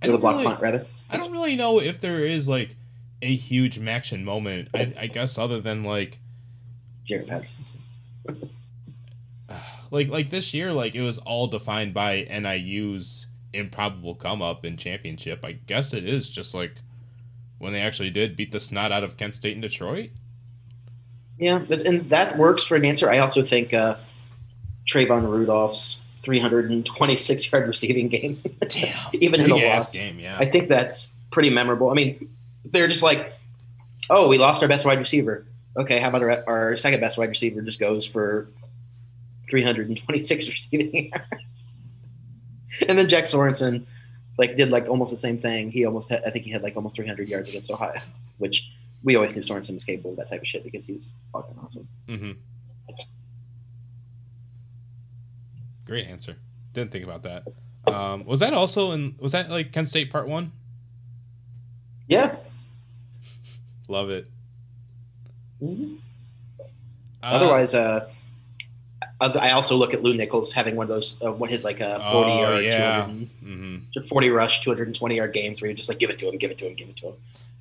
the 0.00 0.18
block 0.18 0.34
really- 0.36 0.44
punt 0.44 0.60
rather. 0.60 0.86
I 1.12 1.16
don't 1.16 1.32
really 1.32 1.56
know 1.56 1.80
if 1.80 2.00
there 2.00 2.24
is 2.24 2.48
like 2.48 2.76
a 3.20 3.34
huge 3.34 3.80
MACtion 3.80 4.22
moment. 4.22 4.68
I, 4.72 4.94
I 4.98 5.06
guess 5.08 5.36
other 5.38 5.60
than 5.60 5.82
like 5.84 6.20
Jaret 7.08 7.26
Patterson. 7.26 7.64
like 9.90 10.08
like 10.08 10.30
this 10.30 10.54
year, 10.54 10.72
like 10.72 10.94
it 10.94 11.02
was 11.02 11.18
all 11.18 11.48
defined 11.48 11.92
by 11.94 12.22
NIU's 12.30 13.26
improbable 13.52 14.14
come 14.14 14.40
up 14.40 14.64
in 14.64 14.76
championship. 14.76 15.44
I 15.44 15.52
guess 15.52 15.92
it 15.92 16.08
is 16.08 16.30
just 16.30 16.54
like 16.54 16.76
when 17.58 17.72
they 17.72 17.80
actually 17.80 18.10
did 18.10 18.36
beat 18.36 18.52
the 18.52 18.60
snot 18.60 18.92
out 18.92 19.04
of 19.04 19.16
Kent 19.16 19.34
State 19.34 19.54
and 19.54 19.62
Detroit. 19.62 20.10
Yeah, 21.38 21.58
but- 21.58 21.80
and 21.80 22.08
that 22.10 22.38
works 22.38 22.62
for 22.64 22.76
an 22.76 22.84
answer. 22.84 23.10
I 23.10 23.18
also 23.18 23.42
think 23.42 23.74
uh, 23.74 23.96
Trayvon 24.86 25.28
Rudolph's 25.28 26.00
326 26.22 27.52
yard 27.52 27.68
receiving 27.68 28.08
game, 28.08 28.40
Damn, 28.68 29.10
even 29.14 29.40
in 29.40 29.50
a 29.50 29.56
loss, 29.56 29.92
game, 29.92 30.18
yeah. 30.18 30.36
I 30.38 30.46
think 30.46 30.68
that's 30.68 31.12
pretty 31.30 31.50
memorable. 31.50 31.90
I 31.90 31.94
mean, 31.94 32.28
they're 32.64 32.88
just 32.88 33.02
like, 33.02 33.32
oh, 34.10 34.28
we 34.28 34.38
lost 34.38 34.62
our 34.62 34.68
best 34.68 34.84
wide 34.84 34.98
receiver. 34.98 35.46
Okay, 35.76 35.98
how 36.00 36.08
about 36.08 36.22
our, 36.22 36.44
our 36.46 36.76
second 36.76 37.00
best 37.00 37.16
wide 37.16 37.28
receiver 37.28 37.62
just 37.62 37.80
goes 37.80 38.06
for 38.06 38.48
326 39.48 40.48
receiving 40.48 41.10
yards? 41.10 41.72
and 42.88 42.98
then 42.98 43.08
Jack 43.08 43.26
Sorenson 43.26 43.86
like 44.38 44.56
did 44.56 44.70
like 44.70 44.88
almost 44.88 45.10
the 45.10 45.16
same 45.16 45.38
thing. 45.38 45.70
He 45.70 45.84
almost 45.84 46.08
had, 46.08 46.22
I 46.26 46.30
think 46.30 46.44
he 46.44 46.50
had 46.50 46.62
like 46.62 46.76
almost 46.76 46.96
300 46.96 47.28
yards 47.28 47.48
against 47.48 47.70
Ohio, 47.70 48.00
which 48.38 48.68
we 49.02 49.16
always 49.16 49.34
knew 49.34 49.42
Sorenson 49.42 49.74
was 49.74 49.84
capable 49.84 50.10
of 50.12 50.16
that 50.16 50.28
type 50.28 50.40
of 50.40 50.46
shit 50.46 50.64
because 50.64 50.84
he's 50.84 51.10
fucking 51.32 51.56
awesome. 51.62 51.88
hmm 52.08 52.32
Great 55.90 56.06
answer. 56.06 56.36
Didn't 56.72 56.92
think 56.92 57.02
about 57.02 57.24
that. 57.24 57.42
Um, 57.92 58.24
was 58.24 58.38
that 58.38 58.54
also 58.54 58.92
in? 58.92 59.16
Was 59.18 59.32
that 59.32 59.50
like 59.50 59.72
Kent 59.72 59.88
State 59.88 60.08
Part 60.08 60.28
One? 60.28 60.52
Yeah. 62.06 62.36
Love 63.88 64.08
it. 64.08 64.28
Mhm. 65.60 65.96
Uh, 67.20 67.26
Otherwise, 67.26 67.74
uh, 67.74 68.08
I 69.20 69.50
also 69.50 69.76
look 69.76 69.92
at 69.92 70.04
Lew 70.04 70.14
Nichols 70.14 70.52
having 70.52 70.76
one 70.76 70.84
of 70.84 70.88
those, 70.88 71.16
uh, 71.24 71.32
what 71.32 71.50
his 71.50 71.64
like 71.64 71.80
a 71.80 71.98
40 71.98 72.30
Oh, 72.30 72.40
yard, 72.40 72.64
yeah. 72.64 73.06
200 73.06 73.28
mhm. 73.44 74.08
40 74.08 74.30
rush, 74.30 74.60
220 74.60 75.16
yard 75.16 75.34
games 75.34 75.60
where 75.60 75.68
you're 75.68 75.76
just 75.76 75.88
like, 75.88 75.98
give 75.98 76.08
it 76.10 76.20
to 76.20 76.28
him, 76.28 76.38
give 76.38 76.52
it 76.52 76.58
to 76.58 76.68
him, 76.68 76.76
give 76.76 76.88
it 76.88 76.96
to 76.98 77.08
him. 77.08 77.14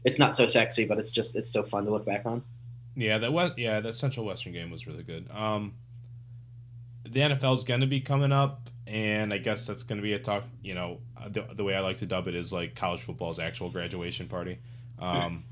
It's 0.06 0.20
not 0.20 0.36
so 0.36 0.46
sexy, 0.46 0.86
but 0.86 1.00
it's 1.00 1.10
just, 1.10 1.36
it's 1.36 1.50
so 1.50 1.64
fun 1.64 1.86
to 1.86 1.92
look 1.92 2.06
back 2.06 2.28
on. 2.28 2.44
Yeah, 2.96 3.18
that 3.18 3.34
was 3.34 3.54
yeah, 3.58 3.80
that 3.80 3.96
Central 3.96 4.24
Western 4.28 4.54
game 4.54 4.70
was 4.70 4.86
really 4.86 5.04
good. 5.04 5.28
Um, 5.32 5.74
the 7.12 7.20
NFL 7.22 7.58
is 7.58 7.64
going 7.64 7.82
to 7.82 7.88
be 7.88 8.02
coming 8.02 8.32
up, 8.32 8.70
and 8.88 9.34
I 9.34 9.38
guess 9.38 9.66
that's 9.66 9.84
going 9.84 9.98
to 9.98 10.04
be 10.04 10.14
a 10.14 10.20
talk. 10.20 10.44
You 10.62 10.76
know, 10.76 11.00
the, 11.28 11.46
the 11.54 11.64
way 11.64 11.76
I 11.76 11.80
like 11.80 11.98
to 12.00 12.06
dub 12.06 12.28
it 12.28 12.36
is 12.36 12.52
like 12.52 12.76
college 12.76 13.02
football's 13.02 13.40
actual 13.40 13.70
graduation 13.70 14.28
party. 14.28 14.60
Um, 15.00 15.44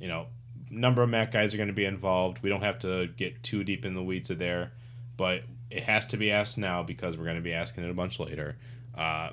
you 0.00 0.08
know, 0.08 0.26
number 0.70 1.02
of 1.02 1.08
MAC 1.08 1.32
guys 1.32 1.54
are 1.54 1.56
going 1.56 1.68
to 1.68 1.74
be 1.74 1.84
involved. 1.84 2.42
We 2.42 2.50
don't 2.50 2.62
have 2.62 2.78
to 2.80 3.06
get 3.08 3.42
too 3.42 3.64
deep 3.64 3.84
in 3.84 3.94
the 3.94 4.02
weeds 4.02 4.30
of 4.30 4.38
there, 4.38 4.72
but 5.16 5.42
it 5.70 5.84
has 5.84 6.06
to 6.08 6.16
be 6.16 6.30
asked 6.30 6.58
now 6.58 6.82
because 6.82 7.16
we're 7.16 7.24
going 7.24 7.36
to 7.36 7.42
be 7.42 7.54
asking 7.54 7.84
it 7.84 7.90
a 7.90 7.94
bunch 7.94 8.20
later. 8.20 8.56
Uh, 8.96 9.30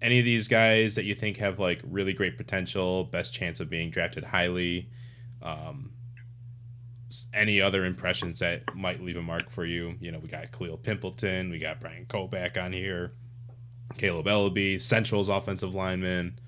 any 0.00 0.18
of 0.18 0.24
these 0.24 0.48
guys 0.48 0.96
that 0.96 1.04
you 1.04 1.14
think 1.14 1.36
have 1.36 1.58
like 1.58 1.80
really 1.84 2.12
great 2.12 2.36
potential, 2.36 3.04
best 3.04 3.32
chance 3.32 3.60
of 3.60 3.70
being 3.70 3.90
drafted 3.90 4.24
highly, 4.24 4.88
um, 5.42 5.92
any 7.32 7.60
other 7.60 7.84
impressions 7.84 8.38
that 8.40 8.74
might 8.74 9.02
leave 9.02 9.16
a 9.16 9.22
mark 9.22 9.50
for 9.50 9.64
you? 9.64 9.96
You 10.00 10.12
know, 10.12 10.18
we 10.18 10.28
got 10.28 10.52
Khalil 10.52 10.78
Pimpleton, 10.78 11.50
we 11.50 11.58
got 11.58 11.80
Brian 11.80 12.06
Koback 12.06 12.62
on 12.62 12.72
here, 12.72 13.12
Kaleb 13.94 14.26
Eleby, 14.26 14.80
Central's 14.80 15.28
offensive 15.28 15.74
lineman, 15.74 16.38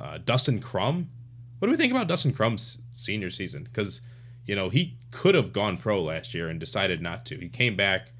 uh, 0.00 0.18
Dustin 0.18 0.60
Crum. 0.60 1.10
What 1.58 1.66
do 1.66 1.70
we 1.70 1.76
think 1.76 1.92
about 1.92 2.08
Dustin 2.08 2.32
Crum's 2.32 2.82
senior 2.94 3.30
season? 3.30 3.64
Because 3.64 4.00
you 4.46 4.54
know 4.54 4.68
he 4.68 4.96
could 5.10 5.34
have 5.34 5.52
gone 5.52 5.78
pro 5.78 6.02
last 6.02 6.34
year 6.34 6.48
and 6.48 6.60
decided 6.60 7.00
not 7.00 7.24
to. 7.26 7.38
He 7.38 7.48
came 7.48 7.76
back 7.76 8.10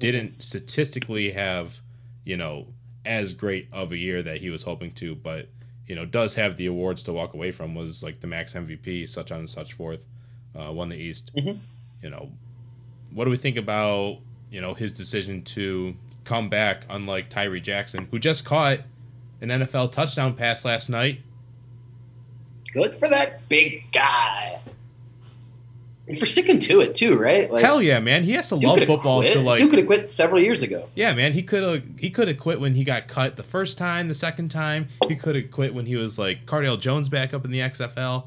didn't 0.00 0.42
statistically 0.42 1.30
have, 1.32 1.80
you 2.24 2.36
know, 2.36 2.68
as 3.04 3.32
great 3.34 3.68
of 3.70 3.92
a 3.92 3.96
year 3.96 4.22
that 4.22 4.38
he 4.38 4.50
was 4.50 4.64
hoping 4.64 4.90
to, 4.90 5.14
but 5.14 5.48
you 5.86 5.94
know, 5.94 6.04
does 6.04 6.34
have 6.34 6.56
the 6.56 6.66
awards 6.66 7.02
to 7.04 7.12
walk 7.12 7.34
away 7.34 7.52
from. 7.52 7.74
Was 7.74 8.02
like 8.02 8.20
the 8.20 8.26
max 8.26 8.54
MVP, 8.54 9.08
such 9.08 9.30
on 9.30 9.40
and 9.40 9.50
such 9.50 9.72
forth. 9.72 10.04
Uh, 10.58 10.72
won 10.72 10.88
the 10.88 10.96
East. 10.96 11.30
Mhm. 11.36 11.58
You 12.02 12.10
know, 12.10 12.30
what 13.12 13.24
do 13.24 13.30
we 13.30 13.36
think 13.36 13.56
about 13.56 14.18
you 14.50 14.60
know 14.60 14.74
his 14.74 14.92
decision 14.92 15.42
to 15.42 15.94
come 16.24 16.48
back, 16.48 16.84
unlike 16.90 17.28
Tyree 17.30 17.60
Jackson, 17.60 18.08
who 18.10 18.18
just 18.18 18.44
caught 18.44 18.80
an 19.40 19.48
NFL 19.50 19.88
touchdown 19.92 20.34
pass 20.34 20.64
last 20.64 20.88
night? 20.90 21.20
Good 22.72 22.94
for 22.94 23.08
that 23.08 23.48
big 23.48 23.84
guy. 23.92 24.60
And 26.06 26.18
for 26.18 26.26
sticking 26.26 26.58
to 26.60 26.80
it 26.80 26.96
too, 26.96 27.16
right? 27.16 27.48
Like, 27.50 27.64
Hell 27.64 27.80
yeah, 27.80 28.00
man! 28.00 28.24
He 28.24 28.32
has 28.32 28.48
to 28.48 28.58
Duke 28.58 28.78
love 28.78 28.86
football 28.86 29.20
quit. 29.20 29.34
to 29.34 29.40
like. 29.40 29.60
Duke 29.60 29.70
could 29.70 29.78
have 29.78 29.86
quit 29.86 30.10
several 30.10 30.40
years 30.40 30.60
ago. 30.62 30.88
Yeah, 30.96 31.12
man, 31.12 31.34
he 31.34 31.42
could 31.42 31.62
have 31.62 31.82
he 32.00 32.10
could 32.10 32.26
have 32.26 32.38
quit 32.38 32.58
when 32.60 32.74
he 32.74 32.82
got 32.82 33.06
cut 33.06 33.36
the 33.36 33.44
first 33.44 33.78
time, 33.78 34.08
the 34.08 34.14
second 34.16 34.48
time. 34.50 34.88
He 35.06 35.14
could 35.14 35.36
have 35.36 35.52
quit 35.52 35.72
when 35.72 35.86
he 35.86 35.94
was 35.94 36.18
like 36.18 36.46
Cardale 36.46 36.80
Jones 36.80 37.08
back 37.08 37.32
up 37.32 37.44
in 37.44 37.52
the 37.52 37.60
XFL. 37.60 38.24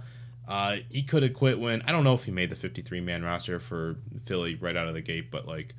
Uh, 0.47 0.77
he 0.89 1.03
could 1.03 1.23
have 1.23 1.33
quit 1.33 1.59
when 1.59 1.81
I 1.83 1.91
don't 1.91 2.03
know 2.03 2.13
if 2.13 2.25
he 2.25 2.31
made 2.31 2.49
the 2.49 2.55
53 2.55 2.99
man 3.01 3.23
roster 3.23 3.59
for 3.59 3.95
Philly 4.25 4.55
right 4.55 4.75
out 4.75 4.87
of 4.87 4.93
the 4.93 5.01
gate, 5.01 5.31
but 5.31 5.47
like, 5.47 5.73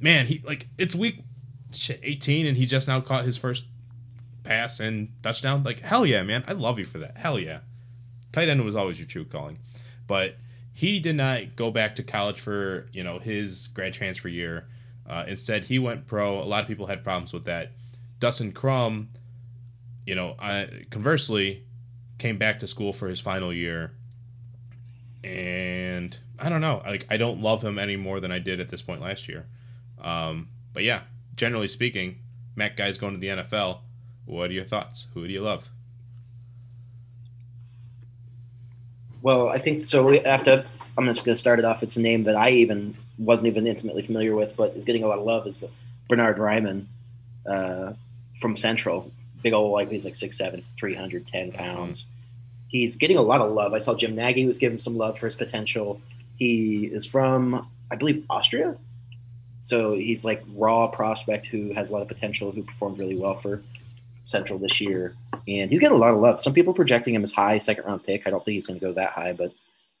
man, 0.00 0.26
he 0.26 0.42
like 0.44 0.68
it's 0.76 0.94
week 0.94 1.22
shit 1.72 2.00
18 2.02 2.46
and 2.46 2.56
he 2.56 2.66
just 2.66 2.88
now 2.88 3.00
caught 3.00 3.24
his 3.24 3.36
first 3.36 3.64
pass 4.42 4.80
and 4.80 5.12
touchdown. 5.22 5.62
Like 5.62 5.80
hell 5.80 6.04
yeah, 6.04 6.22
man, 6.22 6.44
I 6.48 6.52
love 6.52 6.78
you 6.78 6.84
for 6.84 6.98
that. 6.98 7.16
Hell 7.16 7.38
yeah, 7.38 7.60
tight 8.32 8.48
end 8.48 8.64
was 8.64 8.74
always 8.74 8.98
your 8.98 9.06
true 9.06 9.24
calling, 9.24 9.58
but 10.06 10.36
he 10.72 10.98
did 10.98 11.16
not 11.16 11.54
go 11.54 11.70
back 11.70 11.94
to 11.96 12.02
college 12.02 12.40
for 12.40 12.88
you 12.92 13.04
know 13.04 13.18
his 13.18 13.68
grad 13.68 13.92
transfer 13.92 14.28
year. 14.28 14.66
Uh, 15.08 15.24
instead, 15.28 15.64
he 15.64 15.78
went 15.78 16.06
pro. 16.06 16.42
A 16.42 16.44
lot 16.44 16.62
of 16.62 16.68
people 16.68 16.86
had 16.86 17.04
problems 17.04 17.32
with 17.32 17.44
that. 17.44 17.72
Dustin 18.18 18.52
Crum, 18.52 19.10
you 20.06 20.14
know, 20.14 20.30
uh, 20.38 20.66
conversely, 20.90 21.64
came 22.22 22.38
back 22.38 22.60
to 22.60 22.68
school 22.68 22.92
for 22.92 23.08
his 23.08 23.18
final 23.18 23.52
year, 23.52 23.90
and 25.24 26.16
I 26.38 26.48
don't 26.48 26.60
know. 26.60 26.80
Like, 26.86 27.04
I 27.10 27.16
don't 27.16 27.42
love 27.42 27.62
him 27.62 27.80
any 27.80 27.96
more 27.96 28.20
than 28.20 28.30
I 28.30 28.38
did 28.38 28.60
at 28.60 28.70
this 28.70 28.80
point 28.80 29.02
last 29.02 29.28
year. 29.28 29.46
Um, 30.00 30.48
but 30.72 30.84
yeah, 30.84 31.02
generally 31.34 31.66
speaking, 31.66 32.20
Mac 32.54 32.76
guy's 32.76 32.96
going 32.96 33.14
to 33.14 33.20
the 33.20 33.26
NFL. 33.26 33.80
What 34.24 34.50
are 34.50 34.52
your 34.52 34.64
thoughts? 34.64 35.08
Who 35.14 35.26
do 35.26 35.32
you 35.32 35.40
love? 35.40 35.68
Well, 39.20 39.48
I 39.48 39.58
think 39.58 39.84
so. 39.84 40.06
We 40.06 40.20
have 40.20 40.44
to. 40.44 40.64
I'm 40.96 41.06
just 41.06 41.24
going 41.24 41.34
to 41.34 41.40
start 41.40 41.58
it 41.58 41.64
off. 41.64 41.82
It's 41.82 41.96
a 41.96 42.00
name 42.00 42.24
that 42.24 42.36
I 42.36 42.50
even 42.50 42.96
wasn't 43.18 43.48
even 43.48 43.66
intimately 43.66 44.02
familiar 44.02 44.36
with, 44.36 44.56
but 44.56 44.76
is 44.76 44.84
getting 44.84 45.02
a 45.02 45.08
lot 45.08 45.18
of 45.18 45.24
love. 45.24 45.46
Is 45.48 45.64
Bernhard 46.08 46.38
Raimann 46.38 46.86
uh, 47.46 47.94
from 48.40 48.56
Central? 48.56 49.10
Big 49.42 49.54
old 49.54 49.72
like 49.72 49.90
he's 49.90 50.04
like 50.04 50.14
6'7", 50.14 50.64
310 50.78 51.50
pounds. 51.50 52.06
He's 52.72 52.96
getting 52.96 53.18
a 53.18 53.22
lot 53.22 53.40
of 53.40 53.52
love. 53.52 53.74
I 53.74 53.78
saw 53.78 53.94
Jim 53.94 54.16
Nagy 54.16 54.46
was 54.46 54.58
giving 54.58 54.78
some 54.78 54.96
love 54.96 55.18
for 55.18 55.26
his 55.26 55.36
potential. 55.36 56.00
He 56.36 56.86
is 56.86 57.06
from, 57.06 57.68
I 57.90 57.96
believe, 57.96 58.24
Austria. 58.28 58.76
So 59.60 59.94
he's 59.94 60.24
like 60.24 60.42
raw 60.54 60.88
prospect 60.88 61.46
who 61.46 61.72
has 61.74 61.90
a 61.90 61.92
lot 61.92 62.02
of 62.02 62.08
potential, 62.08 62.50
who 62.50 62.64
performed 62.64 62.98
really 62.98 63.16
well 63.16 63.34
for 63.34 63.62
Central 64.24 64.58
this 64.58 64.80
year, 64.80 65.14
and 65.46 65.70
he's 65.70 65.80
getting 65.80 65.96
a 65.96 66.00
lot 66.00 66.12
of 66.12 66.20
love. 66.20 66.40
Some 66.40 66.54
people 66.54 66.74
projecting 66.74 67.14
him 67.14 67.24
as 67.24 67.32
high 67.32 67.58
second 67.58 67.84
round 67.84 68.04
pick. 68.04 68.26
I 68.26 68.30
don't 68.30 68.44
think 68.44 68.54
he's 68.54 68.66
going 68.66 68.78
to 68.78 68.86
go 68.86 68.92
that 68.92 69.10
high, 69.10 69.32
but 69.32 69.52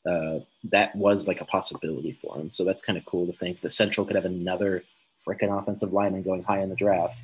uh, 0.08 0.40
that 0.64 0.94
was 0.96 1.28
like 1.28 1.40
a 1.40 1.44
possibility 1.44 2.18
for 2.20 2.36
him. 2.36 2.50
So 2.50 2.64
that's 2.64 2.82
kind 2.82 2.98
of 2.98 3.04
cool 3.04 3.26
to 3.26 3.32
think 3.32 3.60
that 3.60 3.70
Central 3.70 4.06
could 4.06 4.16
have 4.16 4.24
another 4.24 4.84
freaking 5.26 5.56
offensive 5.56 5.92
lineman 5.92 6.22
going 6.22 6.42
high 6.42 6.60
in 6.60 6.68
the 6.68 6.76
draft. 6.76 7.18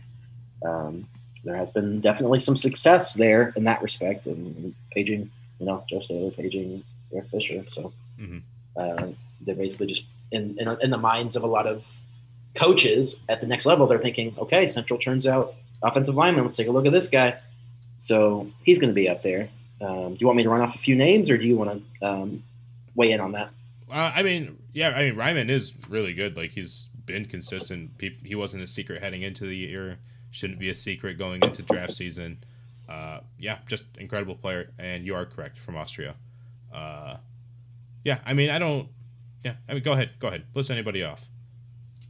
Um, 0.65 1.09
there 1.45 1.57
has 1.57 1.71
been 1.71 2.01
definitely 2.01 2.41
some 2.41 2.57
success 2.57 3.15
there 3.15 3.53
in 3.57 3.65
that 3.65 3.83
respect, 3.83 4.27
and, 4.27 4.57
and 4.57 4.75
you 5.59 5.67
know, 5.67 5.85
Joe 5.89 6.01
Staley 6.01 6.31
paging 6.37 6.83
Eric 7.13 7.29
Fisher. 7.31 7.65
So 7.71 7.93
Mhm. 8.21 8.43
uh, 8.77 9.09
they're 9.41 9.55
basically 9.55 9.87
just 9.89 10.05
in, 10.31 10.57
in 10.59 10.77
in 10.83 10.91
the 10.91 10.99
minds 10.99 11.37
of 11.37 11.43
a 11.43 11.47
lot 11.47 11.67
of 11.67 11.85
coaches 12.55 13.21
at 13.29 13.41
the 13.41 13.47
next 13.47 13.67
level. 13.67 13.87
They're 13.87 13.99
thinking, 13.99 14.35
okay, 14.39 14.67
Central 14.67 14.99
turns 14.99 15.27
out 15.27 15.55
offensive 15.83 16.15
lineman. 16.15 16.45
Let's 16.45 16.57
take 16.57 16.67
a 16.69 16.71
look 16.73 16.87
at 16.87 16.93
this 16.93 17.09
guy. 17.09 17.37
So 17.99 18.51
he's 18.65 18.79
going 18.79 18.91
to 18.91 18.95
be 18.95 19.09
up 19.09 19.23
there. 19.23 19.49
Um, 19.81 20.15
do 20.15 20.17
you 20.21 20.27
want 20.27 20.37
me 20.37 20.43
to 20.43 20.49
run 20.49 20.61
off 20.61 20.75
a 20.75 20.79
few 20.79 20.97
names, 20.97 21.31
or 21.31 21.39
do 21.39 21.45
you 21.47 21.57
want 21.57 21.85
to 22.01 22.07
um, 22.07 22.43
weigh 22.95 23.13
in 23.13 23.21
on 23.21 23.33
that? 23.33 23.51
Uh, 23.91 24.13
I 24.15 24.23
mean, 24.23 24.59
yeah, 24.73 24.91
I 24.91 25.05
mean, 25.05 25.15
Raimann 25.15 25.49
is 25.49 25.73
really 25.89 26.13
good. 26.15 26.37
Like 26.37 26.51
he's 26.51 26.89
been 27.07 27.25
consistent. 27.25 27.91
He 28.25 28.35
wasn't 28.35 28.63
a 28.63 28.67
secret 28.67 29.03
heading 29.03 29.23
into 29.23 29.47
the 29.47 29.57
year. 29.57 29.99
Shouldn't 30.31 30.59
be 30.59 30.69
a 30.69 30.75
secret 30.75 31.17
going 31.17 31.43
into 31.43 31.63
draft 31.63 31.95
season. 31.95 32.39
Uh, 32.89 33.21
yeah, 33.39 33.59
just 33.67 33.85
incredible 33.99 34.35
player. 34.35 34.73
And 34.79 35.05
you 35.05 35.15
are 35.15 35.27
correct 35.27 35.59
from 35.59 35.77
Austria. 35.77 36.15
Uh, 36.73 37.17
yeah, 38.05 38.19
I 38.25 38.33
mean, 38.33 38.51
I 38.51 38.59
don't. 38.59 38.89
Yeah, 39.45 39.55
I 39.69 39.75
mean, 39.75 39.83
go 39.83 39.93
ahead, 39.93 40.11
go 40.19 40.29
ahead. 40.29 40.45
List 40.55 40.71
anybody 40.71 41.03
off. 41.03 41.23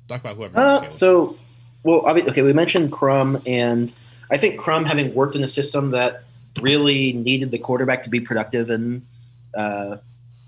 Talk 0.09 0.20
about 0.20 0.37
whoever. 0.37 0.59
Uh, 0.59 0.91
so, 0.91 1.37
well, 1.83 2.03
obvi- 2.03 2.26
okay, 2.29 2.43
we 2.43 2.53
mentioned 2.53 2.91
Crum, 2.91 3.43
and 3.47 3.93
I 4.31 4.39
think 4.39 4.59
Crum, 4.59 4.87
having 4.87 5.14
worked 5.14 5.37
in 5.37 5.45
a 5.45 5.49
system 5.49 5.91
that 5.91 6.22
really 6.61 7.12
needed 7.12 7.51
the 7.51 7.59
quarterback 7.59 8.03
to 8.05 8.11
be 8.11 8.20
productive 8.20 8.70
and 8.70 9.07
uh, 9.55 9.99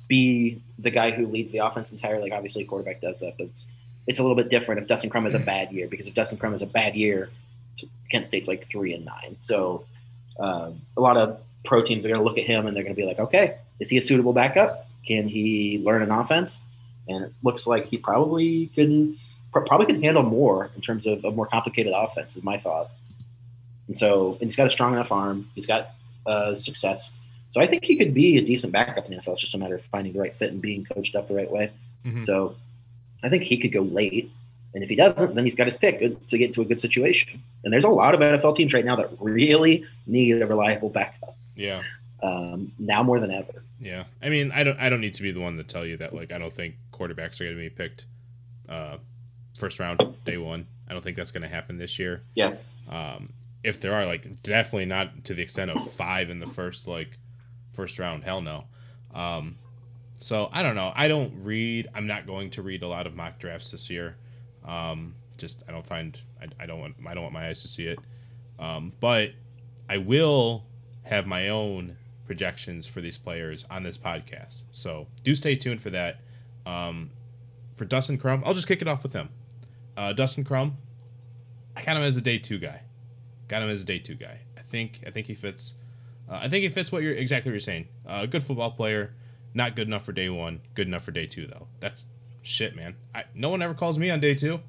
be 0.09 0.61
the 0.79 0.91
guy 0.91 1.11
who 1.11 1.27
leads 1.27 1.53
the 1.53 1.59
offense 1.59 1.93
entirely. 1.93 2.23
Like 2.23 2.33
obviously, 2.33 2.65
quarterback 2.65 3.01
does 3.01 3.21
that, 3.21 3.35
but 3.37 3.47
it's, 3.49 3.67
it's 4.07 4.19
a 4.19 4.23
little 4.23 4.37
bit 4.37 4.49
different 4.49 4.81
if 4.81 4.89
Dustin 4.89 5.11
Crum 5.11 5.25
has 5.25 5.35
a 5.35 5.39
bad 5.55 5.73
year 5.73 5.89
because 5.89 6.07
if 6.07 6.15
Dustin 6.15 6.39
Crum 6.39 6.53
has 6.53 6.63
a 6.63 6.67
bad 6.67 6.95
year, 6.95 7.31
Kent 8.11 8.27
State's 8.27 8.49
like 8.49 8.67
three 8.67 8.93
and 8.95 9.05
nine. 9.05 9.37
So, 9.39 9.85
um, 10.39 10.81
a 10.97 11.01
lot 11.01 11.17
of 11.17 11.41
pro 11.65 11.83
teams 11.83 12.05
are 12.05 12.09
going 12.09 12.21
to 12.21 12.25
look 12.25 12.39
at 12.39 12.45
him 12.45 12.67
and 12.67 12.77
they're 12.77 12.83
going 12.83 12.95
to 12.95 13.01
be 13.01 13.07
like, 13.07 13.19
okay, 13.19 13.59
is 13.81 13.91
he 13.91 13.99
a 13.99 14.03
suitable 14.03 14.33
backup? 14.33 14.87
Can 15.07 15.29
he 15.29 15.81
learn 15.85 16.03
an 16.03 16.11
offense? 16.11 16.59
And 17.09 17.25
it 17.25 17.33
looks 17.43 17.67
like 17.67 17.87
he 17.87 17.99
probably 17.99 18.67
can 18.69 19.19
pr- 19.53 19.61
probably 19.61 19.87
can 19.87 20.03
handle 20.03 20.23
more 20.23 20.71
in 20.77 20.83
terms 20.83 21.07
of 21.07 21.25
a 21.25 21.31
more 21.31 21.47
complicated 21.47 21.93
offense 21.95 22.37
is 22.37 22.43
my 22.43 22.59
thought. 22.59 22.91
And 23.89 23.99
so, 23.99 24.33
and 24.33 24.43
he's 24.43 24.57
got 24.57 24.67
a 24.67 24.71
strong 24.71 24.93
enough 24.93 25.11
arm. 25.11 25.51
He's 25.55 25.67
got 25.67 25.91
uh, 26.27 26.55
success. 26.55 27.11
So 27.51 27.61
I 27.61 27.67
think 27.67 27.85
he 27.85 27.97
could 27.97 28.15
be 28.15 28.39
a 28.39 28.43
decent 28.43 28.73
backup 28.73 29.07
in 29.07 29.11
the 29.11 29.17
NFL. 29.17 29.33
It's 29.33 29.41
just 29.41 29.55
a 29.55 29.59
matter 29.59 29.75
of 29.75 29.85
finding 29.87 30.13
the 30.13 30.21
right 30.21 30.35
fit 30.35 30.53
and 30.53 30.63
being 30.63 30.85
coached 30.85 31.17
up 31.17 31.27
the 31.27 31.35
right 31.35 31.51
way. 31.51 31.73
Mhm. 32.07 32.25
So 32.25 32.55
I 33.23 33.29
think 33.29 33.43
he 33.43 33.59
could 33.59 33.73
go 33.73 33.83
late. 33.83 34.31
And 34.75 34.85
if 34.85 34.89
he 34.89 34.95
doesn't, 34.95 35.35
then 35.35 35.45
he's 35.45 35.57
got 35.57 35.67
his 35.67 35.77
pick 35.77 35.99
to 35.99 36.39
get 36.39 36.47
into 36.47 36.63
a 36.63 36.65
good 36.65 36.79
situation. 36.79 37.43
And 37.65 37.73
there's 37.73 37.85
a 37.85 37.89
lot 37.89 38.15
of 38.15 38.21
NFL 38.21 38.57
teams 38.57 38.73
right 38.73 38.85
now 38.85 38.97
that 38.97 39.11
really 39.19 39.85
need 40.07 40.41
a 40.41 40.47
reliable 40.47 40.91
backup 40.91 41.37
yeah, 41.61 41.83
um, 42.23 42.73
now 42.79 43.03
more 43.03 43.21
than 43.21 43.31
ever. 43.31 43.63
yeah. 43.81 44.05
I 44.23 44.29
mean, 44.29 44.51
I 44.53 44.65
don't. 44.65 44.79
I 44.79 44.89
don't 44.89 45.01
need 45.01 45.15
to 45.15 45.23
be 45.23 45.33
the 45.33 45.41
one 45.41 45.57
to 45.57 45.65
tell 45.65 45.85
you 45.85 45.97
that. 45.99 46.15
Like, 46.15 46.33
I 46.33 46.39
don't 46.39 46.53
think 46.53 46.77
quarterbacks 46.93 47.41
are 47.41 47.45
going 47.45 47.57
to 47.57 47.63
be 47.63 47.71
picked 47.71 48.05
uh, 48.69 48.97
first 49.59 49.79
round 49.79 50.03
day 50.25 50.39
one. 50.39 50.67
I 50.89 50.93
don't 50.93 51.03
think 51.03 51.17
that's 51.17 51.33
going 51.33 51.43
to 51.43 51.49
happen 51.49 51.79
this 51.79 51.99
year. 51.99 52.23
Yeah. 52.35 52.55
Um, 52.89 53.33
if 53.63 53.81
there 53.81 53.93
are, 53.95 54.07
like, 54.07 54.43
definitely 54.43 54.87
not 54.87 55.25
to 55.25 55.35
the 55.35 55.43
extent 55.43 55.71
of 55.71 55.93
five 55.93 56.31
in 56.31 56.41
the 56.41 56.47
first 56.47 56.87
like 56.87 57.19
first 57.73 57.99
round. 57.99 58.25
Hell 58.25 58.41
no. 58.41 58.65
Um, 59.15 59.57
so 60.21 60.49
I 60.53 60.63
don't 60.63 60.75
know. 60.77 60.93
I 60.95 61.09
don't 61.09 61.45
read. 61.45 61.89
I'm 61.95 62.07
not 62.07 62.27
going 62.27 62.51
to 62.51 62.63
read 62.63 62.83
a 62.83 62.89
lot 62.89 63.07
of 63.07 63.15
mock 63.15 63.39
drafts 63.39 63.71
this 63.71 63.91
year. 63.91 64.17
Um, 64.65 65.15
just 65.37 65.63
I 65.69 65.73
don't 65.73 65.87
find. 65.87 66.19
I, 66.41 66.65
I 66.65 66.67
don't 66.67 66.81
want. 66.81 66.97
I 67.07 67.15
don't 67.15 67.23
want 67.23 67.35
my 67.35 67.49
eyes 67.49 67.63
to 67.63 67.69
see 67.69 67.87
it. 67.87 67.99
Um, 68.59 68.93
but 69.01 69.31
I 69.89 69.97
will 69.97 70.65
have 71.05 71.27
my 71.27 71.49
own 71.49 71.97
projections 72.27 72.87
for 72.87 73.01
these 73.01 73.19
players 73.19 73.65
on 73.71 73.83
this 73.83 73.99
podcast. 73.99 74.63
So 74.71 75.09
do 75.25 75.35
stay 75.35 75.57
tuned 75.57 75.81
for 75.81 75.91
that. 75.91 76.21
Um, 76.67 77.11
for 77.75 77.85
Dustin 77.85 78.19
Crum, 78.19 78.43
I'll 78.45 78.55
just 78.55 78.69
kick 78.69 78.83
it 78.83 78.89
off 78.89 79.03
with 79.03 79.15
him. 79.15 79.31
Uh, 79.97 80.13
Dustin 80.13 80.45
Crum, 80.45 80.77
I 81.77 81.83
got 81.83 81.97
him 81.97 82.03
as 82.03 82.17
a 82.17 82.21
day 82.21 82.39
two 82.39 82.59
guy. 82.59 82.83
Got 83.49 83.63
him 83.63 83.71
as 83.71 83.83
a 83.83 83.85
day 83.85 83.99
two 83.99 84.15
guy. 84.15 84.41
I 84.57 84.63
think 84.63 85.01
I 85.07 85.11
think 85.11 85.27
he 85.27 85.35
fits. 85.35 85.75
Uh, 86.31 86.35
I 86.43 86.49
think 86.49 86.63
he 86.63 86.69
fits 86.69 86.93
what 86.93 87.03
you're 87.03 87.15
exactly 87.15 87.51
what 87.51 87.55
you're 87.55 87.61
saying. 87.61 87.89
Uh, 88.07 88.27
good 88.27 88.45
football 88.45 88.71
player, 88.71 89.15
not 89.55 89.75
good 89.75 89.89
enough 89.89 90.05
for 90.05 90.13
day 90.13 90.29
one. 90.29 90.61
Good 90.75 90.87
enough 90.87 91.05
for 91.05 91.11
day 91.11 91.27
two 91.27 91.47
though. 91.47 91.67
That's 91.81 92.05
shit, 92.43 92.75
man. 92.77 92.95
I, 93.15 93.25
no 93.35 93.49
one 93.51 93.63
ever 93.63 93.75
calls 93.75 93.99
me 93.99 94.11
on 94.11 94.21
day 94.21 94.35
two. 94.35 94.61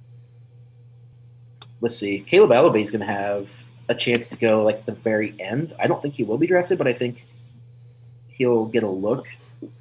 let's 1.81 1.97
see. 1.97 2.23
Kaleb 2.27 2.49
Eleby 2.51 2.81
is 2.81 2.91
going 2.91 2.99
to 3.05 3.11
have 3.11 3.49
a 3.89 3.95
chance 3.95 4.27
to 4.29 4.37
go 4.37 4.63
like 4.63 4.85
the 4.85 4.91
very 4.91 5.33
end. 5.39 5.73
I 5.79 5.87
don't 5.87 6.01
think 6.01 6.13
he 6.15 6.23
will 6.23 6.37
be 6.37 6.47
drafted, 6.47 6.77
but 6.77 6.87
I 6.87 6.93
think 6.93 7.25
he'll 8.29 8.65
get 8.65 8.83
a 8.83 8.89
look 8.89 9.27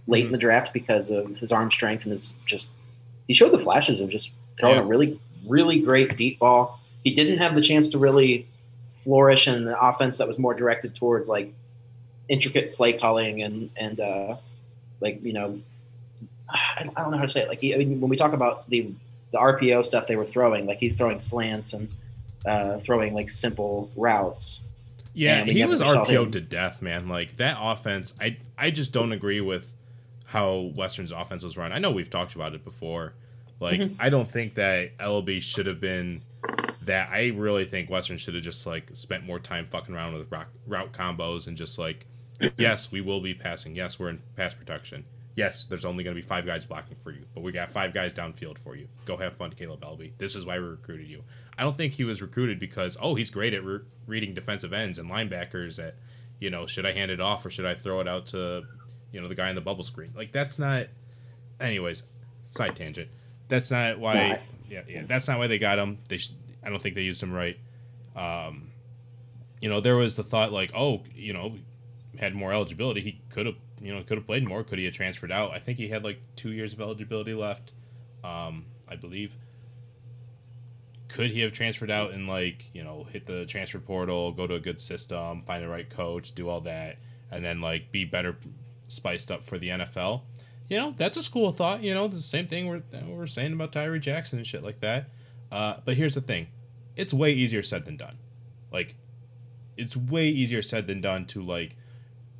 late 0.06 0.26
in 0.26 0.32
the 0.32 0.38
draft 0.38 0.72
because 0.72 1.10
of 1.10 1.36
his 1.36 1.52
arm 1.52 1.70
strength 1.70 2.04
and 2.04 2.12
his 2.12 2.32
just. 2.46 2.66
He 3.28 3.34
showed 3.34 3.52
the 3.52 3.58
flashes 3.58 4.00
of 4.00 4.08
just 4.10 4.32
throwing 4.58 4.76
Yeah. 4.76 4.82
a 4.82 4.86
really, 4.86 5.20
really 5.46 5.78
great 5.80 6.16
deep 6.16 6.38
ball. 6.40 6.80
He 7.04 7.14
didn't 7.14 7.38
have 7.38 7.54
the 7.54 7.60
chance 7.60 7.88
to 7.90 7.98
really 7.98 8.46
flourish 9.04 9.46
in 9.46 9.54
an 9.54 9.74
offense 9.80 10.18
that 10.18 10.26
was 10.28 10.38
more 10.38 10.52
directed 10.52 10.94
towards 10.94 11.28
like 11.28 11.52
intricate 12.28 12.74
play 12.74 12.92
calling 12.92 13.42
and 13.42 13.70
and 13.76 14.00
uh, 14.00 14.36
like 15.00 15.22
you 15.24 15.32
know, 15.32 15.60
I 16.52 16.90
don't, 16.96 17.10
know 17.10 17.18
how 17.18 17.24
to 17.24 17.28
say 17.28 17.42
it. 17.42 17.48
Like 17.48 17.60
he, 17.60 17.74
I 17.74 17.78
mean, 17.78 18.00
when 18.00 18.10
we 18.10 18.16
talk 18.16 18.32
about 18.32 18.68
the 18.68 18.92
the 19.32 19.38
RPO 19.38 19.84
stuff 19.86 20.06
they 20.06 20.16
were 20.16 20.26
throwing. 20.26 20.66
Like 20.66 20.78
he's 20.78 20.96
throwing 20.96 21.20
slants 21.20 21.72
and 21.72 21.88
uh, 22.44 22.78
throwing 22.78 23.14
like 23.14 23.28
simple 23.28 23.90
routes. 23.96 24.62
Yeah, 25.12 25.44
he 25.44 25.64
was 25.64 25.80
RPO 25.80 26.32
to 26.32 26.40
death, 26.40 26.82
man. 26.82 27.08
Like 27.08 27.36
that 27.36 27.56
offense, 27.60 28.14
I 28.20 28.36
I 28.56 28.70
just 28.70 28.92
don't 28.92 29.12
agree 29.12 29.40
with 29.40 29.72
how 30.26 30.72
Western's 30.74 31.12
offense 31.12 31.42
was 31.42 31.56
run. 31.56 31.72
I 31.72 31.78
know 31.78 31.90
we've 31.90 32.10
talked 32.10 32.34
about 32.34 32.54
it 32.54 32.64
before. 32.64 33.14
Like 33.58 33.80
Mhm. 33.80 33.96
I 33.98 34.08
don't 34.08 34.28
think 34.28 34.54
that 34.54 34.96
LB 34.98 35.42
should 35.42 35.66
have 35.66 35.80
been 35.80 36.22
that. 36.82 37.10
I 37.10 37.28
really 37.28 37.64
think 37.64 37.90
Western 37.90 38.16
should 38.16 38.34
have 38.34 38.44
just 38.44 38.66
like 38.66 38.90
spent 38.94 39.24
more 39.24 39.38
time 39.38 39.64
fucking 39.64 39.94
around 39.94 40.14
with 40.14 40.30
rock, 40.30 40.48
route 40.66 40.92
combos 40.92 41.46
and 41.46 41.56
just 41.56 41.78
like, 41.78 42.06
yes, 42.56 42.90
we 42.90 43.00
will 43.00 43.20
be 43.20 43.34
passing. 43.34 43.74
Yes, 43.74 43.98
we're 43.98 44.08
in 44.08 44.20
pass 44.36 44.54
protection. 44.54 45.04
Yes, 45.36 45.64
there's 45.64 45.84
only 45.84 46.02
going 46.04 46.14
to 46.14 46.20
be 46.20 46.26
five 46.26 46.44
guys 46.44 46.64
blocking 46.64 46.96
for 47.02 47.12
you, 47.12 47.24
but 47.34 47.42
we 47.42 47.52
got 47.52 47.70
five 47.72 47.94
guys 47.94 48.12
downfield 48.12 48.58
for 48.58 48.74
you. 48.76 48.88
Go 49.06 49.16
have 49.16 49.34
fun, 49.34 49.52
Kaleb 49.52 49.78
Eleby. 49.80 50.12
This 50.18 50.34
is 50.34 50.44
why 50.44 50.58
we 50.58 50.64
recruited 50.66 51.06
you. 51.08 51.22
I 51.56 51.62
don't 51.62 51.76
think 51.76 51.94
he 51.94 52.04
was 52.04 52.20
recruited 52.20 52.58
because 52.58 52.96
oh 53.00 53.14
he's 53.14 53.30
great 53.30 53.54
at 53.54 53.64
re- 53.64 53.80
reading 54.06 54.34
defensive 54.34 54.72
ends 54.72 54.98
and 54.98 55.10
linebackers. 55.10 55.78
At 55.78 55.94
you 56.40 56.50
know 56.50 56.66
should 56.66 56.84
I 56.84 56.92
hand 56.92 57.10
it 57.10 57.20
off 57.20 57.44
or 57.46 57.50
should 57.50 57.66
I 57.66 57.74
throw 57.74 58.00
it 58.00 58.08
out 58.08 58.26
to 58.26 58.64
you 59.12 59.20
know 59.20 59.28
the 59.28 59.34
guy 59.34 59.48
in 59.50 59.54
the 59.54 59.60
bubble 59.60 59.84
screen? 59.84 60.12
Like 60.16 60.32
that's 60.32 60.58
not. 60.58 60.86
Anyways, 61.60 62.02
side 62.52 62.74
tangent. 62.76 63.08
That's 63.48 63.70
not 63.70 63.98
why. 63.98 64.14
No, 64.14 64.20
I- 64.20 64.40
yeah, 64.68 64.82
yeah, 64.88 65.02
that's 65.06 65.26
not 65.28 65.38
why 65.38 65.46
they 65.48 65.58
got 65.58 65.78
him. 65.78 65.98
They 66.08 66.16
sh- 66.18 66.32
I 66.62 66.70
don't 66.70 66.80
think 66.82 66.94
they 66.94 67.02
used 67.02 67.22
him 67.22 67.32
right. 67.32 67.58
Um, 68.16 68.70
you 69.60 69.68
know 69.68 69.80
there 69.80 69.96
was 69.96 70.16
the 70.16 70.22
thought 70.24 70.52
like 70.52 70.72
oh 70.74 71.02
you 71.14 71.32
know 71.32 71.56
had 72.18 72.34
more 72.34 72.52
eligibility 72.52 73.00
he 73.00 73.20
could 73.30 73.46
have 73.46 73.54
you 73.80 73.94
know 73.94 74.02
could 74.02 74.18
have 74.18 74.26
played 74.26 74.46
more 74.46 74.62
could 74.64 74.78
he 74.78 74.84
have 74.84 74.94
transferred 74.94 75.32
out? 75.32 75.52
I 75.52 75.58
think 75.58 75.78
he 75.78 75.88
had 75.88 76.04
like 76.04 76.20
two 76.36 76.50
years 76.50 76.72
of 76.72 76.80
eligibility 76.80 77.34
left. 77.34 77.72
Um, 78.22 78.66
I 78.88 78.96
believe 78.96 79.36
could 81.12 81.30
he 81.30 81.40
have 81.40 81.52
transferred 81.52 81.90
out 81.90 82.12
and 82.12 82.28
like 82.28 82.70
you 82.72 82.82
know 82.82 83.06
hit 83.12 83.26
the 83.26 83.44
transfer 83.46 83.78
portal 83.78 84.32
go 84.32 84.46
to 84.46 84.54
a 84.54 84.60
good 84.60 84.80
system 84.80 85.42
find 85.42 85.62
the 85.62 85.68
right 85.68 85.90
coach 85.90 86.34
do 86.34 86.48
all 86.48 86.60
that 86.60 86.98
and 87.30 87.44
then 87.44 87.60
like 87.60 87.90
be 87.90 88.04
better 88.04 88.36
spiced 88.88 89.30
up 89.30 89.44
for 89.44 89.58
the 89.58 89.68
nfl 89.68 90.22
you 90.68 90.76
know 90.76 90.94
that's 90.96 91.16
a 91.16 91.22
school 91.22 91.48
of 91.48 91.56
thought 91.56 91.82
you 91.82 91.92
know 91.92 92.06
the 92.08 92.20
same 92.20 92.46
thing 92.46 92.66
we're, 92.66 92.82
we're 93.08 93.26
saying 93.26 93.52
about 93.52 93.72
tyree 93.72 93.98
jackson 93.98 94.38
and 94.38 94.46
shit 94.46 94.62
like 94.62 94.80
that 94.80 95.08
uh, 95.50 95.78
but 95.84 95.96
here's 95.96 96.14
the 96.14 96.20
thing 96.20 96.46
it's 96.94 97.12
way 97.12 97.32
easier 97.32 97.62
said 97.62 97.84
than 97.84 97.96
done 97.96 98.16
like 98.72 98.94
it's 99.76 99.96
way 99.96 100.28
easier 100.28 100.62
said 100.62 100.86
than 100.86 101.00
done 101.00 101.26
to 101.26 101.42
like 101.42 101.76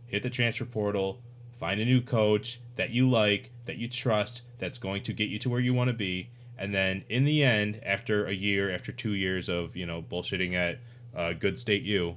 hit 0.07 0.23
the 0.23 0.31
transfer 0.31 0.65
portal 0.65 1.21
find 1.61 1.79
a 1.79 1.85
new 1.85 2.01
coach 2.01 2.59
that 2.77 2.91
you 2.91 3.09
like 3.09 3.51
that 3.67 3.77
you 3.77 3.87
trust 3.87 4.43
that's 4.59 4.79
going 4.79 5.03
to 5.03 5.13
get 5.13 5.29
you 5.29 5.39
to 5.39 5.51
where 5.51 5.61
you 5.61 5.75
want 5.75 5.89
to 5.89 5.95
be. 5.95 6.31
And 6.59 6.75
then 6.75 7.05
in 7.09 7.25
the 7.25 7.45
end 7.45 7.81
after 7.85 8.27
a 8.27 8.33
year 8.33 8.75
after 8.75 8.91
two 8.91 9.13
years 9.13 9.49
of 9.49 9.77
you 9.77 9.87
know 9.87 10.03
bullshitting 10.03 10.55
at 10.55 10.79
uh, 11.15 11.33
good 11.35 11.59
state 11.59 11.83
u 11.83 12.17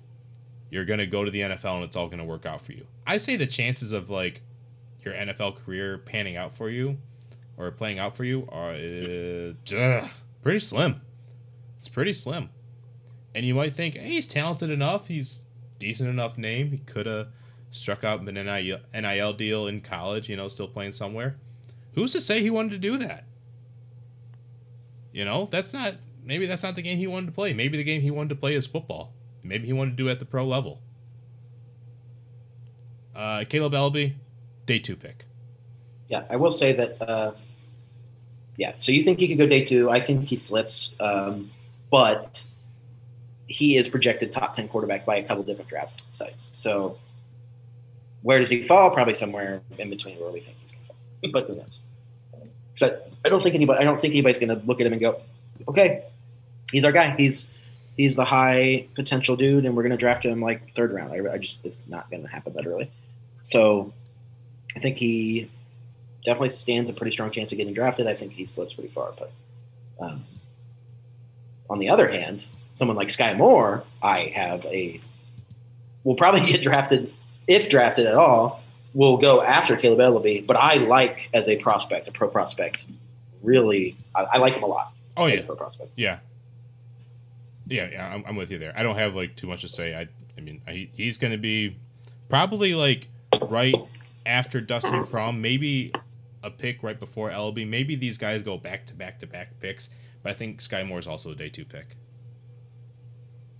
you're 0.69 0.85
going 0.85 0.99
to 0.99 1.05
go 1.05 1.23
to 1.23 1.31
the 1.31 1.41
nfl 1.41 1.75
and 1.75 1.83
it's 1.83 1.95
all 1.95 2.07
going 2.07 2.19
to 2.19 2.25
work 2.25 2.45
out 2.45 2.61
for 2.61 2.71
you. 2.71 2.87
I 3.05 3.17
say 3.17 3.35
the 3.35 3.45
chances 3.45 3.91
of 3.91 4.09
like 4.09 4.41
your 5.03 5.13
nfl 5.13 5.55
career 5.55 5.97
panning 5.97 6.37
out 6.37 6.55
for 6.55 6.69
you 6.69 6.97
or 7.57 7.69
playing 7.71 7.99
out 7.99 8.15
for 8.15 8.23
you 8.23 8.47
are 8.51 8.71
uh, 8.71 10.07
pretty 10.41 10.59
slim. 10.59 11.01
It's 11.77 11.89
pretty 11.89 12.13
slim. 12.13 12.49
And 13.35 13.45
you 13.45 13.53
might 13.53 13.73
think 13.73 13.95
hey 13.95 14.09
he's 14.09 14.27
talented 14.27 14.69
enough. 14.69 15.07
He's 15.07 15.43
decent 15.79 16.09
enough 16.09 16.37
name. 16.37 16.71
He 16.71 16.77
could 16.77 17.05
have 17.05 17.27
struck 17.73 18.03
out 18.03 18.21
an 18.21 18.33
NIL, 18.33 18.79
NIL 18.93 19.33
deal 19.33 19.67
in 19.67 19.81
college 19.81 20.29
you 20.29 20.37
know 20.37 20.47
still 20.47 20.67
playing 20.67 20.93
somewhere 20.93 21.35
who's 21.95 22.13
to 22.13 22.21
say 22.21 22.41
he 22.41 22.49
wanted 22.49 22.71
to 22.71 22.77
do 22.77 22.97
that 22.97 23.25
you 25.13 25.23
know, 25.23 25.47
that's 25.49 25.71
not 25.71 25.93
maybe 26.25 26.47
that's 26.47 26.63
not 26.63 26.75
the 26.75 26.81
game 26.81 26.97
he 26.97 27.07
wanted 27.07 27.27
to 27.27 27.31
play. 27.31 27.53
Maybe 27.53 27.77
the 27.77 27.83
game 27.83 28.01
he 28.01 28.11
wanted 28.11 28.29
to 28.29 28.35
play 28.35 28.55
is 28.55 28.65
football. 28.65 29.13
Maybe 29.43 29.67
he 29.67 29.73
wanted 29.73 29.91
to 29.91 29.97
do 29.97 30.09
it 30.09 30.13
at 30.13 30.19
the 30.19 30.25
pro 30.25 30.43
level. 30.43 30.81
Uh, 33.15 33.45
Kaleb 33.47 33.73
Eleby, 33.73 34.15
day 34.65 34.79
two 34.79 34.95
pick. 34.95 35.25
Yeah, 36.09 36.23
I 36.29 36.35
will 36.35 36.51
say 36.51 36.73
that. 36.73 36.99
Uh, 36.99 37.33
yeah, 38.57 38.73
so 38.75 38.91
you 38.91 39.03
think 39.03 39.19
he 39.19 39.27
could 39.27 39.37
go 39.37 39.45
day 39.45 39.63
two? 39.63 39.89
I 39.89 39.99
think 39.99 40.25
he 40.25 40.35
slips, 40.35 40.95
um, 40.99 41.51
but 41.91 42.43
he 43.47 43.77
is 43.77 43.87
projected 43.87 44.31
top 44.31 44.55
ten 44.55 44.67
quarterback 44.67 45.05
by 45.05 45.17
a 45.17 45.23
couple 45.23 45.43
different 45.43 45.69
draft 45.69 46.03
sites. 46.11 46.49
So 46.53 46.97
where 48.23 48.39
does 48.39 48.49
he 48.49 48.63
fall? 48.63 48.89
Probably 48.89 49.13
somewhere 49.13 49.61
in 49.77 49.89
between 49.89 50.17
where 50.17 50.31
we 50.31 50.39
think 50.39 50.57
he's 50.61 50.71
going 50.71 50.81
to 50.81 50.87
fall. 50.87 50.95
But 51.31 51.47
who 51.47 51.55
knows? 51.55 51.79
So 52.75 52.99
I 53.23 53.29
don't 53.29 53.43
think 53.43 53.55
anybody. 53.55 53.79
I 53.79 53.83
don't 53.83 54.01
think 54.01 54.13
anybody's 54.13 54.39
going 54.39 54.59
to 54.59 54.65
look 54.65 54.81
at 54.81 54.87
him 54.87 54.93
and 54.93 55.01
go, 55.01 55.21
"Okay, 55.67 56.03
he's 56.71 56.83
our 56.83 56.91
guy. 56.91 57.15
He's 57.15 57.47
he's 57.95 58.15
the 58.15 58.25
high 58.25 58.87
potential 58.95 59.35
dude, 59.35 59.65
and 59.65 59.75
we're 59.75 59.83
going 59.83 59.91
to 59.91 59.97
draft 59.97 60.25
him 60.25 60.41
like 60.41 60.73
third 60.75 60.91
round." 60.91 61.13
I, 61.13 61.33
I 61.33 61.37
just 61.37 61.57
it's 61.63 61.79
not 61.87 62.09
going 62.09 62.23
to 62.23 62.29
happen 62.29 62.53
that 62.53 62.65
early. 62.65 62.89
So 63.41 63.93
I 64.75 64.79
think 64.79 64.97
he 64.97 65.49
definitely 66.25 66.49
stands 66.49 66.89
a 66.89 66.93
pretty 66.93 67.11
strong 67.11 67.31
chance 67.31 67.51
of 67.51 67.57
getting 67.57 67.73
drafted. 67.73 68.07
I 68.07 68.15
think 68.15 68.33
he 68.33 68.45
slips 68.45 68.73
pretty 68.73 68.89
far. 68.89 69.13
But 69.17 69.31
um, 69.99 70.25
on 71.69 71.79
the 71.79 71.89
other 71.89 72.09
hand, 72.09 72.43
someone 72.73 72.97
like 72.97 73.09
Skyy 73.09 73.37
Moore, 73.37 73.83
I 74.01 74.31
have 74.35 74.65
a 74.65 74.99
will 76.03 76.15
probably 76.15 76.45
get 76.51 76.61
drafted 76.61 77.13
if 77.47 77.69
drafted 77.69 78.07
at 78.07 78.15
all. 78.15 78.61
Will 78.95 79.17
go 79.17 79.41
after 79.41 79.75
Kaleb 79.75 79.97
Eleby, 79.97 80.45
but 80.45 80.55
I 80.55 80.75
like 80.75 81.27
as 81.33 81.49
a 81.49 81.55
prospect, 81.55 82.07
a 82.07 82.11
pro 82.11 82.27
prospect. 82.27 82.85
Really, 83.41 83.97
I, 84.13 84.23
I 84.33 84.37
like 84.37 84.53
him 84.53 84.61
a 84.61 84.67
lot. 84.67 84.93
Oh 85.17 85.25
yeah, 85.25 85.41
pro 85.41 85.55
prospect. 85.55 85.89
yeah, 85.95 86.19
yeah, 87.67 87.89
yeah. 87.91 88.13
I'm, 88.13 88.23
I'm 88.27 88.35
with 88.35 88.51
you 88.51 88.59
there. 88.59 88.71
I 88.77 88.83
don't 88.83 88.95
have 88.95 89.15
like 89.15 89.35
too 89.35 89.47
much 89.47 89.61
to 89.61 89.67
say. 89.67 89.95
I, 89.95 90.07
I 90.37 90.41
mean, 90.41 90.61
I, 90.67 90.89
he's 90.93 91.17
going 91.17 91.31
to 91.31 91.39
be 91.39 91.77
probably 92.29 92.75
like 92.75 93.07
right 93.49 93.75
after 94.27 94.61
Dustin 94.61 95.05
Crum, 95.05 95.41
maybe 95.41 95.91
a 96.43 96.51
pick 96.51 96.83
right 96.83 96.99
before 96.99 97.29
LB. 97.29 97.67
Maybe 97.67 97.95
these 97.95 98.17
guys 98.17 98.43
go 98.43 98.57
back 98.57 98.85
to 98.87 98.93
back 98.93 99.19
to 99.21 99.27
back 99.27 99.59
picks, 99.59 99.89
but 100.21 100.31
I 100.31 100.35
think 100.35 100.61
Skyy 100.61 100.85
Moore 100.87 100.99
is 100.99 101.07
also 101.07 101.31
a 101.31 101.35
day 101.35 101.49
two 101.49 101.65
pick. 101.65 101.95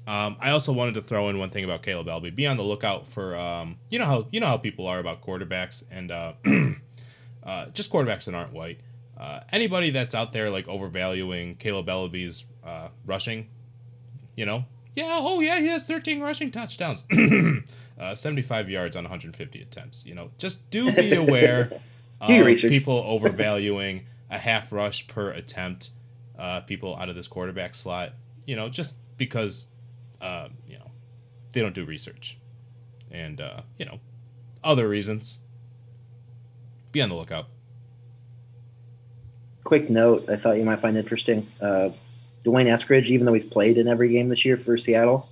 Um, 0.06 0.36
I 0.40 0.50
also 0.52 0.74
wanted 0.74 0.96
to 0.96 1.02
throw 1.02 1.30
in 1.30 1.38
one 1.38 1.50
thing 1.50 1.64
about 1.64 1.82
Kaleb 1.82 2.08
Eleby. 2.08 2.36
Be 2.36 2.46
on 2.46 2.58
the 2.58 2.64
lookout 2.64 3.08
for 3.08 3.36
um, 3.38 3.78
you 3.90 4.00
know 4.00 4.06
how 4.06 4.28
you 4.32 4.40
know 4.40 4.48
how 4.48 4.58
people 4.58 4.86
are 4.88 5.00
about 5.00 5.22
quarterbacks 5.22 5.84
and 5.90 6.12
uh, 6.12 6.34
uh, 7.44 7.68
just 7.68 7.90
quarterbacks 7.92 8.26
that 8.26 8.36
aren't 8.36 8.54
white. 8.54 8.80
Uh, 9.18 9.42
anybody 9.52 9.92
that's 9.92 10.14
out 10.16 10.34
there 10.34 10.50
like 10.50 10.68
overvaluing 10.68 11.56
Kaleb 11.58 11.86
Eleby's 11.86 12.44
uh, 12.66 12.90
rushing, 13.06 13.48
you 14.36 14.46
know, 14.46 14.66
yeah, 14.96 15.20
oh 15.22 15.40
yeah, 15.40 15.60
he 15.60 15.68
has 15.68 15.86
13 15.86 16.20
rushing 16.22 16.52
touchdowns, 16.52 17.04
uh, 18.00 18.16
75 18.16 18.70
yards 18.70 18.96
on 18.96 19.04
150 19.04 19.62
attempts. 19.62 20.06
You 20.06 20.16
know, 20.16 20.32
just 20.38 20.70
do 20.70 20.92
be 20.92 21.14
aware 21.16 21.80
Do 22.28 22.40
of 22.42 22.46
research. 22.46 22.72
people 22.72 23.04
overvaluing 23.08 24.06
a 24.30 24.38
half 24.38 24.72
rush 24.72 25.08
per 25.08 25.30
attempt. 25.32 25.92
Uh, 26.38 26.62
people 26.62 26.96
out 26.98 27.08
of 27.10 27.16
this 27.16 27.28
quarterback 27.28 27.76
slot, 27.76 28.14
you 28.48 28.56
know, 28.56 28.68
just 28.68 28.96
because 29.18 29.68
uh, 30.24 30.48
you 30.68 30.78
know 30.80 30.90
they 31.52 31.62
don't 31.62 31.76
do 31.76 31.86
research, 31.86 32.38
and 33.12 33.40
uh, 33.42 33.62
you 33.78 33.86
know 33.86 34.00
other 34.64 34.88
reasons. 34.90 35.40
Be 36.92 37.02
on 37.02 37.10
the 37.10 37.16
lookout. 37.16 37.48
Quick 39.66 39.90
note: 39.90 40.30
I 40.30 40.36
thought 40.36 40.58
you 40.58 40.64
might 40.66 40.80
find 40.80 40.98
interesting. 40.98 41.48
Uh, 41.62 41.90
D'Wayne 42.44 42.68
Eskridge, 42.68 43.06
even 43.06 43.26
though 43.26 43.34
he's 43.34 43.46
played 43.46 43.78
in 43.78 43.88
every 43.88 44.10
game 44.10 44.28
this 44.30 44.44
year 44.44 44.58
for 44.58 44.78
Seattle, 44.78 45.30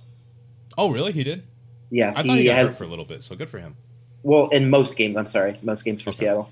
Oh, 0.78 0.90
really? 0.90 1.12
He 1.12 1.22
did. 1.22 1.42
yeah, 1.90 2.10
I 2.16 2.22
thought 2.22 2.24
he 2.36 2.38
he 2.38 2.44
got 2.44 2.56
has 2.56 2.70
hurt 2.72 2.78
for 2.78 2.84
a 2.84 2.86
little 2.86 3.04
bit, 3.04 3.22
so 3.22 3.36
good 3.36 3.50
for 3.50 3.58
him. 3.58 3.76
well 4.22 4.48
in 4.48 4.70
most 4.70 4.96
games. 4.96 5.16
I'm 5.16 5.26
sorry, 5.26 5.58
most 5.62 5.84
games 5.84 6.00
for 6.02 6.10
Okay. 6.10 6.20
Seattle. 6.20 6.50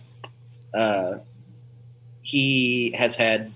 Uh, 0.74 1.18
he 2.22 2.92
has 2.96 3.16
had 3.16 3.52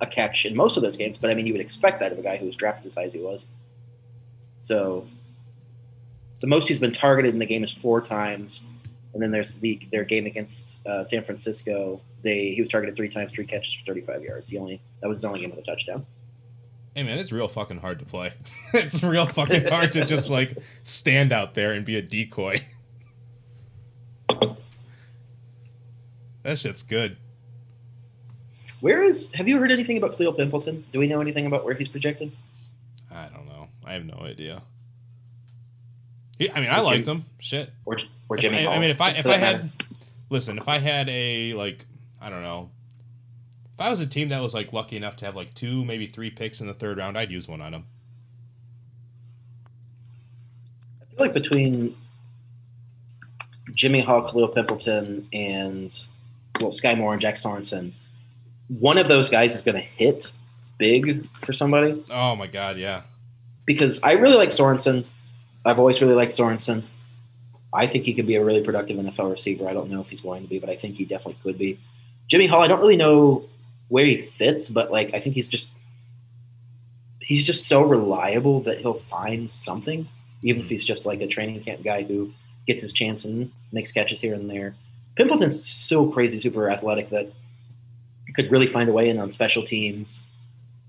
a 0.00 0.06
catch 0.06 0.46
in 0.46 0.54
most 0.56 0.76
of 0.76 0.82
those 0.84 0.96
games, 0.96 1.18
but 1.18 1.30
I 1.30 1.34
mean, 1.34 1.46
you 1.46 1.52
would 1.52 1.60
expect 1.60 1.98
that 2.00 2.12
of 2.12 2.18
a 2.18 2.22
guy 2.22 2.36
who 2.36 2.46
was 2.46 2.54
drafted 2.56 2.86
as 2.86 2.94
high 2.94 3.04
as 3.04 3.12
he 3.12 3.18
was. 3.20 3.44
So, 4.64 5.06
the 6.40 6.46
most 6.46 6.68
he's 6.68 6.78
been 6.78 6.92
targeted 6.92 7.34
in 7.34 7.38
the 7.38 7.44
game 7.44 7.62
is 7.62 7.70
four 7.70 8.00
times, 8.00 8.62
and 9.12 9.22
then 9.22 9.30
there's 9.30 9.56
the 9.56 9.78
their 9.92 10.04
game 10.04 10.24
against 10.24 10.78
uh, 10.86 11.04
San 11.04 11.22
Francisco. 11.22 12.00
They 12.22 12.54
he 12.54 12.60
was 12.62 12.70
targeted 12.70 12.96
three 12.96 13.10
times, 13.10 13.32
three 13.32 13.44
catches 13.44 13.74
for 13.74 13.84
35 13.84 14.22
yards. 14.22 14.48
He 14.48 14.56
only 14.56 14.80
that 15.02 15.08
was 15.08 15.18
his 15.18 15.26
only 15.26 15.40
game 15.40 15.50
with 15.50 15.58
a 15.58 15.62
touchdown. 15.62 16.06
Hey 16.94 17.02
man, 17.02 17.18
it's 17.18 17.30
real 17.30 17.46
fucking 17.46 17.76
hard 17.76 17.98
to 17.98 18.06
play. 18.06 18.32
it's 18.72 19.02
real 19.02 19.26
fucking 19.26 19.66
hard 19.66 19.92
to 19.92 20.06
just 20.06 20.30
like 20.30 20.56
stand 20.82 21.30
out 21.30 21.52
there 21.52 21.72
and 21.72 21.84
be 21.84 21.96
a 21.96 22.02
decoy. 22.02 22.64
that 26.42 26.58
shit's 26.58 26.82
good. 26.82 27.18
Where 28.80 29.04
is? 29.04 29.30
Have 29.34 29.46
you 29.46 29.58
heard 29.58 29.72
anything 29.72 29.98
about 29.98 30.14
Cleo 30.14 30.32
Pimpleton? 30.32 30.84
Do 30.90 30.98
we 30.98 31.06
know 31.06 31.20
anything 31.20 31.44
about 31.44 31.66
where 31.66 31.74
he's 31.74 31.88
projected? 31.88 32.32
I 33.14 33.28
don't 33.28 33.46
know. 33.46 33.68
I 33.84 33.92
have 33.92 34.04
no 34.04 34.18
idea. 34.22 34.62
He, 36.38 36.50
I 36.50 36.60
mean, 36.60 36.70
I 36.70 36.80
liked 36.80 37.06
him. 37.06 37.24
Shit. 37.38 37.70
Or 37.84 37.96
or 38.28 38.36
Jimmy? 38.36 38.66
I, 38.66 38.74
I 38.74 38.78
mean, 38.80 38.90
if 38.90 39.00
I 39.00 39.10
if 39.10 39.26
I 39.26 39.36
had, 39.36 39.56
matter? 39.56 39.70
listen, 40.30 40.58
if 40.58 40.66
I 40.68 40.78
had 40.78 41.08
a 41.08 41.54
like, 41.54 41.86
I 42.20 42.28
don't 42.28 42.42
know, 42.42 42.70
If 43.74 43.80
I 43.80 43.90
was 43.90 44.00
a 44.00 44.06
team 44.06 44.28
that 44.30 44.40
was 44.40 44.54
like 44.54 44.72
lucky 44.72 44.96
enough 44.96 45.16
to 45.16 45.24
have 45.26 45.36
like 45.36 45.52
two, 45.54 45.84
maybe 45.84 46.06
three 46.06 46.30
picks 46.30 46.60
in 46.60 46.66
the 46.66 46.74
third 46.74 46.98
round, 46.98 47.16
I'd 47.18 47.30
use 47.30 47.48
one 47.48 47.60
on 47.60 47.74
him. 47.74 47.84
I 51.02 51.04
feel 51.16 51.26
like 51.26 51.34
between 51.34 51.94
Jimmy 53.74 54.00
Hall, 54.00 54.28
Khalil 54.28 54.48
Pimpleton, 54.48 55.24
and 55.32 55.96
well, 56.60 56.70
Skyy 56.70 56.96
Moore 56.96 57.12
and 57.12 57.22
Jack 57.22 57.36
Sorenson, 57.36 57.92
one 58.68 58.98
of 58.98 59.08
those 59.08 59.28
guys 59.28 59.54
is 59.54 59.62
going 59.62 59.76
to 59.76 59.80
hit 59.80 60.30
big 60.78 61.26
for 61.44 61.52
somebody. 61.52 62.02
Oh 62.10 62.36
my 62.36 62.46
god, 62.46 62.78
yeah. 62.78 63.02
Because 63.66 64.00
I 64.02 64.12
really 64.12 64.36
like 64.36 64.50
Sorenson. 64.50 65.04
I've 65.64 65.78
always 65.78 66.00
really 66.00 66.14
liked 66.14 66.32
Sorenson. 66.32 66.84
I 67.72 67.86
think 67.86 68.04
he 68.04 68.14
could 68.14 68.26
be 68.26 68.36
a 68.36 68.44
really 68.44 68.62
productive 68.62 68.96
NFL 68.96 69.32
receiver. 69.32 69.68
I 69.68 69.72
don't 69.72 69.90
know 69.90 70.00
if 70.00 70.08
he's 70.08 70.20
going 70.20 70.42
to 70.42 70.48
be, 70.48 70.58
but 70.58 70.68
I 70.68 70.76
think 70.76 70.94
he 70.94 71.04
definitely 71.04 71.38
could 71.42 71.58
be. 71.58 71.80
Jimmy 72.28 72.46
Hall, 72.46 72.62
I 72.62 72.68
don't 72.68 72.80
really 72.80 72.96
know 72.96 73.48
where 73.88 74.04
he 74.04 74.22
fits, 74.22 74.68
but 74.68 74.92
like 74.92 75.14
I 75.14 75.20
think 75.20 75.34
he's 75.34 75.48
just 75.48 75.68
he's 77.20 77.44
just 77.44 77.68
so 77.68 77.82
reliable 77.82 78.60
that 78.60 78.78
he'll 78.78 78.94
find 78.94 79.50
something, 79.50 80.08
even 80.42 80.60
if 80.60 80.66
mm-hmm. 80.66 80.74
he's 80.74 80.84
just 80.84 81.06
like 81.06 81.20
a 81.20 81.26
training 81.26 81.62
camp 81.62 81.82
guy 81.82 82.02
who 82.02 82.32
gets 82.66 82.82
his 82.82 82.92
chance 82.92 83.24
and 83.24 83.50
makes 83.72 83.92
catches 83.92 84.20
here 84.20 84.34
and 84.34 84.48
there. 84.48 84.74
Pimpleton's 85.16 85.66
so 85.66 86.06
crazy, 86.10 86.40
super 86.40 86.70
athletic 86.70 87.10
that 87.10 87.30
could 88.34 88.50
really 88.50 88.66
find 88.66 88.88
a 88.88 88.92
way 88.92 89.08
in 89.08 89.18
on 89.18 89.30
special 89.32 89.64
teams 89.64 90.20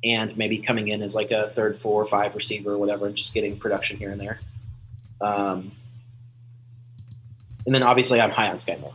and 0.04 0.36
maybe 0.38 0.60
coming 0.60 0.88
in 0.88 1.02
as 1.02 1.16
like 1.16 1.32
a 1.32 1.50
third, 1.50 1.80
four, 1.80 2.02
or 2.02 2.06
five 2.06 2.36
receiver 2.36 2.72
or 2.72 2.78
whatever, 2.78 3.08
and 3.08 3.16
just 3.16 3.34
getting 3.34 3.58
production 3.58 3.98
here 3.98 4.12
and 4.12 4.22
there. 4.22 4.40
Um, 5.22 5.72
and 7.66 7.74
then 7.74 7.84
obviously 7.84 8.22
I'm 8.22 8.30
high 8.30 8.50
on 8.50 8.58
Skyy 8.58 8.80
Moore. 8.80 8.94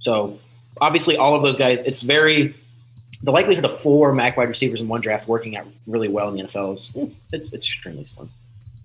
So 0.00 0.38
obviously 0.80 1.16
all 1.16 1.34
of 1.34 1.42
those 1.42 1.56
guys, 1.56 1.82
it's 1.82 2.02
very 2.02 2.54
the 3.22 3.32
likelihood 3.32 3.64
of 3.64 3.80
four 3.80 4.12
Mac 4.12 4.36
wide 4.36 4.50
receivers 4.50 4.80
in 4.80 4.88
one 4.88 5.00
draft 5.00 5.26
working 5.26 5.56
out 5.56 5.66
really 5.86 6.08
well 6.08 6.28
in 6.28 6.36
the 6.36 6.42
NFL 6.42 6.74
is 6.74 6.92
it's, 7.32 7.52
it's 7.52 7.66
extremely 7.66 8.04
slim. 8.04 8.30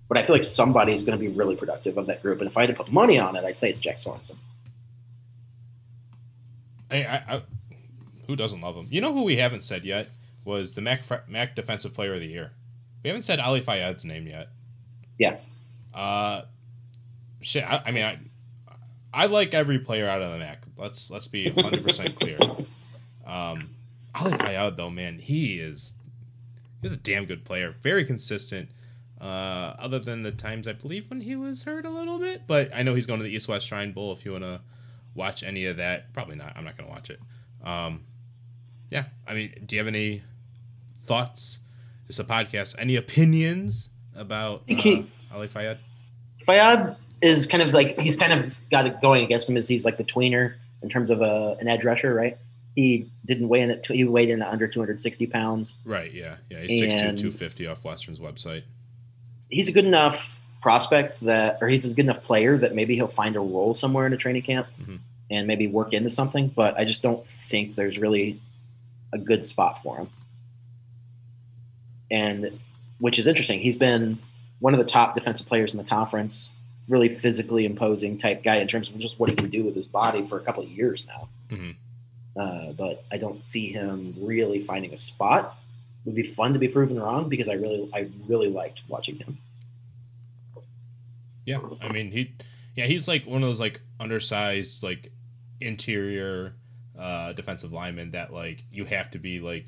But 0.08 0.16
I 0.16 0.24
feel 0.24 0.34
like 0.34 0.44
somebody 0.44 0.94
is 0.94 1.04
going 1.04 1.16
to 1.16 1.20
be 1.20 1.28
really 1.28 1.56
productive 1.56 1.98
of 1.98 2.06
that 2.06 2.22
group, 2.22 2.40
and 2.40 2.48
if 2.48 2.56
I 2.56 2.62
had 2.62 2.70
to 2.70 2.74
put 2.74 2.90
money 2.90 3.18
on 3.18 3.36
it, 3.36 3.44
I'd 3.44 3.58
say 3.58 3.68
it's 3.68 3.78
Jack 3.78 3.98
Swanson. 3.98 4.36
Hey, 6.90 7.04
I, 7.04 7.16
I, 7.36 7.42
who 8.26 8.34
doesn't 8.34 8.60
love 8.60 8.74
him? 8.74 8.88
You 8.90 9.02
know 9.02 9.12
who 9.12 9.22
we 9.22 9.36
haven't 9.36 9.62
said 9.62 9.84
yet 9.84 10.08
was 10.44 10.74
the 10.74 10.80
Mac 10.80 11.02
Mac 11.28 11.54
Defensive 11.54 11.94
Player 11.94 12.14
of 12.14 12.20
the 12.20 12.26
Year. 12.26 12.52
We 13.02 13.08
haven't 13.08 13.22
said 13.22 13.40
Ali 13.40 13.60
Fayad's 13.60 14.04
name 14.04 14.26
yet. 14.26 14.48
Yeah. 15.18 15.36
Uh, 15.94 16.42
shit. 17.40 17.64
I, 17.64 17.82
I 17.86 17.90
mean, 17.90 18.04
I, 18.04 18.18
I 19.12 19.26
like 19.26 19.54
every 19.54 19.78
player 19.78 20.08
out 20.08 20.22
of 20.22 20.32
the 20.32 20.38
MAC. 20.38 20.64
Let's 20.76 21.10
let's 21.10 21.28
be 21.28 21.50
100 21.52 21.84
percent 21.84 22.18
clear. 22.18 22.38
Um, 23.26 23.70
Ali 24.14 24.32
Fayad 24.32 24.76
though, 24.76 24.90
man, 24.90 25.18
he 25.18 25.60
is 25.60 25.94
he's 26.82 26.92
a 26.92 26.96
damn 26.96 27.26
good 27.26 27.44
player. 27.44 27.74
Very 27.82 28.04
consistent. 28.04 28.68
Uh, 29.20 29.76
other 29.78 29.98
than 29.98 30.22
the 30.22 30.32
times 30.32 30.66
I 30.66 30.72
believe 30.72 31.10
when 31.10 31.20
he 31.20 31.36
was 31.36 31.64
hurt 31.64 31.84
a 31.84 31.90
little 31.90 32.18
bit, 32.18 32.46
but 32.46 32.70
I 32.74 32.82
know 32.82 32.94
he's 32.94 33.04
going 33.04 33.20
to 33.20 33.24
the 33.24 33.30
East 33.30 33.48
West 33.48 33.66
Shrine 33.66 33.92
Bowl. 33.92 34.12
If 34.12 34.24
you 34.24 34.32
want 34.32 34.44
to 34.44 34.62
watch 35.14 35.42
any 35.42 35.66
of 35.66 35.76
that, 35.76 36.14
probably 36.14 36.36
not. 36.36 36.54
I'm 36.56 36.64
not 36.64 36.78
going 36.78 36.88
to 36.88 36.94
watch 36.94 37.10
it. 37.10 37.20
Um, 37.62 38.04
yeah, 38.88 39.04
I 39.26 39.34
mean, 39.34 39.52
do 39.66 39.76
you 39.76 39.80
have 39.80 39.88
any 39.88 40.22
thoughts? 41.10 41.58
It's 42.08 42.20
a 42.20 42.24
podcast. 42.24 42.76
Any 42.78 42.94
opinions 42.94 43.88
about 44.14 44.62
uh, 44.70 45.02
Ali 45.34 45.48
Fayad? 45.48 45.78
Fayad 46.46 46.94
is 47.20 47.48
kind 47.48 47.64
of 47.64 47.74
like 47.74 48.00
he's 48.00 48.16
kind 48.16 48.32
of 48.32 48.56
got 48.70 48.86
it 48.86 49.00
going 49.00 49.24
against 49.24 49.48
him. 49.48 49.56
Is 49.56 49.66
he's 49.66 49.84
like 49.84 49.96
the 49.96 50.04
tweener 50.04 50.54
in 50.82 50.88
terms 50.88 51.10
of 51.10 51.20
a, 51.20 51.56
an 51.60 51.66
edge 51.66 51.84
rusher, 51.84 52.14
right? 52.14 52.38
He 52.76 53.10
didn't 53.26 53.48
weigh 53.48 53.62
in 53.62 53.72
at 53.72 53.84
he 53.86 54.04
weighed 54.04 54.30
in 54.30 54.40
at 54.40 54.52
under 54.52 54.68
260 54.68 55.26
pounds. 55.26 55.78
Right. 55.84 56.14
Yeah. 56.14 56.36
Yeah. 56.48 56.60
He's 56.60 56.80
6'2", 56.82 56.92
250 56.92 57.66
off 57.66 57.82
Western's 57.82 58.20
website. 58.20 58.62
He's 59.48 59.68
a 59.68 59.72
good 59.72 59.86
enough 59.86 60.40
prospect 60.62 61.18
that, 61.22 61.58
or 61.60 61.66
he's 61.66 61.86
a 61.86 61.88
good 61.88 62.04
enough 62.04 62.22
player 62.22 62.56
that 62.56 62.72
maybe 62.76 62.94
he'll 62.94 63.08
find 63.08 63.34
a 63.34 63.40
role 63.40 63.74
somewhere 63.74 64.06
in 64.06 64.12
a 64.12 64.16
training 64.16 64.42
camp 64.42 64.68
mm-hmm. 64.80 64.96
and 65.28 65.48
maybe 65.48 65.66
work 65.66 65.92
into 65.92 66.08
something. 66.08 66.46
But 66.46 66.78
I 66.78 66.84
just 66.84 67.02
don't 67.02 67.26
think 67.26 67.74
there's 67.74 67.98
really 67.98 68.38
a 69.12 69.18
good 69.18 69.44
spot 69.44 69.82
for 69.82 69.96
him. 69.96 70.08
And 72.10 72.58
which 72.98 73.18
is 73.18 73.26
interesting. 73.26 73.60
He's 73.60 73.76
been 73.76 74.18
one 74.58 74.74
of 74.74 74.78
the 74.78 74.86
top 74.86 75.14
defensive 75.14 75.46
players 75.46 75.72
in 75.72 75.78
the 75.78 75.84
conference 75.84 76.50
really 76.90 77.08
physically 77.08 77.64
imposing 77.64 78.18
type 78.18 78.42
guy 78.42 78.56
in 78.56 78.66
terms 78.66 78.90
of 78.90 78.98
just 78.98 79.18
what 79.18 79.30
he 79.30 79.36
can 79.36 79.48
do 79.48 79.64
with 79.64 79.76
his 79.76 79.86
body 79.86 80.26
for 80.26 80.38
a 80.38 80.40
couple 80.40 80.62
of 80.62 80.68
years 80.68 81.06
now. 81.06 81.28
Mm-hmm. 81.48 81.70
Uh, 82.40 82.72
but 82.72 83.04
I 83.10 83.16
don't 83.16 83.42
see 83.42 83.72
him 83.72 84.14
really 84.20 84.60
finding 84.62 84.92
a 84.92 84.98
spot. 84.98 85.56
It 86.04 86.08
would 86.08 86.16
be 86.16 86.24
fun 86.24 86.52
to 86.52 86.58
be 86.58 86.68
proven 86.68 86.98
wrong 87.00 87.28
because 87.28 87.48
I 87.48 87.54
really, 87.54 87.88
I 87.94 88.08
really 88.26 88.48
liked 88.48 88.82
watching 88.88 89.16
him. 89.16 89.38
Yeah, 91.46 91.60
I 91.80 91.90
mean 91.90 92.10
he, 92.10 92.32
yeah, 92.76 92.86
he's 92.86 93.08
like 93.08 93.24
one 93.24 93.42
of 93.42 93.48
those 93.48 93.60
like 93.60 93.80
undersized 93.98 94.82
like 94.82 95.10
interior 95.60 96.54
uh, 96.98 97.32
defensive 97.32 97.72
linemen 97.72 98.12
that 98.12 98.32
like 98.32 98.64
you 98.72 98.84
have 98.84 99.10
to 99.12 99.18
be 99.18 99.40
like, 99.40 99.66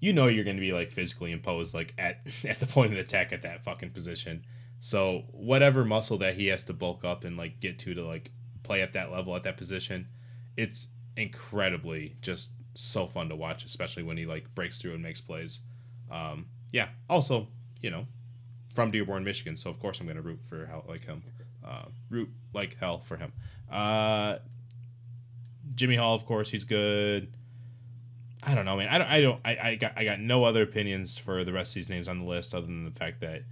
you 0.00 0.12
know, 0.12 0.26
you're 0.26 0.44
going 0.44 0.56
to 0.56 0.60
be 0.60 0.72
like 0.72 0.92
physically 0.92 1.32
imposed 1.32 1.74
like 1.74 1.94
at 1.98 2.20
at 2.44 2.60
the 2.60 2.66
point 2.66 2.92
of 2.92 2.98
attack 2.98 3.32
at 3.32 3.42
that 3.42 3.64
fucking 3.64 3.90
position 3.90 4.44
so 4.78 5.24
whatever 5.32 5.84
muscle 5.84 6.18
that 6.18 6.34
he 6.34 6.46
has 6.48 6.64
to 6.64 6.72
bulk 6.72 7.04
up 7.04 7.24
and 7.24 7.36
like 7.36 7.60
get 7.60 7.78
to 7.80 7.94
to 7.94 8.06
like 8.06 8.30
play 8.62 8.82
at 8.82 8.92
that 8.92 9.10
level 9.10 9.34
at 9.36 9.42
that 9.44 9.56
position, 9.56 10.08
it's 10.56 10.88
incredibly 11.16 12.16
just 12.20 12.50
so 12.74 13.06
fun 13.06 13.28
to 13.30 13.36
watch, 13.36 13.64
especially 13.64 14.02
when 14.02 14.16
he 14.16 14.26
like 14.26 14.54
breaks 14.54 14.80
through 14.80 14.94
and 14.94 15.02
makes 15.02 15.20
plays. 15.20 15.60
Um, 16.10 16.46
yeah. 16.72 16.88
Also, 17.08 17.48
you 17.80 17.90
know, 17.90 18.06
from 18.74 18.90
Dearborn, 18.90 19.24
Michigan, 19.24 19.56
so 19.56 19.70
of 19.70 19.80
course 19.80 20.00
I'm 20.00 20.06
gonna 20.06 20.20
root 20.20 20.40
for 20.48 20.66
hell 20.66 20.84
like 20.86 21.04
him. 21.04 21.22
Uh, 21.66 21.86
root 22.10 22.28
like 22.52 22.76
hell 22.78 23.00
for 23.00 23.16
him. 23.16 23.32
Uh, 23.70 24.36
Jimmy 25.74 25.96
Hall, 25.96 26.14
of 26.14 26.26
course, 26.26 26.50
he's 26.50 26.64
good. 26.64 27.32
I 28.46 28.54
don't 28.54 28.64
know, 28.64 28.76
man. 28.76 28.88
I 28.88 28.98
don't. 28.98 29.08
I 29.08 29.20
don't. 29.20 29.40
I, 29.44 29.68
I 29.70 29.74
got. 29.74 29.92
I 29.96 30.04
got 30.04 30.20
no 30.20 30.44
other 30.44 30.62
opinions 30.62 31.18
for 31.18 31.44
the 31.44 31.52
rest 31.52 31.72
of 31.72 31.74
these 31.74 31.88
names 31.88 32.06
on 32.06 32.20
the 32.20 32.24
list, 32.24 32.54
other 32.54 32.66
than 32.66 32.84
the 32.84 32.92
fact 32.92 33.20
that 33.20 33.42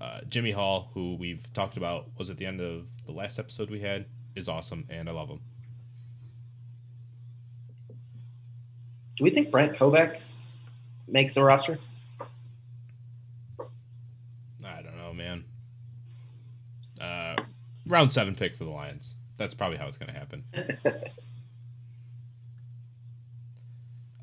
uh, 0.00 0.20
Jimmy 0.28 0.52
Hall, 0.52 0.90
who 0.94 1.16
we've 1.16 1.52
talked 1.52 1.76
about, 1.76 2.08
was 2.16 2.30
at 2.30 2.36
the 2.36 2.46
end 2.46 2.60
of 2.60 2.86
the 3.04 3.12
last 3.12 3.38
episode 3.38 3.68
we 3.68 3.80
had, 3.80 4.06
is 4.36 4.48
awesome, 4.48 4.86
and 4.88 5.08
I 5.08 5.12
love 5.12 5.28
him. 5.28 5.40
Do 9.16 9.24
we 9.24 9.30
think 9.30 9.50
Brent 9.50 9.76
Kovac 9.76 10.18
makes 11.06 11.34
the 11.34 11.42
roster? 11.42 11.78
I 14.64 14.82
don't 14.82 14.96
know, 14.96 15.12
man. 15.12 15.44
Uh, 17.00 17.36
round 17.86 18.12
seven 18.12 18.34
pick 18.34 18.56
for 18.56 18.64
the 18.64 18.70
Lions. 18.70 19.14
That's 19.36 19.54
probably 19.54 19.78
how 19.78 19.86
it's 19.86 19.98
going 19.98 20.12
to 20.12 20.18
happen. 20.18 20.44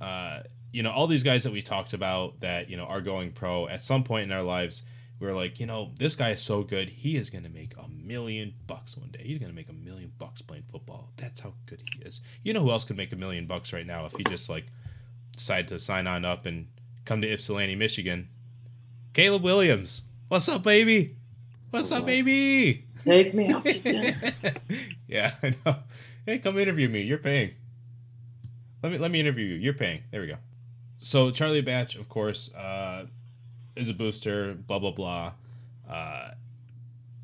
uh, 0.01 0.41
you 0.71 0.83
know, 0.83 0.91
all 0.91 1.07
these 1.07 1.23
guys 1.23 1.43
that 1.43 1.51
we 1.53 1.61
talked 1.61 1.93
about 1.93 2.39
that 2.41 2.69
you 2.69 2.77
know 2.77 2.85
are 2.85 3.01
going 3.01 3.31
pro 3.31 3.67
at 3.67 3.83
some 3.83 4.03
point 4.03 4.23
in 4.23 4.31
our 4.31 4.43
lives 4.43 4.83
we 5.21 5.27
are 5.27 5.35
like, 5.35 5.59
you 5.59 5.67
know, 5.67 5.91
this 5.99 6.15
guy 6.15 6.31
is 6.31 6.41
so 6.41 6.63
good. 6.63 6.89
He 6.89 7.15
is 7.15 7.29
going 7.29 7.43
to 7.43 7.49
make 7.49 7.73
a 7.77 7.87
million 7.87 8.55
bucks 8.65 8.97
one 8.97 9.09
day. 9.11 9.21
He's 9.23 9.37
going 9.37 9.51
to 9.51 9.55
make 9.55 9.69
a 9.69 9.73
million 9.73 10.11
bucks 10.17 10.41
playing 10.41 10.63
football. 10.71 11.11
That's 11.17 11.39
how 11.39 11.53
good 11.67 11.83
he 11.93 12.01
is. 12.03 12.21
You 12.41 12.53
know 12.53 12.61
who 12.61 12.71
else 12.71 12.85
could 12.85 12.97
make 12.97 13.13
a 13.13 13.15
million 13.15 13.45
bucks 13.45 13.71
right 13.71 13.85
now 13.85 14.05
if 14.07 14.13
he 14.13 14.23
just 14.23 14.49
like 14.49 14.65
decided 15.37 15.67
to 15.67 15.77
sign 15.77 16.07
on 16.07 16.25
up 16.25 16.47
and 16.47 16.67
come 17.05 17.21
to 17.21 17.31
Ypsilanti, 17.31 17.75
Michigan? 17.75 18.29
Caleb 19.13 19.43
Williams. 19.43 20.01
What's 20.27 20.49
up, 20.49 20.63
baby? 20.63 21.15
What's 21.69 21.91
up, 21.91 22.07
baby? 22.07 22.85
Take 23.05 23.35
me 23.35 23.49
out 23.49 23.67
yeah, 25.07 25.33
I 25.43 25.53
know. 25.63 25.75
Hey, 26.25 26.39
come 26.39 26.57
interview 26.57 26.89
me. 26.89 27.01
You're 27.01 27.19
paying. 27.19 27.51
Let 28.81 28.91
me 28.91 28.97
let 28.97 29.11
me 29.11 29.19
interview 29.19 29.45
you. 29.45 29.55
You're 29.55 29.75
paying. 29.75 30.01
There 30.09 30.21
we 30.21 30.27
go. 30.27 30.37
So 31.03 31.31
Charlie 31.31 31.61
Batch, 31.61 31.95
of 31.95 32.07
course, 32.07 32.53
uh, 32.53 33.07
is 33.75 33.89
a 33.89 33.93
booster, 33.93 34.53
blah 34.53 34.77
blah 34.77 34.91
blah, 34.91 35.31
uh, 35.89 36.29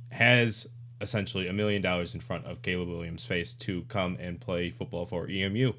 has 0.09 0.67
essentially 0.99 1.47
a 1.47 1.53
million 1.53 1.83
dollars 1.83 2.15
in 2.15 2.19
front 2.19 2.45
of 2.45 2.63
Caleb 2.63 2.89
Williams' 2.89 3.23
face 3.23 3.53
to 3.53 3.83
come 3.83 4.17
and 4.19 4.41
play 4.41 4.71
football 4.71 5.05
for 5.05 5.29
EMU. 5.29 5.73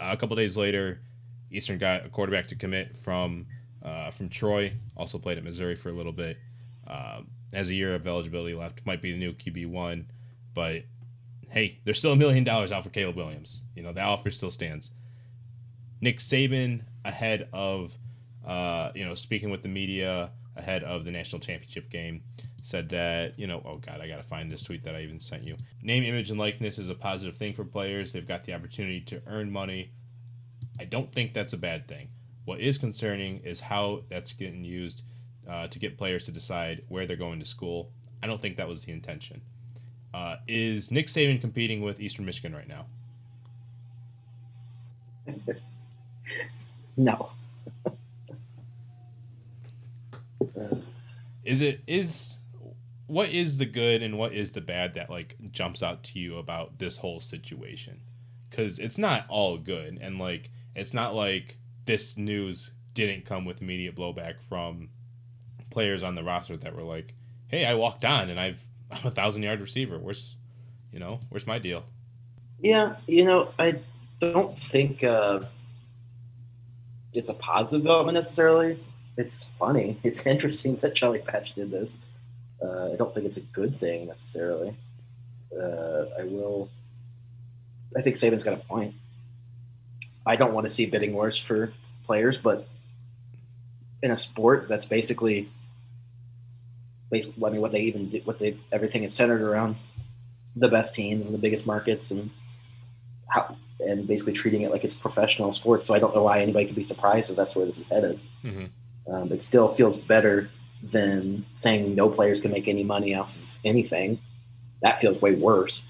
Uh, 0.00 0.10
a 0.12 0.16
couple 0.16 0.36
days 0.36 0.56
later, 0.56 1.00
Eastern 1.50 1.76
got 1.76 2.06
a 2.06 2.08
quarterback 2.08 2.46
to 2.46 2.54
commit 2.54 2.96
from 2.96 3.46
uh, 3.82 4.12
from 4.12 4.28
Troy. 4.28 4.72
Also 4.96 5.18
played 5.18 5.36
at 5.36 5.42
Missouri 5.42 5.74
for 5.74 5.88
a 5.88 5.92
little 5.92 6.12
bit. 6.12 6.38
Uh, 6.86 7.22
has 7.52 7.68
a 7.68 7.74
year 7.74 7.96
of 7.96 8.06
eligibility 8.06 8.54
left. 8.54 8.86
Might 8.86 9.02
be 9.02 9.10
the 9.10 9.18
new 9.18 9.32
QB 9.32 9.66
one, 9.66 10.08
but 10.54 10.84
hey, 11.48 11.80
there's 11.84 11.98
still 11.98 12.12
a 12.12 12.16
million 12.16 12.44
dollars 12.44 12.70
out 12.70 12.84
for 12.84 12.90
Caleb 12.90 13.16
Williams. 13.16 13.62
You 13.74 13.82
know 13.82 13.92
that 13.92 14.04
offer 14.04 14.30
still 14.30 14.52
stands. 14.52 14.90
Nick 16.00 16.18
Saban 16.18 16.82
ahead 17.04 17.48
of 17.52 17.96
uh, 18.46 18.90
you 18.94 19.04
know, 19.04 19.14
speaking 19.14 19.50
with 19.50 19.62
the 19.62 19.68
media 19.68 20.30
ahead 20.56 20.82
of 20.82 21.04
the 21.04 21.10
national 21.10 21.40
championship 21.40 21.90
game, 21.90 22.22
said 22.62 22.88
that, 22.88 23.38
you 23.38 23.46
know, 23.46 23.62
oh 23.64 23.76
God, 23.76 24.00
I 24.00 24.08
got 24.08 24.16
to 24.16 24.22
find 24.22 24.50
this 24.50 24.62
tweet 24.62 24.84
that 24.84 24.94
I 24.94 25.02
even 25.02 25.20
sent 25.20 25.44
you. 25.44 25.56
Name, 25.82 26.02
image, 26.04 26.30
and 26.30 26.38
likeness 26.38 26.78
is 26.78 26.88
a 26.88 26.94
positive 26.94 27.36
thing 27.36 27.52
for 27.52 27.64
players. 27.64 28.12
They've 28.12 28.26
got 28.26 28.44
the 28.44 28.54
opportunity 28.54 29.00
to 29.02 29.20
earn 29.26 29.50
money 29.50 29.90
I 30.80 30.84
don't 30.84 31.12
think 31.12 31.34
that's 31.34 31.52
a 31.52 31.58
bad 31.58 31.86
thing. 31.86 32.08
What 32.46 32.58
is 32.60 32.78
concerning 32.78 33.40
is 33.44 33.60
how 33.60 34.04
that's 34.08 34.32
getting 34.32 34.64
used 34.64 35.02
uh, 35.46 35.66
to 35.68 35.78
get 35.78 35.98
players 35.98 36.24
to 36.24 36.32
decide 36.32 36.84
where 36.88 37.06
they're 37.06 37.16
going 37.16 37.38
to 37.40 37.44
school. 37.44 37.90
I 38.22 38.26
don't 38.26 38.40
think 38.40 38.56
that 38.56 38.66
was 38.66 38.84
the 38.84 38.92
intention. 38.92 39.42
Uh, 40.14 40.36
is 40.48 40.90
Nick 40.90 41.08
Saban 41.08 41.38
competing 41.38 41.82
with 41.82 42.00
Eastern 42.00 42.24
Michigan 42.24 42.54
right 42.54 42.66
now? 42.66 42.86
no. 47.00 47.30
is 51.44 51.60
it 51.60 51.80
is 51.86 52.38
what 53.06 53.30
is 53.30 53.56
the 53.56 53.66
good 53.66 54.02
and 54.02 54.16
what 54.18 54.32
is 54.32 54.52
the 54.52 54.60
bad 54.60 54.94
that 54.94 55.10
like 55.10 55.36
jumps 55.50 55.82
out 55.82 56.02
to 56.04 56.18
you 56.18 56.36
about 56.36 56.78
this 56.78 56.98
whole 56.98 57.20
situation? 57.20 58.00
Because 58.48 58.78
it's 58.78 58.98
not 58.98 59.24
all 59.28 59.56
good, 59.58 59.98
and 60.00 60.18
like 60.18 60.50
it's 60.76 60.94
not 60.94 61.14
like 61.14 61.56
this 61.86 62.16
news 62.16 62.70
didn't 62.92 63.24
come 63.24 63.44
with 63.44 63.62
immediate 63.62 63.96
blowback 63.96 64.34
from 64.48 64.90
players 65.70 66.02
on 66.02 66.14
the 66.14 66.22
roster 66.22 66.56
that 66.56 66.76
were 66.76 66.82
like, 66.82 67.14
"Hey, 67.48 67.64
I 67.64 67.74
walked 67.74 68.04
on 68.04 68.28
and 68.28 68.38
I've 68.38 68.62
I'm 68.90 69.06
a 69.06 69.10
thousand 69.10 69.42
yard 69.42 69.60
receiver. 69.60 69.98
Where's, 69.98 70.36
you 70.92 71.00
know, 71.00 71.20
where's 71.30 71.46
my 71.46 71.58
deal?" 71.58 71.84
Yeah, 72.60 72.96
you 73.06 73.24
know, 73.24 73.48
I 73.58 73.76
don't 74.20 74.58
think 74.58 75.02
uh, 75.02 75.40
it's 77.14 77.28
a 77.28 77.34
positive 77.34 77.82
development 77.82 78.14
necessarily. 78.14 78.78
It's 79.16 79.44
funny. 79.58 79.98
It's 80.04 80.24
interesting 80.26 80.76
that 80.76 80.94
Charlie 80.94 81.20
Batch 81.20 81.54
did 81.54 81.70
this. 81.70 81.98
Uh, 82.62 82.92
I 82.92 82.96
don't 82.96 83.12
think 83.14 83.26
it's 83.26 83.36
a 83.36 83.40
good 83.40 83.78
thing 83.78 84.06
necessarily. 84.06 84.74
Uh, 85.52 86.04
I 86.18 86.24
will. 86.24 86.68
I 87.96 88.02
think 88.02 88.16
Saban's 88.16 88.44
got 88.44 88.54
a 88.54 88.58
point. 88.58 88.94
I 90.26 90.36
don't 90.36 90.52
want 90.52 90.66
to 90.66 90.70
see 90.70 90.86
bidding 90.86 91.12
wars 91.12 91.38
for 91.38 91.72
players, 92.06 92.38
but 92.38 92.68
in 94.02 94.10
a 94.10 94.16
sport 94.16 94.68
that's 94.68 94.86
basically, 94.86 95.48
basically, 97.10 97.44
I 97.44 97.50
mean, 97.50 97.60
what 97.60 97.72
they 97.72 97.80
even 97.82 98.10
do, 98.10 98.20
what 98.24 98.38
they 98.38 98.56
everything 98.70 99.02
is 99.04 99.14
centered 99.14 99.40
around 99.40 99.76
the 100.54 100.68
best 100.68 100.94
teams 100.94 101.26
and 101.26 101.34
the 101.34 101.38
biggest 101.38 101.66
markets 101.66 102.10
and 102.10 102.30
how 103.28 103.56
and 103.86 104.06
basically 104.06 104.32
treating 104.32 104.62
it 104.62 104.70
like 104.70 104.84
it's 104.84 104.94
professional 104.94 105.52
sports. 105.52 105.86
So 105.86 105.94
I 105.94 105.98
don't 105.98 106.14
know 106.14 106.22
why 106.22 106.40
anybody 106.40 106.66
could 106.66 106.76
be 106.76 106.82
surprised 106.82 107.30
if 107.30 107.36
that's 107.36 107.54
where 107.54 107.66
this 107.66 107.78
is 107.78 107.88
headed. 107.88 108.18
Mm-hmm. 108.44 109.12
Um, 109.12 109.32
it 109.32 109.42
still 109.42 109.68
feels 109.68 109.96
better 109.96 110.50
than 110.82 111.44
saying 111.54 111.94
no 111.94 112.08
players 112.08 112.40
can 112.40 112.50
make 112.52 112.68
any 112.68 112.84
money 112.84 113.14
off 113.14 113.34
of 113.34 113.42
anything. 113.64 114.18
That 114.82 115.00
feels 115.00 115.20
way 115.20 115.34
worse. 115.34 115.82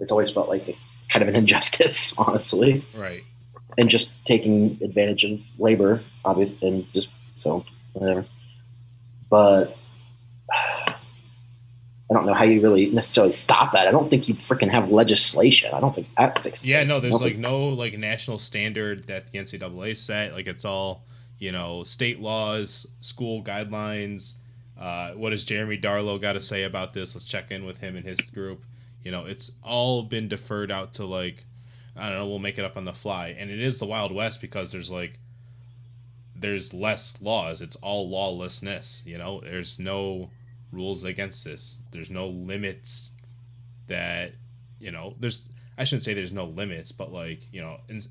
It's 0.00 0.12
always 0.12 0.30
felt 0.30 0.48
like 0.48 0.68
a, 0.68 0.76
kind 1.08 1.22
of 1.22 1.28
an 1.28 1.36
injustice, 1.42 2.16
honestly. 2.16 2.84
Right. 2.94 3.24
And 3.78 3.88
just 3.88 4.10
taking 4.24 4.78
advantage 4.82 5.24
of 5.24 5.40
labor, 5.58 6.02
obviously, 6.24 6.68
and 6.68 6.92
just 6.92 7.08
so 7.36 7.64
whatever. 7.92 8.26
But 9.28 9.76
I 12.10 12.14
don't 12.14 12.26
know 12.26 12.34
how 12.34 12.44
you 12.44 12.60
really 12.60 12.90
necessarily 12.90 13.32
stop 13.32 13.72
that. 13.72 13.86
I 13.86 13.90
don't 13.92 14.10
think 14.10 14.28
you 14.28 14.34
freaking 14.34 14.68
have 14.68 14.90
legislation. 14.90 15.72
I 15.72 15.80
don't 15.80 15.94
think 15.94 16.08
that 16.16 16.42
fixes. 16.42 16.68
Yeah, 16.68 16.82
no, 16.82 16.98
there's 16.98 17.20
like 17.20 17.36
no 17.36 17.68
like 17.68 17.96
national 17.96 18.38
standard 18.38 19.06
that 19.06 19.30
the 19.30 19.38
NCAA 19.38 19.96
set. 19.96 20.32
Like 20.32 20.46
it's 20.46 20.64
all 20.64 21.04
you 21.40 21.50
know, 21.50 21.82
state 21.82 22.20
laws, 22.20 22.86
school 23.00 23.42
guidelines. 23.42 24.34
Uh, 24.78 25.12
what 25.12 25.30
does 25.30 25.44
Jeremy 25.44 25.78
Darlow 25.78 26.20
got 26.20 26.34
to 26.34 26.40
say 26.40 26.62
about 26.62 26.92
this? 26.92 27.14
Let's 27.14 27.24
check 27.24 27.50
in 27.50 27.64
with 27.64 27.78
him 27.78 27.96
and 27.96 28.06
his 28.06 28.20
group. 28.20 28.62
You 29.02 29.10
know, 29.10 29.24
it's 29.24 29.50
all 29.64 30.02
been 30.04 30.28
deferred 30.28 30.70
out 30.70 30.92
to 30.94 31.06
like, 31.06 31.44
I 31.96 32.10
don't 32.10 32.18
know, 32.18 32.28
we'll 32.28 32.38
make 32.38 32.58
it 32.58 32.64
up 32.64 32.76
on 32.76 32.84
the 32.84 32.92
fly. 32.92 33.34
And 33.36 33.50
it 33.50 33.58
is 33.58 33.78
the 33.78 33.86
Wild 33.86 34.14
West 34.14 34.40
because 34.40 34.70
there's 34.70 34.90
like, 34.90 35.18
there's 36.36 36.74
less 36.74 37.16
laws. 37.20 37.62
It's 37.62 37.76
all 37.76 38.08
lawlessness. 38.08 39.02
You 39.06 39.16
know, 39.16 39.40
there's 39.40 39.78
no 39.78 40.28
rules 40.72 41.04
against 41.04 41.44
this. 41.44 41.78
There's 41.90 42.10
no 42.10 42.28
limits 42.28 43.10
that 43.88 44.32
you 44.78 44.90
know. 44.90 45.14
There's 45.18 45.48
I 45.76 45.84
shouldn't 45.84 46.04
say 46.04 46.14
there's 46.14 46.32
no 46.32 46.44
limits, 46.44 46.92
but 46.92 47.12
like 47.12 47.46
you 47.52 47.60
know, 47.60 47.78
in 47.88 48.02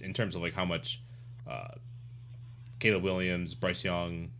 in 0.00 0.12
terms 0.12 0.34
of 0.34 0.42
like 0.42 0.54
how 0.54 0.64
much 0.64 1.00
uh, 1.48 1.74
Caleb 2.78 3.02
Williams, 3.02 3.54
Bryce 3.54 3.84
Young, 3.84 4.30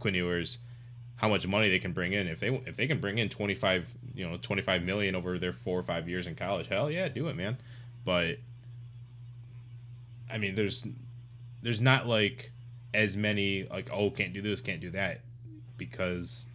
Quinn 0.00 0.14
Ewers, 0.14 0.58
how 1.16 1.28
much 1.28 1.46
money 1.46 1.68
they 1.68 1.78
can 1.78 1.92
bring 1.92 2.12
in. 2.12 2.26
If 2.26 2.40
they 2.40 2.48
if 2.66 2.76
they 2.76 2.86
can 2.86 3.00
bring 3.00 3.18
in 3.18 3.28
twenty 3.28 3.54
five 3.54 3.92
you 4.14 4.28
know 4.28 4.36
twenty 4.40 4.62
five 4.62 4.82
million 4.82 5.14
over 5.14 5.38
their 5.38 5.52
four 5.52 5.78
or 5.78 5.82
five 5.82 6.08
years 6.08 6.26
in 6.26 6.34
college, 6.34 6.68
hell 6.68 6.90
yeah, 6.90 7.08
do 7.08 7.28
it, 7.28 7.36
man. 7.36 7.58
But 8.04 8.38
I 10.30 10.38
mean, 10.38 10.54
there's 10.54 10.86
there's 11.62 11.80
not 11.80 12.06
like 12.06 12.52
as 12.92 13.16
many 13.16 13.64
like 13.64 13.90
oh 13.92 14.10
can't 14.10 14.32
do 14.32 14.42
this, 14.42 14.60
can't 14.60 14.80
do 14.80 14.90
that 14.90 15.20
because 15.76 16.46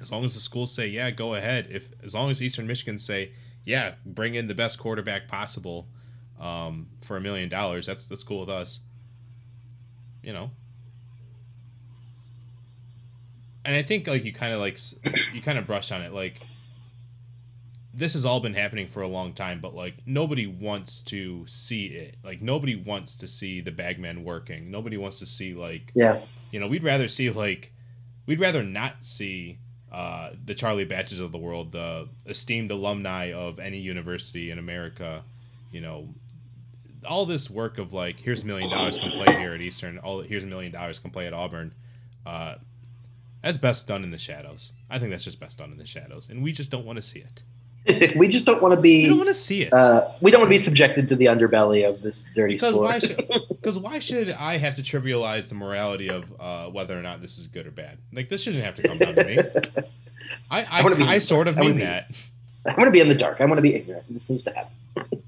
as 0.00 0.10
long 0.10 0.24
as 0.24 0.34
the 0.34 0.40
schools 0.40 0.72
say, 0.72 0.86
yeah, 0.86 1.10
go 1.10 1.34
ahead. 1.34 1.68
If 1.70 1.90
as 2.02 2.14
long 2.14 2.30
as 2.30 2.42
Eastern 2.42 2.66
Michigan 2.66 2.98
say, 2.98 3.32
yeah, 3.64 3.94
bring 4.04 4.34
in 4.34 4.46
the 4.46 4.54
best 4.54 4.78
quarterback 4.78 5.28
possible 5.28 5.88
um, 6.40 6.88
for 7.02 7.16
a 7.16 7.20
million 7.20 7.48
dollars, 7.48 7.86
that's 7.86 8.08
that's 8.08 8.22
cool 8.22 8.40
with 8.40 8.50
us. 8.50 8.80
You 10.22 10.32
know. 10.32 10.50
And 13.64 13.76
I 13.76 13.82
think 13.82 14.06
like 14.06 14.24
you 14.24 14.32
kind 14.32 14.54
of 14.54 14.60
like 14.60 14.78
you 15.34 15.42
kind 15.42 15.58
of 15.58 15.66
brushed 15.66 15.92
on 15.92 16.02
it 16.02 16.12
like 16.12 16.40
this 17.92 18.14
has 18.14 18.24
all 18.24 18.40
been 18.40 18.54
happening 18.54 18.86
for 18.86 19.02
a 19.02 19.08
long 19.08 19.32
time, 19.32 19.60
but 19.60 19.74
like 19.74 19.94
nobody 20.06 20.46
wants 20.46 21.02
to 21.02 21.44
see 21.46 21.86
it. 21.86 22.16
Like 22.24 22.40
nobody 22.40 22.76
wants 22.76 23.16
to 23.18 23.28
see 23.28 23.60
the 23.60 23.72
bagman 23.72 24.24
working. 24.24 24.70
Nobody 24.70 24.96
wants 24.96 25.18
to 25.18 25.26
see 25.26 25.54
like 25.54 25.92
yeah. 25.94 26.20
You 26.50 26.60
know, 26.60 26.68
we'd 26.68 26.84
rather 26.84 27.08
see 27.08 27.30
like 27.30 27.72
we'd 28.26 28.40
rather 28.40 28.62
not 28.62 29.04
see 29.04 29.58
uh, 29.92 30.30
the 30.44 30.54
Charlie 30.54 30.84
Batches 30.84 31.18
of 31.18 31.32
the 31.32 31.38
world, 31.38 31.72
the 31.72 32.08
esteemed 32.26 32.70
alumni 32.70 33.32
of 33.32 33.58
any 33.58 33.78
university 33.78 34.50
in 34.50 34.58
America, 34.58 35.24
you 35.72 35.80
know, 35.80 36.08
all 37.06 37.26
this 37.26 37.48
work 37.50 37.78
of 37.78 37.92
like, 37.92 38.20
here's 38.20 38.42
a 38.42 38.46
million 38.46 38.70
dollars, 38.70 38.98
come 38.98 39.10
play 39.10 39.34
here 39.36 39.54
at 39.54 39.60
Eastern. 39.60 39.98
All 39.98 40.20
here's 40.20 40.44
a 40.44 40.46
million 40.46 40.72
dollars, 40.72 40.98
come 40.98 41.10
play 41.10 41.26
at 41.26 41.32
Auburn. 41.32 41.72
Uh, 42.24 42.56
that's 43.42 43.56
best 43.56 43.86
done 43.86 44.04
in 44.04 44.10
the 44.10 44.18
shadows. 44.18 44.72
I 44.90 44.98
think 44.98 45.10
that's 45.10 45.24
just 45.24 45.40
best 45.40 45.58
done 45.58 45.72
in 45.72 45.78
the 45.78 45.86
shadows, 45.86 46.28
and 46.28 46.42
we 46.42 46.52
just 46.52 46.70
don't 46.70 46.84
want 46.84 46.96
to 46.96 47.02
see 47.02 47.20
it. 47.20 47.42
we 48.16 48.28
just 48.28 48.44
don't 48.44 48.60
want 48.60 48.74
to 48.74 48.80
be. 48.80 49.02
We 49.02 49.08
don't 49.08 49.18
want 49.18 49.28
to 49.28 49.34
see 49.34 49.62
it. 49.62 49.72
Uh, 49.72 50.08
we 50.20 50.30
don't 50.30 50.40
want 50.40 50.48
to 50.48 50.54
be 50.54 50.58
subjected 50.58 51.08
to 51.08 51.16
the 51.16 51.26
underbelly 51.26 51.88
of 51.88 52.02
this 52.02 52.24
dirty 52.34 52.54
because 52.54 52.74
sport. 52.74 52.84
Why 52.84 52.98
should, 52.98 53.16
because 53.48 53.78
why 53.78 53.98
should 53.98 54.30
I 54.30 54.58
have 54.58 54.76
to 54.76 54.82
trivialize 54.82 55.48
the 55.48 55.54
morality 55.54 56.08
of 56.08 56.24
uh, 56.38 56.66
whether 56.66 56.98
or 56.98 57.02
not 57.02 57.22
this 57.22 57.38
is 57.38 57.46
good 57.46 57.66
or 57.66 57.70
bad? 57.70 57.98
Like 58.12 58.28
this 58.28 58.42
shouldn't 58.42 58.64
have 58.64 58.74
to 58.76 58.82
come 58.82 58.98
down 58.98 59.14
to 59.14 59.24
me. 59.24 59.38
I 60.50 60.62
I, 60.62 60.82
I, 60.82 60.94
be, 60.94 61.02
I 61.04 61.18
sort 61.18 61.48
of 61.48 61.58
I 61.58 61.62
mean 61.62 61.76
be, 61.76 61.82
that. 61.82 62.10
I 62.66 62.72
want 62.72 62.84
to 62.84 62.90
be 62.90 63.00
in 63.00 63.08
the 63.08 63.14
dark. 63.14 63.40
I 63.40 63.46
want 63.46 63.58
to 63.58 63.62
be 63.62 63.74
ignorant. 63.74 64.04
This 64.10 64.28
needs 64.28 64.42
to 64.42 64.52
happen. 64.52 65.22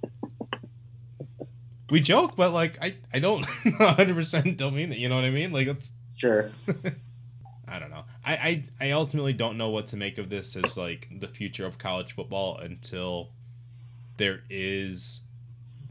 we 1.90 2.00
joke, 2.00 2.36
but 2.36 2.52
like 2.52 2.78
I 2.82 2.96
I 3.14 3.18
don't 3.18 3.46
100 3.64 4.14
percent 4.14 4.58
don't 4.58 4.74
mean 4.74 4.90
that. 4.90 4.98
You 4.98 5.08
know 5.08 5.14
what 5.14 5.24
I 5.24 5.30
mean? 5.30 5.52
Like 5.52 5.68
it's 5.68 5.92
sure. 6.18 6.50
I 7.66 7.78
don't 7.78 7.90
know. 7.90 8.04
I, 8.24 8.32
I 8.32 8.64
I 8.80 8.90
ultimately 8.92 9.32
don't 9.32 9.58
know 9.58 9.70
what 9.70 9.88
to 9.88 9.96
make 9.96 10.18
of 10.18 10.28
this 10.30 10.54
as 10.56 10.76
like 10.76 11.08
the 11.18 11.28
future 11.28 11.66
of 11.66 11.78
college 11.78 12.14
football 12.14 12.56
until 12.56 13.30
there 14.16 14.42
is 14.48 15.20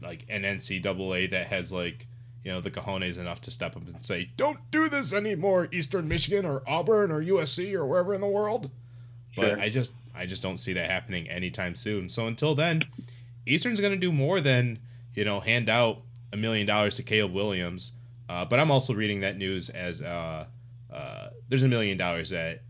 like 0.00 0.24
an 0.28 0.42
NCAA 0.42 1.30
that 1.30 1.48
has 1.48 1.72
like 1.72 2.06
you 2.44 2.50
know 2.50 2.60
the 2.60 2.70
cojones 2.70 3.18
enough 3.18 3.40
to 3.42 3.50
step 3.50 3.76
up 3.76 3.86
and 3.86 4.04
say, 4.04 4.30
"Don't 4.36 4.58
do 4.70 4.88
this 4.88 5.12
anymore, 5.12 5.68
Eastern 5.72 6.08
Michigan 6.08 6.44
or 6.44 6.62
Auburn 6.66 7.10
or 7.10 7.22
USC 7.22 7.74
or 7.74 7.86
wherever 7.86 8.14
in 8.14 8.20
the 8.20 8.26
world." 8.26 8.70
Sure. 9.30 9.50
But 9.50 9.60
I 9.60 9.68
just 9.68 9.92
I 10.14 10.26
just 10.26 10.42
don't 10.42 10.58
see 10.58 10.72
that 10.72 10.90
happening 10.90 11.28
anytime 11.28 11.74
soon. 11.74 12.08
So 12.08 12.26
until 12.26 12.54
then, 12.54 12.80
Eastern's 13.46 13.80
going 13.80 13.92
to 13.92 13.98
do 13.98 14.12
more 14.12 14.40
than 14.40 14.78
you 15.14 15.24
know 15.24 15.40
hand 15.40 15.68
out 15.68 15.98
a 16.32 16.36
million 16.36 16.66
dollars 16.66 16.96
to 16.96 17.02
Caleb 17.02 17.32
Williams. 17.32 17.92
Uh, 18.28 18.44
but 18.44 18.58
I'm 18.58 18.70
also 18.70 18.94
reading 18.94 19.20
that 19.20 19.36
news 19.36 19.68
as 19.68 20.00
uh, 20.00 20.46
uh, 20.92 21.28
there's 21.52 21.62
a 21.62 21.68
million 21.68 21.98
dollars 21.98 22.30
that 22.30 22.62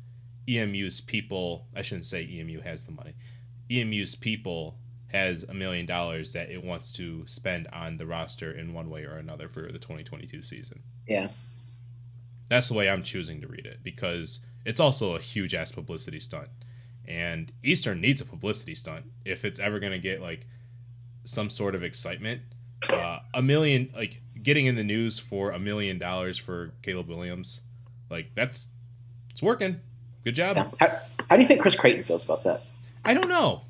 EMU's 0.48 1.00
people, 1.00 1.68
I 1.72 1.82
shouldn't 1.82 2.04
say 2.04 2.28
EMU 2.28 2.62
has 2.62 2.82
the 2.82 2.90
money, 2.90 3.14
EMU's 3.70 4.16
people 4.16 4.76
has 5.06 5.44
a 5.44 5.54
million 5.54 5.86
dollars 5.86 6.32
that 6.32 6.50
it 6.50 6.64
wants 6.64 6.92
to 6.94 7.24
spend 7.28 7.68
on 7.72 7.98
the 7.98 8.06
roster 8.06 8.50
in 8.50 8.74
one 8.74 8.90
way 8.90 9.04
or 9.04 9.18
another 9.18 9.48
for 9.48 9.70
the 9.70 9.78
2022 9.78 10.42
season. 10.42 10.80
Yeah. 11.06 11.28
That's 12.48 12.66
the 12.66 12.74
way 12.74 12.90
I'm 12.90 13.04
choosing 13.04 13.40
to 13.42 13.46
read 13.46 13.66
it 13.66 13.84
because 13.84 14.40
it's 14.66 14.80
also 14.80 15.14
a 15.14 15.20
huge 15.20 15.54
ass 15.54 15.70
publicity 15.70 16.18
stunt. 16.18 16.48
And 17.06 17.52
Eastern 17.62 18.00
needs 18.00 18.20
a 18.20 18.24
publicity 18.24 18.74
stunt 18.74 19.04
if 19.24 19.44
it's 19.44 19.60
ever 19.60 19.78
going 19.78 19.92
to 19.92 20.00
get 20.00 20.20
like 20.20 20.48
some 21.22 21.50
sort 21.50 21.76
of 21.76 21.84
excitement. 21.84 22.42
Uh, 22.88 23.20
a 23.32 23.42
million, 23.42 23.90
like 23.94 24.22
getting 24.42 24.66
in 24.66 24.74
the 24.74 24.82
news 24.82 25.20
for 25.20 25.52
a 25.52 25.58
million 25.60 25.98
dollars 25.98 26.36
for 26.36 26.72
Caleb 26.82 27.06
Williams 27.06 27.60
like 28.12 28.30
that's 28.36 28.68
it's 29.30 29.42
working. 29.42 29.80
Good 30.22 30.36
job. 30.36 30.56
Yeah. 30.56 30.70
How, 30.78 30.98
how 31.30 31.36
do 31.36 31.42
you 31.42 31.48
think 31.48 31.60
Chris 31.60 31.74
Creighton 31.74 32.04
feels 32.04 32.24
about 32.24 32.44
that? 32.44 32.62
I 33.04 33.14
don't 33.14 33.28
know. 33.28 33.62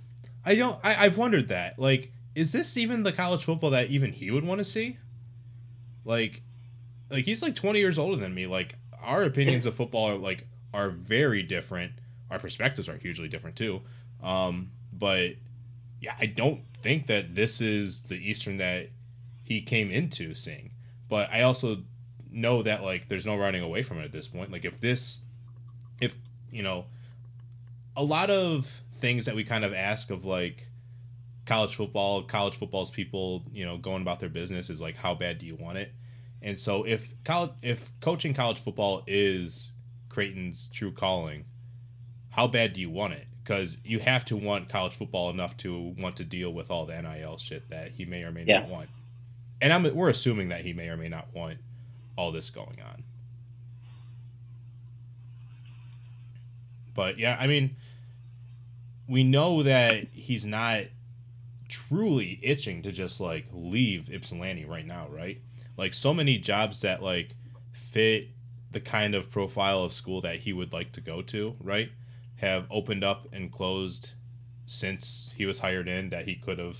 I 0.44 0.54
don't. 0.54 0.78
I, 0.82 1.06
I've 1.06 1.16
wondered 1.16 1.48
that. 1.48 1.78
Like 1.78 2.12
is 2.34 2.52
this 2.52 2.76
even 2.76 3.02
the 3.02 3.12
college 3.12 3.44
football 3.44 3.70
that 3.70 3.90
even 3.90 4.12
he 4.12 4.30
would 4.30 4.44
want 4.44 4.58
to 4.58 4.64
see? 4.64 4.98
Like, 6.04 6.42
like 7.10 7.24
he's 7.24 7.42
like 7.42 7.54
20 7.54 7.78
years 7.78 7.98
older 7.98 8.16
than 8.16 8.34
me. 8.34 8.46
Like 8.46 8.76
our 9.02 9.22
opinions 9.22 9.66
of 9.66 9.74
football 9.74 10.10
are 10.10 10.16
like 10.16 10.46
are 10.72 10.90
very 10.90 11.42
different. 11.42 11.92
Our 12.30 12.38
perspectives 12.38 12.88
are 12.88 12.96
hugely 12.96 13.28
different 13.28 13.56
too. 13.56 13.82
Um, 14.22 14.70
but 14.92 15.32
yeah, 16.00 16.14
I 16.18 16.26
don't 16.26 16.62
think 16.80 17.06
that 17.08 17.34
this 17.34 17.60
is 17.60 18.02
the 18.02 18.16
Eastern 18.16 18.56
that 18.58 18.88
he 19.44 19.60
came 19.60 19.90
into 19.90 20.34
seeing. 20.34 20.72
But 21.08 21.28
I 21.30 21.42
also 21.42 21.82
know 22.32 22.62
that 22.62 22.82
like 22.82 23.08
there's 23.08 23.26
no 23.26 23.36
running 23.36 23.62
away 23.62 23.82
from 23.82 23.98
it 23.98 24.04
at 24.04 24.12
this 24.12 24.28
point. 24.28 24.50
Like 24.50 24.64
if 24.64 24.80
this, 24.80 25.20
if 26.00 26.16
you 26.50 26.62
know, 26.62 26.86
a 27.96 28.02
lot 28.02 28.30
of 28.30 28.82
things 28.98 29.24
that 29.24 29.34
we 29.34 29.44
kind 29.44 29.64
of 29.64 29.72
ask 29.72 30.10
of 30.10 30.24
like 30.24 30.66
college 31.46 31.74
football, 31.74 32.22
college 32.22 32.54
football's 32.54 32.90
people, 32.90 33.42
you 33.52 33.64
know, 33.64 33.76
going 33.76 34.02
about 34.02 34.20
their 34.20 34.28
business 34.28 34.70
is 34.70 34.80
like 34.80 34.96
how 34.96 35.14
bad 35.14 35.38
do 35.38 35.46
you 35.46 35.56
want 35.56 35.78
it? 35.78 35.92
And 36.40 36.58
so 36.58 36.84
if 36.84 37.14
college 37.24 37.52
if 37.62 37.90
coaching 38.00 38.34
college 38.34 38.58
football 38.58 39.02
is 39.06 39.72
Creighton's 40.08 40.68
true 40.72 40.92
calling, 40.92 41.44
how 42.30 42.46
bad 42.46 42.72
do 42.72 42.80
you 42.80 42.90
want 42.90 43.14
it? 43.14 43.26
Because 43.42 43.76
you 43.84 43.98
have 43.98 44.24
to 44.26 44.36
want 44.36 44.68
college 44.68 44.94
football 44.94 45.30
enough 45.30 45.56
to 45.58 45.94
want 45.98 46.16
to 46.16 46.24
deal 46.24 46.52
with 46.52 46.70
all 46.70 46.86
the 46.86 47.00
NIL 47.00 47.38
shit 47.38 47.68
that 47.70 47.92
he 47.92 48.04
may 48.04 48.22
or 48.22 48.30
may 48.30 48.44
yeah. 48.44 48.60
not 48.60 48.68
want. 48.68 48.88
And 49.60 49.72
I'm 49.72 49.94
we're 49.94 50.08
assuming 50.08 50.48
that 50.48 50.62
he 50.62 50.72
may 50.72 50.88
or 50.88 50.96
may 50.96 51.08
not 51.08 51.28
want 51.34 51.58
all 52.16 52.32
this 52.32 52.50
going 52.50 52.78
on. 52.84 53.04
But 56.94 57.18
yeah, 57.18 57.36
I 57.38 57.46
mean, 57.46 57.76
we 59.08 59.24
know 59.24 59.62
that 59.62 60.08
he's 60.12 60.44
not 60.44 60.84
truly 61.68 62.38
itching 62.42 62.82
to 62.82 62.92
just 62.92 63.20
like 63.20 63.46
leave 63.52 64.10
Ypsilanti 64.10 64.64
right 64.64 64.86
now, 64.86 65.08
right? 65.08 65.40
Like 65.76 65.94
so 65.94 66.12
many 66.12 66.38
jobs 66.38 66.82
that 66.82 67.02
like 67.02 67.34
fit 67.72 68.28
the 68.70 68.80
kind 68.80 69.14
of 69.14 69.30
profile 69.30 69.84
of 69.84 69.92
school 69.92 70.20
that 70.20 70.40
he 70.40 70.52
would 70.52 70.72
like 70.72 70.92
to 70.92 71.00
go 71.00 71.22
to, 71.22 71.56
right? 71.60 71.90
Have 72.36 72.66
opened 72.70 73.04
up 73.04 73.26
and 73.32 73.50
closed 73.50 74.12
since 74.66 75.30
he 75.36 75.46
was 75.46 75.60
hired 75.60 75.88
in 75.88 76.10
that 76.10 76.26
he 76.26 76.34
could 76.34 76.58
have 76.58 76.78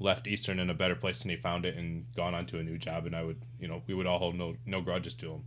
left 0.00 0.26
Eastern 0.26 0.58
in 0.58 0.70
a 0.70 0.74
better 0.74 0.96
place 0.96 1.20
than 1.20 1.30
he 1.30 1.36
found 1.36 1.64
it 1.64 1.76
and 1.76 2.06
gone 2.16 2.34
on 2.34 2.46
to 2.46 2.58
a 2.58 2.62
new 2.62 2.78
job. 2.78 3.06
And 3.06 3.14
I 3.14 3.22
would, 3.22 3.42
you 3.60 3.68
know, 3.68 3.82
we 3.86 3.94
would 3.94 4.06
all 4.06 4.18
hold 4.18 4.34
no 4.34 4.56
no 4.66 4.80
grudges 4.80 5.14
to 5.16 5.32
him. 5.32 5.44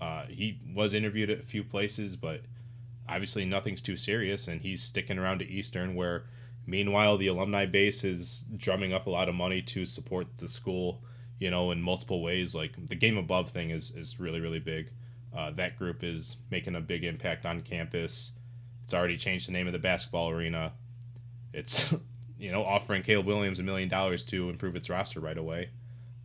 Uh, 0.00 0.26
he 0.26 0.60
was 0.74 0.92
interviewed 0.92 1.30
at 1.30 1.40
a 1.40 1.46
few 1.46 1.64
places, 1.64 2.16
but 2.16 2.42
obviously 3.08 3.46
nothing's 3.46 3.80
too 3.80 3.96
serious, 3.96 4.46
and 4.46 4.60
he's 4.60 4.82
sticking 4.82 5.18
around 5.18 5.38
to 5.38 5.48
Eastern. 5.48 5.94
Where, 5.94 6.24
meanwhile, 6.66 7.16
the 7.16 7.28
alumni 7.28 7.64
base 7.64 8.04
is 8.04 8.44
drumming 8.56 8.92
up 8.92 9.06
a 9.06 9.10
lot 9.10 9.28
of 9.28 9.34
money 9.34 9.62
to 9.62 9.86
support 9.86 10.26
the 10.38 10.48
school, 10.48 11.02
you 11.38 11.50
know, 11.50 11.70
in 11.70 11.80
multiple 11.80 12.22
ways. 12.22 12.54
Like 12.54 12.88
the 12.88 12.96
game 12.96 13.16
above 13.16 13.50
thing 13.50 13.70
is 13.70 13.92
is 13.92 14.18
really 14.18 14.40
really 14.40 14.60
big. 14.60 14.90
Uh, 15.34 15.50
that 15.52 15.78
group 15.78 16.02
is 16.02 16.36
making 16.50 16.74
a 16.74 16.80
big 16.80 17.04
impact 17.04 17.46
on 17.46 17.60
campus. 17.60 18.32
It's 18.84 18.94
already 18.94 19.16
changed 19.16 19.48
the 19.48 19.52
name 19.52 19.66
of 19.66 19.72
the 19.72 19.78
basketball 19.78 20.30
arena. 20.30 20.72
It's 21.52 21.94
you 22.38 22.52
know, 22.52 22.64
offering 22.64 23.02
Caleb 23.02 23.26
Williams 23.26 23.58
a 23.58 23.62
million 23.62 23.88
dollars 23.88 24.24
to 24.24 24.50
improve 24.50 24.76
its 24.76 24.90
roster 24.90 25.20
right 25.20 25.38
away. 25.38 25.70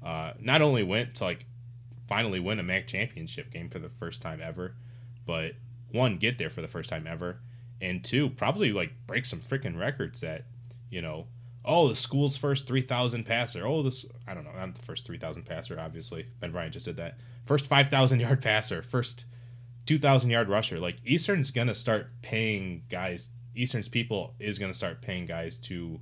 Uh, 0.04 0.34
not 0.40 0.62
only 0.62 0.84
went 0.84 1.16
to 1.16 1.24
like 1.24 1.46
finally 2.08 2.40
win 2.40 2.60
a 2.60 2.64
MAC 2.64 2.88
championship 2.88 3.52
game 3.52 3.70
for 3.70 3.80
the 3.80 3.90
first 3.90 4.22
time 4.22 4.42
ever, 4.44 4.76
but 5.26 5.54
one 5.92 6.18
get 6.18 6.38
there 6.38 6.50
for 6.50 6.62
the 6.62 6.68
first 6.68 6.90
time 6.90 7.08
ever, 7.08 7.40
and 7.80 8.04
two 8.04 8.30
probably 8.30 8.72
like 8.72 8.92
break 9.08 9.26
some 9.26 9.40
freaking 9.40 9.78
records 9.80 10.22
that 10.22 10.46
you 10.90 11.02
know. 11.02 11.28
Oh, 11.64 11.88
the 11.88 11.96
school's 11.96 12.38
first 12.38 12.66
three 12.66 12.82
thousand 12.82 13.26
passer. 13.26 13.66
Oh, 13.68 13.84
this 13.84 14.04
I 14.28 14.34
don't 14.34 14.44
know, 14.44 14.52
not 14.52 14.74
the 14.74 14.82
first 14.82 15.06
three 15.06 15.20
thousand 15.20 15.44
passer. 15.44 15.80
Obviously, 15.80 16.26
Ben 16.40 16.52
Bryant 16.52 16.74
just 16.74 16.86
did 16.86 16.98
that. 16.98 17.18
First 17.46 17.68
five 17.68 17.90
thousand 17.90 18.20
yard 18.20 18.42
passer. 18.44 18.82
First 18.82 19.26
two 19.86 20.00
thousand 20.00 20.32
yard 20.32 20.50
rusher. 20.50 20.80
Like 20.80 20.98
Eastern's 21.06 21.52
gonna 21.52 21.76
start 21.76 22.08
paying 22.24 22.84
guys 22.90 23.30
Eastern's 23.56 23.90
people 23.90 24.34
is 24.40 24.60
going 24.60 24.72
to 24.72 24.78
start 24.78 25.02
paying 25.02 25.26
guys 25.26 25.58
to, 25.58 26.00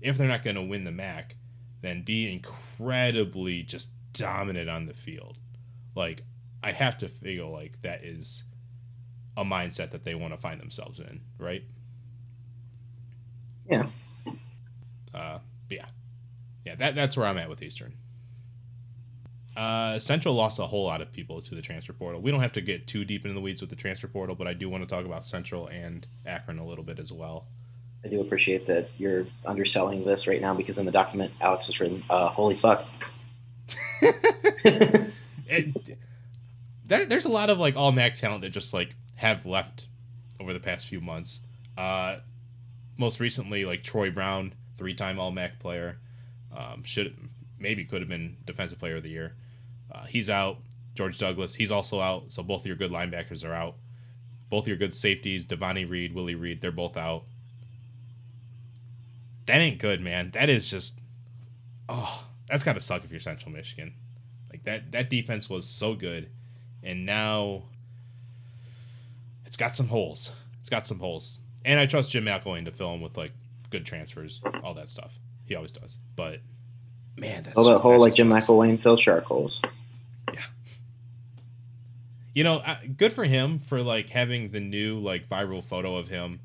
if 0.00 0.16
they're 0.16 0.28
not 0.28 0.44
going 0.44 0.56
to 0.56 0.62
win 0.62 0.84
the 0.84 0.92
MAC, 0.92 1.36
then 1.80 2.02
be 2.02 2.32
incredibly 2.32 3.62
just 3.62 3.88
dominant 4.12 4.70
on 4.70 4.86
the 4.86 4.94
field. 4.94 5.38
Like, 5.94 6.22
I 6.62 6.72
have 6.72 6.96
to 6.98 7.08
feel 7.08 7.50
like 7.50 7.82
that 7.82 8.04
is 8.04 8.44
a 9.36 9.44
mindset 9.44 9.90
that 9.90 10.04
they 10.04 10.14
want 10.14 10.32
to 10.32 10.38
find 10.38 10.60
themselves 10.60 10.98
in, 10.98 11.20
right? 11.38 11.64
Yeah. 13.68 13.86
Uh, 15.14 15.38
yeah, 15.70 15.86
yeah. 16.64 16.74
That 16.76 16.94
that's 16.94 17.16
where 17.16 17.26
I'm 17.26 17.38
at 17.38 17.48
with 17.48 17.62
Eastern. 17.62 17.94
Uh, 19.56 19.98
Central 19.98 20.34
lost 20.34 20.58
a 20.58 20.66
whole 20.66 20.84
lot 20.84 21.02
of 21.02 21.12
people 21.12 21.42
to 21.42 21.54
the 21.54 21.62
transfer 21.62 21.92
portal. 21.92 22.20
We 22.20 22.30
don't 22.30 22.40
have 22.40 22.52
to 22.52 22.60
get 22.60 22.86
too 22.86 23.04
deep 23.04 23.24
into 23.24 23.34
the 23.34 23.40
weeds 23.40 23.60
with 23.60 23.70
the 23.70 23.76
transfer 23.76 24.08
portal, 24.08 24.34
but 24.34 24.46
I 24.46 24.54
do 24.54 24.70
want 24.70 24.82
to 24.82 24.92
talk 24.92 25.04
about 25.04 25.24
Central 25.24 25.66
and 25.66 26.06
Akron 26.24 26.58
a 26.58 26.66
little 26.66 26.84
bit 26.84 26.98
as 26.98 27.12
well. 27.12 27.46
I 28.04 28.08
do 28.08 28.20
appreciate 28.20 28.66
that 28.66 28.88
you're 28.98 29.26
underselling 29.44 30.04
this 30.04 30.26
right 30.26 30.40
now 30.40 30.54
because 30.54 30.78
in 30.78 30.86
the 30.86 30.90
document 30.92 31.32
Alex 31.40 31.66
has 31.66 31.78
written, 31.78 32.02
uh, 32.10 32.28
"Holy 32.28 32.56
fuck." 32.56 32.86
it, 34.00 35.98
there, 36.84 37.06
there's 37.06 37.24
a 37.24 37.30
lot 37.30 37.48
of 37.48 37.58
like 37.58 37.76
all 37.76 37.92
MAC 37.92 38.14
talent 38.14 38.42
that 38.42 38.50
just 38.50 38.74
like 38.74 38.96
have 39.16 39.46
left 39.46 39.86
over 40.40 40.52
the 40.52 40.60
past 40.60 40.86
few 40.86 41.00
months. 41.00 41.40
Uh, 41.78 42.16
most 42.98 43.20
recently, 43.20 43.64
like 43.64 43.84
Troy 43.84 44.10
Brown, 44.10 44.54
three-time 44.76 45.18
All 45.18 45.30
MAC 45.30 45.58
player, 45.60 45.98
um, 46.54 46.82
should 46.82 47.16
maybe 47.58 47.84
could 47.84 48.00
have 48.00 48.08
been 48.08 48.36
Defensive 48.44 48.78
Player 48.78 48.96
of 48.96 49.02
the 49.02 49.10
Year. 49.10 49.34
Uh, 49.92 50.04
he's 50.04 50.30
out. 50.30 50.58
George 50.94 51.18
Douglas, 51.18 51.54
he's 51.54 51.70
also 51.70 52.00
out. 52.00 52.24
So 52.28 52.42
both 52.42 52.62
of 52.62 52.66
your 52.66 52.76
good 52.76 52.90
linebackers 52.90 53.44
are 53.44 53.54
out. 53.54 53.76
Both 54.50 54.66
your 54.66 54.76
good 54.76 54.94
safeties, 54.94 55.46
Devonni 55.46 55.88
Reed, 55.88 56.14
Willie 56.14 56.34
Reed, 56.34 56.60
they're 56.60 56.70
both 56.70 56.96
out. 56.96 57.24
That 59.46 59.58
ain't 59.58 59.78
good, 59.78 60.00
man. 60.00 60.30
That 60.32 60.50
is 60.50 60.68
just, 60.68 60.94
oh, 61.88 62.26
that's 62.48 62.62
got 62.62 62.74
to 62.74 62.80
suck 62.80 63.04
if 63.04 63.10
you're 63.10 63.20
Central 63.20 63.50
Michigan. 63.50 63.94
Like 64.50 64.64
that, 64.64 64.92
that 64.92 65.08
defense 65.08 65.48
was 65.48 65.66
so 65.66 65.94
good, 65.94 66.28
and 66.82 67.06
now 67.06 67.62
it's 69.46 69.56
got 69.56 69.74
some 69.74 69.88
holes. 69.88 70.32
It's 70.60 70.68
got 70.68 70.86
some 70.86 70.98
holes, 70.98 71.38
and 71.64 71.80
I 71.80 71.86
trust 71.86 72.10
Jim 72.10 72.26
McElwain 72.26 72.66
to 72.66 72.70
fill 72.70 72.92
them 72.92 73.00
with 73.00 73.16
like 73.16 73.32
good 73.70 73.86
transfers, 73.86 74.42
all 74.62 74.74
that 74.74 74.90
stuff. 74.90 75.18
He 75.46 75.56
always 75.56 75.72
does, 75.72 75.96
but 76.14 76.40
man, 77.16 77.42
that's 77.42 77.56
oh, 77.56 77.64
that 77.64 77.78
hole 77.78 77.98
like 77.98 78.14
Jim 78.14 78.28
McElwain 78.28 78.78
fills 78.78 79.00
shark 79.00 79.24
holes. 79.24 79.62
You 82.34 82.44
know, 82.44 82.62
good 82.96 83.12
for 83.12 83.24
him 83.24 83.58
for 83.58 83.82
like 83.82 84.08
having 84.08 84.50
the 84.50 84.60
new 84.60 84.98
like 84.98 85.28
viral 85.28 85.62
photo 85.62 85.96
of 85.96 86.08
him 86.08 86.40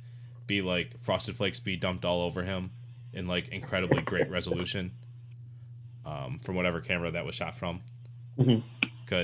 be 0.46 0.62
like 0.62 1.00
frosted 1.02 1.36
flakes 1.36 1.60
be 1.60 1.76
dumped 1.76 2.06
all 2.06 2.22
over 2.22 2.44
him 2.44 2.72
in 3.14 3.28
like 3.28 3.50
incredibly 3.50 4.02
great 4.02 4.30
resolution 4.30 4.92
um, 6.06 6.40
from 6.40 6.56
whatever 6.56 6.80
camera 6.80 7.12
that 7.12 7.26
was 7.26 7.36
shot 7.36 7.56
from 7.56 7.82
because 8.38 8.62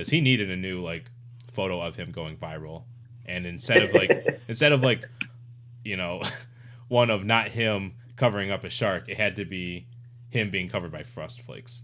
mm-hmm. 0.07 0.11
he 0.11 0.22
needed 0.22 0.49
a 0.51 0.55
new 0.55 0.82
like 0.82 1.05
photo 1.51 1.82
of 1.82 1.95
him 1.95 2.11
going 2.11 2.36
viral 2.36 2.84
and 3.26 3.45
instead 3.45 3.82
of 3.84 3.93
like 3.93 4.41
instead 4.47 4.72
of 4.72 4.82
like 4.82 5.07
you 5.84 5.95
know 5.95 6.22
one 6.88 7.09
of 7.09 7.24
not 7.24 7.49
him 7.49 7.93
covering 8.16 8.51
up 8.51 8.64
a 8.64 8.70
shark 8.70 9.07
it 9.07 9.18
had 9.18 9.36
to 9.36 9.45
be 9.45 9.88
him 10.34 10.49
being 10.49 10.68
covered 10.68 10.91
by 10.91 11.03
frost 11.03 11.41
flakes. 11.41 11.84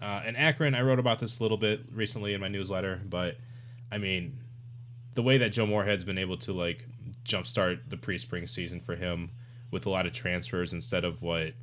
Uh, 0.00 0.22
and 0.24 0.36
Akron, 0.36 0.74
I 0.74 0.82
wrote 0.82 0.98
about 0.98 1.18
this 1.18 1.38
a 1.38 1.42
little 1.42 1.56
bit 1.56 1.80
recently 1.92 2.34
in 2.34 2.40
my 2.40 2.48
newsletter, 2.48 3.00
but 3.04 3.36
I 3.90 3.98
mean, 3.98 4.38
the 5.14 5.22
way 5.22 5.38
that 5.38 5.50
Joe 5.50 5.66
Moorhead's 5.66 6.04
been 6.04 6.18
able 6.18 6.36
to 6.38 6.52
like 6.52 6.86
jumpstart 7.24 7.80
the 7.88 7.96
pre-spring 7.96 8.46
season 8.46 8.80
for 8.80 8.96
him 8.96 9.30
with 9.70 9.84
a 9.84 9.90
lot 9.90 10.06
of 10.06 10.12
transfers 10.12 10.72
instead 10.72 11.04
of 11.04 11.22
what 11.22 11.54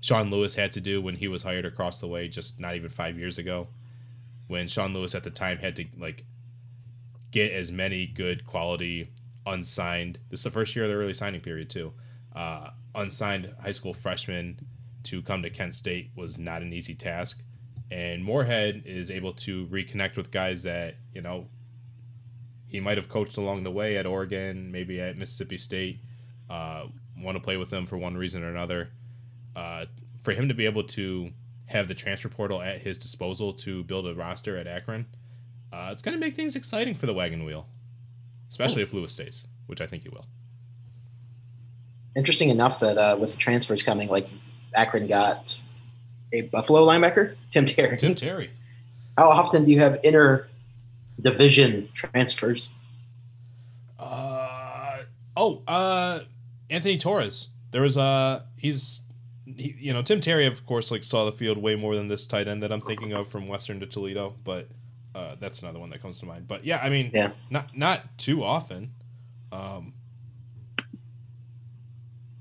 Sean 0.00 0.30
Lewis 0.30 0.54
had 0.54 0.72
to 0.72 0.80
do 0.80 1.00
when 1.00 1.16
he 1.16 1.28
was 1.28 1.42
hired 1.44 1.64
across 1.64 2.00
the 2.00 2.06
way 2.06 2.28
just 2.28 2.60
not 2.60 2.74
even 2.76 2.90
five 2.90 3.18
years 3.18 3.38
ago, 3.38 3.68
when 4.48 4.68
Sean 4.68 4.92
Lewis 4.92 5.14
at 5.14 5.24
the 5.24 5.30
time 5.30 5.58
had 5.58 5.76
to 5.76 5.86
like 5.96 6.24
get 7.30 7.52
as 7.52 7.72
many 7.72 8.06
good 8.06 8.46
quality 8.46 9.10
unsigned. 9.46 10.18
This 10.30 10.40
is 10.40 10.44
the 10.44 10.50
first 10.50 10.76
year 10.76 10.84
of 10.84 10.90
the 10.90 10.96
early 10.96 11.14
signing 11.14 11.40
period 11.40 11.70
too. 11.70 11.92
Uh, 12.34 12.70
unsigned 12.94 13.54
high 13.62 13.72
school 13.72 13.94
freshmen 13.94 14.58
to 15.04 15.22
come 15.22 15.42
to 15.42 15.50
Kent 15.50 15.74
State 15.74 16.10
was 16.14 16.38
not 16.38 16.62
an 16.62 16.72
easy 16.72 16.94
task. 16.94 17.42
And 17.90 18.24
Moorhead 18.24 18.84
is 18.86 19.10
able 19.10 19.32
to 19.34 19.66
reconnect 19.66 20.16
with 20.16 20.30
guys 20.30 20.62
that, 20.62 20.94
you 21.14 21.20
know, 21.20 21.48
he 22.66 22.80
might 22.80 22.96
have 22.96 23.08
coached 23.08 23.36
along 23.36 23.64
the 23.64 23.70
way 23.70 23.98
at 23.98 24.06
Oregon, 24.06 24.72
maybe 24.72 25.00
at 25.00 25.18
Mississippi 25.18 25.58
State, 25.58 26.00
uh, 26.48 26.86
want 27.18 27.36
to 27.36 27.42
play 27.42 27.58
with 27.58 27.68
them 27.70 27.86
for 27.86 27.98
one 27.98 28.16
reason 28.16 28.42
or 28.42 28.48
another. 28.48 28.90
Uh, 29.54 29.84
for 30.18 30.32
him 30.32 30.48
to 30.48 30.54
be 30.54 30.64
able 30.64 30.84
to 30.84 31.30
have 31.66 31.88
the 31.88 31.94
transfer 31.94 32.28
portal 32.28 32.62
at 32.62 32.80
his 32.80 32.96
disposal 32.96 33.52
to 33.52 33.84
build 33.84 34.06
a 34.06 34.14
roster 34.14 34.56
at 34.56 34.66
Akron, 34.66 35.06
uh, 35.72 35.90
it's 35.92 36.00
going 36.02 36.14
to 36.14 36.20
make 36.20 36.34
things 36.34 36.56
exciting 36.56 36.94
for 36.94 37.04
the 37.06 37.14
wagon 37.14 37.44
wheel, 37.44 37.66
especially 38.50 38.82
if 38.82 38.94
Lewis 38.94 39.12
stays, 39.12 39.44
which 39.66 39.80
I 39.80 39.86
think 39.86 40.02
he 40.02 40.08
will. 40.08 40.26
interesting 42.14 42.48
enough 42.50 42.80
that 42.80 42.98
uh, 42.98 43.16
with 43.18 43.32
the 43.32 43.38
transfers 43.38 43.82
coming, 43.82 44.08
like 44.08 44.28
Akron 44.74 45.06
got 45.06 45.60
a 46.32 46.42
Buffalo 46.42 46.84
linebacker, 46.86 47.36
Tim 47.50 47.66
Terry. 47.66 47.96
Tim 47.96 48.14
Terry. 48.14 48.50
How 49.18 49.28
often 49.28 49.64
do 49.64 49.70
you 49.70 49.78
have 49.80 49.98
inner 50.02 50.48
division 51.20 51.88
transfers? 51.94 52.68
Uh 53.98 55.02
oh, 55.36 55.62
uh 55.66 56.20
Anthony 56.70 56.96
Torres. 56.98 57.48
There 57.70 57.82
was 57.82 57.96
uh 57.96 58.42
he's 58.56 59.02
he, 59.44 59.74
you 59.78 59.92
know 59.92 60.02
Tim 60.02 60.20
Terry 60.20 60.46
of 60.46 60.64
course 60.66 60.90
like 60.90 61.04
saw 61.04 61.24
the 61.24 61.32
field 61.32 61.58
way 61.58 61.76
more 61.76 61.94
than 61.94 62.08
this 62.08 62.26
tight 62.26 62.48
end 62.48 62.62
that 62.62 62.72
I'm 62.72 62.80
thinking 62.80 63.12
of 63.12 63.28
from 63.28 63.46
Western 63.46 63.80
to 63.80 63.86
Toledo, 63.86 64.34
but 64.44 64.68
uh, 65.14 65.36
that's 65.38 65.60
another 65.60 65.78
one 65.78 65.90
that 65.90 66.00
comes 66.00 66.18
to 66.20 66.26
mind. 66.26 66.48
But 66.48 66.64
yeah, 66.64 66.80
I 66.82 66.88
mean, 66.88 67.10
Yeah. 67.12 67.32
not 67.50 67.76
not 67.76 68.16
too 68.18 68.42
often. 68.42 68.92
Um, 69.52 69.92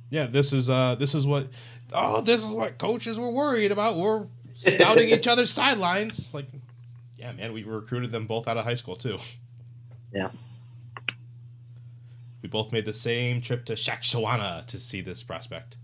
yeah, 0.10 0.28
this 0.28 0.54
is 0.54 0.70
uh 0.70 0.96
this 0.96 1.14
is 1.14 1.28
what 1.28 1.48
oh 1.92 2.22
this 2.22 2.44
is 2.44 2.54
what 2.54 2.78
coaches 2.78 3.20
were 3.20 3.32
worried 3.32 3.72
about. 3.72 3.98
We're 3.98 4.28
scouting 4.56 5.10
each 5.10 5.28
other's 5.28 5.52
sidelines. 5.52 6.34
Like, 6.34 6.48
yeah, 7.18 7.32
man, 7.32 7.54
we 7.54 7.64
recruited 7.64 8.12
them 8.12 8.28
both 8.28 8.48
out 8.48 8.58
of 8.58 8.66
high 8.66 8.76
school 8.76 8.96
too. 8.96 9.18
Yeah. 10.14 10.30
We 12.42 12.50
both 12.50 12.72
made 12.72 12.86
the 12.86 12.94
same 12.94 13.42
trip 13.42 13.66
to 13.66 13.74
Shakshawana 13.74 14.66
to 14.66 14.80
see 14.80 15.02
this 15.02 15.22
prospect. 15.22 15.78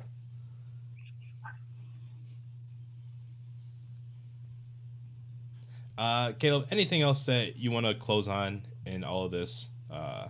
Uh, 5.97 6.33
Caleb, 6.33 6.67
anything 6.71 7.01
else 7.01 7.25
that 7.25 7.57
you 7.57 7.71
want 7.71 7.85
to 7.85 7.95
close 7.95 8.27
on 8.27 8.63
in 8.85 9.03
all 9.03 9.25
of 9.25 9.31
this? 9.31 9.69
Uh, 9.89 10.27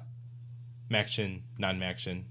MACtion, 0.89 1.41
non-MACtion. 1.57 2.23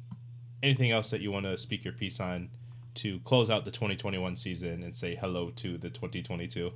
Anything 0.62 0.90
else 0.90 1.10
that 1.10 1.20
you 1.20 1.30
want 1.30 1.44
to 1.44 1.56
speak 1.58 1.84
your 1.84 1.92
piece 1.92 2.18
on 2.18 2.48
to 2.96 3.18
close 3.20 3.48
out 3.50 3.64
the 3.64 3.70
2021 3.70 4.36
season 4.36 4.82
and 4.82 4.94
say 4.94 5.14
hello 5.14 5.50
to 5.56 5.78
the 5.78 5.88
2022? 5.90 6.72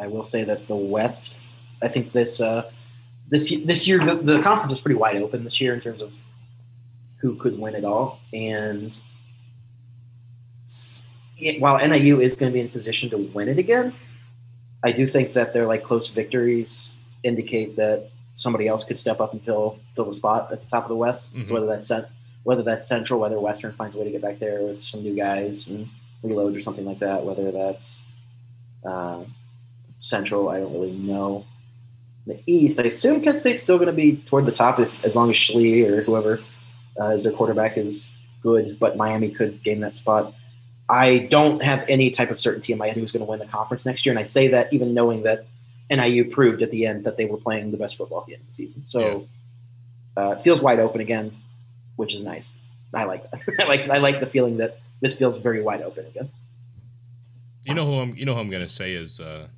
I 0.00 0.06
will 0.06 0.24
say 0.24 0.44
that 0.44 0.66
the 0.68 0.76
West. 0.76 1.38
I 1.82 1.88
think 1.88 2.12
this 2.12 2.40
uh, 2.40 2.70
this 3.28 3.50
this 3.64 3.86
year 3.88 4.04
the, 4.04 4.14
the 4.16 4.40
conference 4.42 4.70
was 4.70 4.80
pretty 4.80 4.96
wide 4.98 5.16
open 5.16 5.44
this 5.44 5.60
year 5.60 5.74
in 5.74 5.80
terms 5.80 6.00
of 6.02 6.14
who 7.16 7.34
could 7.36 7.58
win 7.58 7.74
it 7.74 7.84
all, 7.84 8.20
and 8.32 8.98
it- 11.38 11.60
while 11.60 11.76
NIU 11.86 12.20
is 12.20 12.36
going 12.36 12.50
to 12.50 12.54
be 12.54 12.60
in 12.60 12.68
position 12.68 13.10
to 13.10 13.16
win 13.18 13.48
it 13.48 13.58
again, 13.58 13.92
I 14.84 14.92
do 14.92 15.06
think 15.06 15.32
that 15.34 15.52
their 15.52 15.66
like 15.66 15.82
close 15.82 16.08
victories 16.08 16.92
indicate 17.22 17.76
that 17.76 18.10
somebody 18.36 18.68
else 18.68 18.84
could 18.84 18.98
step 18.98 19.20
up 19.20 19.32
and 19.32 19.42
fill 19.42 19.78
fill 19.94 20.06
the 20.06 20.14
spot 20.14 20.50
at 20.52 20.62
the 20.62 20.70
top 20.70 20.84
of 20.84 20.88
the 20.88 20.96
West. 20.96 21.34
Mhm. 21.34 21.48
So 21.48 21.54
whether 21.54 21.66
that's 21.66 21.86
whether 22.44 22.62
that's 22.62 22.86
Central, 22.86 23.20
whether 23.20 23.38
Western 23.38 23.72
finds 23.72 23.96
a 23.96 23.98
way 23.98 24.04
to 24.04 24.10
get 24.10 24.22
back 24.22 24.38
there 24.38 24.62
with 24.62 24.78
some 24.78 25.02
new 25.02 25.14
guys 25.14 25.68
and 25.68 25.88
reload 26.22 26.56
or 26.56 26.60
something 26.60 26.84
like 26.84 26.98
that, 27.00 27.24
whether 27.24 27.50
that's 27.50 28.02
uh, 28.84 29.24
Central, 29.98 30.48
I 30.48 30.60
don't 30.60 30.72
really 30.72 30.92
know. 30.92 31.46
The 32.26 32.40
East, 32.46 32.78
I 32.78 32.84
assume 32.84 33.20
Kent 33.22 33.38
State's 33.38 33.62
still 33.62 33.76
going 33.76 33.86
to 33.86 33.92
be 33.92 34.16
toward 34.16 34.46
the 34.46 34.52
top 34.52 34.78
if 34.78 35.04
as 35.04 35.16
long 35.16 35.30
as 35.30 35.36
Schlee 35.36 35.86
or 35.86 36.02
whoever 36.02 36.40
uh, 37.00 37.08
is 37.08 37.24
their 37.24 37.32
quarterback 37.32 37.76
is 37.76 38.10
good, 38.42 38.78
but 38.78 38.96
Miami 38.96 39.30
could 39.30 39.62
gain 39.62 39.80
that 39.80 39.94
spot. 39.94 40.34
I 40.88 41.18
don't 41.30 41.62
have 41.62 41.84
any 41.88 42.10
type 42.10 42.30
of 42.30 42.40
certainty 42.40 42.72
in 42.72 42.78
my 42.78 42.88
head 42.88 42.96
who's 42.96 43.12
going 43.12 43.24
to 43.24 43.30
win 43.30 43.38
the 43.38 43.46
conference 43.46 43.86
next 43.86 44.04
year, 44.04 44.12
and 44.12 44.18
I 44.18 44.24
say 44.24 44.48
that 44.48 44.72
even 44.72 44.92
knowing 44.92 45.22
that 45.22 45.46
NIU 45.90 46.30
proved 46.30 46.62
at 46.62 46.70
the 46.70 46.86
end 46.86 47.04
that 47.04 47.16
they 47.16 47.26
were 47.26 47.36
playing 47.36 47.70
the 47.70 47.76
best 47.76 47.96
football 47.96 48.20
at 48.20 48.26
the 48.26 48.34
end 48.34 48.42
of 48.42 48.46
the 48.48 48.52
season. 48.52 48.82
So 48.84 49.28
uh, 50.16 50.36
it 50.38 50.42
feels 50.42 50.60
wide 50.60 50.78
open 50.78 51.00
again, 51.00 51.32
which 52.00 52.14
is 52.14 52.22
nice. 52.22 52.54
I 52.94 53.04
like 53.04 53.30
that. 53.30 53.40
I 53.60 53.64
like 53.64 53.88
I 53.90 53.98
like 53.98 54.20
the 54.20 54.26
feeling 54.26 54.56
that 54.56 54.80
this 55.02 55.14
feels 55.14 55.36
very 55.36 55.60
wide 55.60 55.82
open 55.82 56.06
again. 56.06 56.30
You 57.64 57.74
know 57.74 57.84
who 57.84 58.00
I'm. 58.00 58.16
You 58.16 58.24
know 58.24 58.34
who 58.34 58.40
I'm 58.40 58.50
gonna 58.50 58.70
say 58.70 58.94
is 58.94 59.20
uh, 59.20 59.48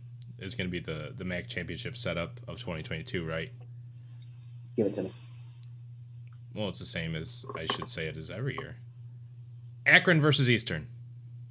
is 0.40 0.56
gonna 0.56 0.68
be 0.68 0.80
the 0.80 1.14
the 1.16 1.24
MAC 1.24 1.48
championship 1.48 1.96
setup 1.96 2.40
of 2.48 2.58
2022, 2.58 3.24
right? 3.24 3.52
Give 4.76 4.86
it 4.86 4.96
to 4.96 5.04
me. 5.04 5.12
Well, 6.52 6.68
it's 6.68 6.80
the 6.80 6.84
same 6.84 7.14
as 7.14 7.46
I 7.56 7.66
should 7.72 7.88
say 7.88 8.06
it 8.06 8.16
as 8.16 8.28
every 8.28 8.56
year. 8.58 8.76
Akron 9.86 10.20
versus 10.20 10.50
Eastern. 10.50 10.88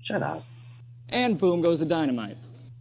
Shut 0.02 0.22
up. 0.22 0.46
And 1.10 1.38
boom 1.38 1.62
goes 1.62 1.80
the 1.80 1.86
dynamite. 1.86 2.38